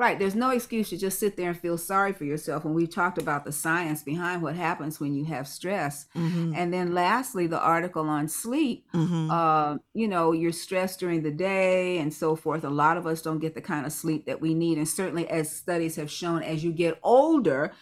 right. 0.00 0.18
There's 0.18 0.34
no 0.34 0.50
excuse 0.50 0.88
to 0.90 0.96
just 0.96 1.18
sit 1.18 1.36
there 1.36 1.50
and 1.50 1.58
feel 1.58 1.78
sorry 1.78 2.12
for 2.12 2.24
yourself. 2.24 2.64
And 2.64 2.74
we 2.74 2.86
talked 2.86 3.18
about 3.18 3.44
the 3.44 3.52
science 3.52 4.02
behind 4.02 4.42
what 4.42 4.54
happens 4.56 5.00
when 5.00 5.14
you 5.14 5.24
have 5.26 5.46
stress. 5.48 6.06
Mhm. 6.16 6.54
And 6.56 6.72
then 6.72 6.94
lastly, 6.94 7.46
the 7.46 7.60
article 7.60 8.08
on 8.08 8.28
sleep. 8.28 8.86
Mhm. 8.94 9.30
Uh, 9.30 9.78
you 9.94 10.08
know, 10.08 10.32
you're 10.32 10.52
stressed 10.52 11.00
during 11.00 11.22
the 11.22 11.30
day 11.30 11.98
and 11.98 12.12
so 12.12 12.36
forth. 12.36 12.64
A 12.64 12.70
lot 12.70 12.96
of 12.96 13.06
us 13.06 13.22
don't 13.22 13.38
get 13.40 13.54
the 13.54 13.60
kind 13.60 13.86
of 13.86 13.92
sleep 13.92 14.26
that 14.26 14.40
we 14.40 14.54
need. 14.54 14.78
And 14.78 14.88
certainly, 14.88 15.28
as 15.28 15.50
studies 15.50 15.96
have 15.96 16.10
shown, 16.10 16.42
as 16.42 16.64
you 16.64 16.72
get 16.72 16.98
older, 17.02 17.72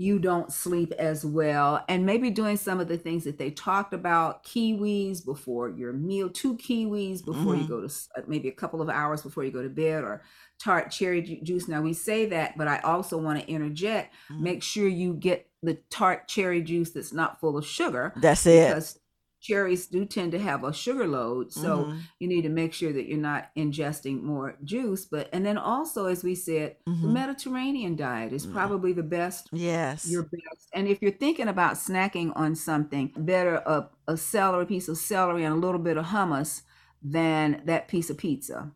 you 0.00 0.18
don't 0.18 0.50
sleep 0.50 0.92
as 0.98 1.26
well. 1.26 1.84
And 1.86 2.06
maybe 2.06 2.30
doing 2.30 2.56
some 2.56 2.80
of 2.80 2.88
the 2.88 2.96
things 2.96 3.22
that 3.24 3.36
they 3.36 3.50
talked 3.50 3.92
about 3.92 4.42
kiwis 4.44 5.22
before 5.22 5.68
your 5.68 5.92
meal, 5.92 6.30
two 6.30 6.56
kiwis 6.56 7.22
before 7.22 7.54
you 7.54 7.64
Mhm. 7.64 7.68
go 7.68 7.80
to 7.86 7.94
uh, 8.16 8.22
maybe 8.26 8.48
a 8.48 8.52
couple 8.52 8.80
of 8.80 8.88
hours 8.88 9.20
before 9.20 9.44
you 9.44 9.50
go 9.50 9.62
to 9.62 9.68
bed, 9.68 10.02
or 10.02 10.22
tart 10.58 10.90
cherry 10.90 11.20
ju- 11.20 11.40
juice. 11.42 11.68
Now, 11.68 11.82
we 11.82 11.92
say 11.92 12.24
that, 12.26 12.56
but 12.56 12.66
I 12.66 12.78
also 12.78 13.18
want 13.18 13.40
to 13.40 13.46
interject 13.46 14.14
Mhm. 14.30 14.40
make 14.40 14.62
sure 14.62 14.88
you 14.88 15.12
get 15.12 15.46
the 15.62 15.74
tart 15.90 16.26
cherry 16.28 16.62
juice 16.62 16.92
that's 16.92 17.12
not 17.12 17.38
full 17.38 17.58
of 17.58 17.66
sugar 17.66 18.14
That's 18.16 18.46
it. 18.46 18.68
because 18.68 18.99
cherries 19.40 19.86
do 19.86 20.04
tend 20.04 20.32
to 20.32 20.38
have 20.38 20.64
a 20.64 20.72
sugar 20.72 21.06
load 21.06 21.52
so 21.52 21.86
Mhm. 21.86 22.02
you 22.18 22.28
need 22.28 22.42
to 22.42 22.48
make 22.48 22.72
sure 22.72 22.92
that 22.92 23.06
you're 23.08 23.18
not 23.18 23.48
ingesting 23.56 24.22
more 24.22 24.56
juice 24.64 25.06
but 25.06 25.28
and 25.32 25.44
then 25.46 25.58
also 25.58 26.06
as 26.06 26.22
we 26.24 26.34
said 26.34 26.76
the 26.86 27.08
Mhm. 27.08 27.12
mediterranean 27.12 27.96
diet 27.96 28.32
is 28.32 28.46
Mm. 28.46 28.52
probably 28.52 28.92
the 28.92 29.02
best 29.02 29.50
Yes. 29.52 30.06
your 30.10 30.22
best 30.24 30.68
and 30.74 30.88
if 30.88 31.00
you're 31.02 31.10
thinking 31.10 31.48
about 31.48 31.74
snacking 31.74 32.32
on 32.36 32.54
something 32.54 33.12
better 33.16 33.56
a, 33.66 33.88
a 34.08 34.16
celery 34.16 34.66
piece 34.66 34.88
of 34.88 34.98
celery 34.98 35.44
and 35.44 35.54
a 35.54 35.58
little 35.58 35.80
bit 35.80 35.96
of 35.96 36.06
hummus 36.06 36.62
than 37.02 37.62
that 37.66 37.88
piece 37.88 38.10
of 38.10 38.18
pizza 38.18 38.70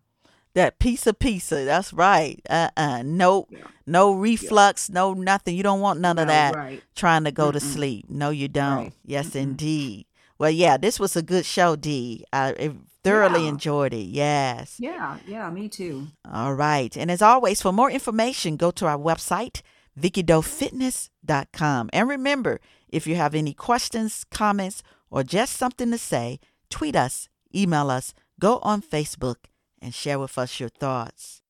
That 0.54 0.78
piece 0.78 1.06
of 1.06 1.18
pizza. 1.18 1.64
That's 1.64 1.92
right. 1.92 2.40
Uh 2.48 2.70
uh 2.76 3.02
No 3.04 3.48
Yeah. 3.50 3.64
no 3.86 4.14
reflux, 4.14 4.88
no 4.88 5.12
nothing. 5.14 5.56
You 5.56 5.62
don't 5.62 5.80
want 5.80 6.00
none 6.00 6.18
of 6.18 6.26
No, 6.26 6.32
that 6.32 6.54
right. 6.54 6.82
trying 6.94 7.24
to 7.24 7.32
go 7.32 7.50
to 7.50 7.58
Mm-mm. 7.58 7.60
sleep. 7.60 8.06
No, 8.08 8.30
you 8.30 8.48
don't. 8.48 8.76
Right. 8.76 8.92
Yes, 9.04 9.30
Mm-mm. 9.30 9.34
indeed. 9.34 10.06
Well, 10.38 10.50
yeah, 10.50 10.76
this 10.76 10.98
was 10.98 11.16
a 11.16 11.22
good 11.22 11.44
show, 11.46 11.76
D. 11.76 12.24
I 12.32 12.48
I 12.50 12.72
thoroughly 13.04 13.42
Yeah. 13.42 13.48
enjoyed 13.50 13.92
it. 13.94 14.06
Yes. 14.08 14.76
Yeah, 14.78 15.18
yeah, 15.26 15.50
me 15.50 15.68
too. 15.68 16.08
All 16.30 16.54
right. 16.54 16.96
And 16.96 17.10
as 17.10 17.20
always, 17.22 17.60
for 17.62 17.72
more 17.72 17.90
information, 17.90 18.56
go 18.56 18.70
to 18.72 18.86
our 18.86 18.98
website, 18.98 19.60
VickiDoeFitness.com. 20.00 21.90
And 21.92 22.08
remember, 22.08 22.60
if 22.88 23.06
you 23.06 23.16
have 23.16 23.34
any 23.34 23.52
questions, 23.54 24.24
comments, 24.30 24.82
or 25.10 25.22
just 25.22 25.56
something 25.56 25.90
to 25.90 25.98
say, 25.98 26.40
tweet 26.70 26.96
us, 26.96 27.28
email 27.54 27.90
us, 27.90 28.14
go 28.40 28.58
on 28.62 28.82
Facebook, 28.82 29.36
and 29.80 29.94
share 29.94 30.18
with 30.18 30.38
us 30.38 30.58
your 30.58 30.70
thoughts. 30.70 31.42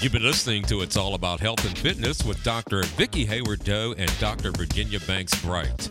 You've 0.00 0.12
been 0.12 0.22
listening 0.22 0.62
to 0.64 0.82
It's 0.82 0.96
All 0.96 1.14
About 1.14 1.40
Health 1.40 1.64
and 1.66 1.76
Fitness 1.76 2.22
with 2.24 2.42
Dr. 2.44 2.82
Vicki 2.96 3.24
Hayward 3.24 3.64
Doe 3.64 3.94
and 3.96 4.10
Dr. 4.18 4.50
Virginia 4.52 5.00
Banks 5.00 5.34
Bright. 5.42 5.90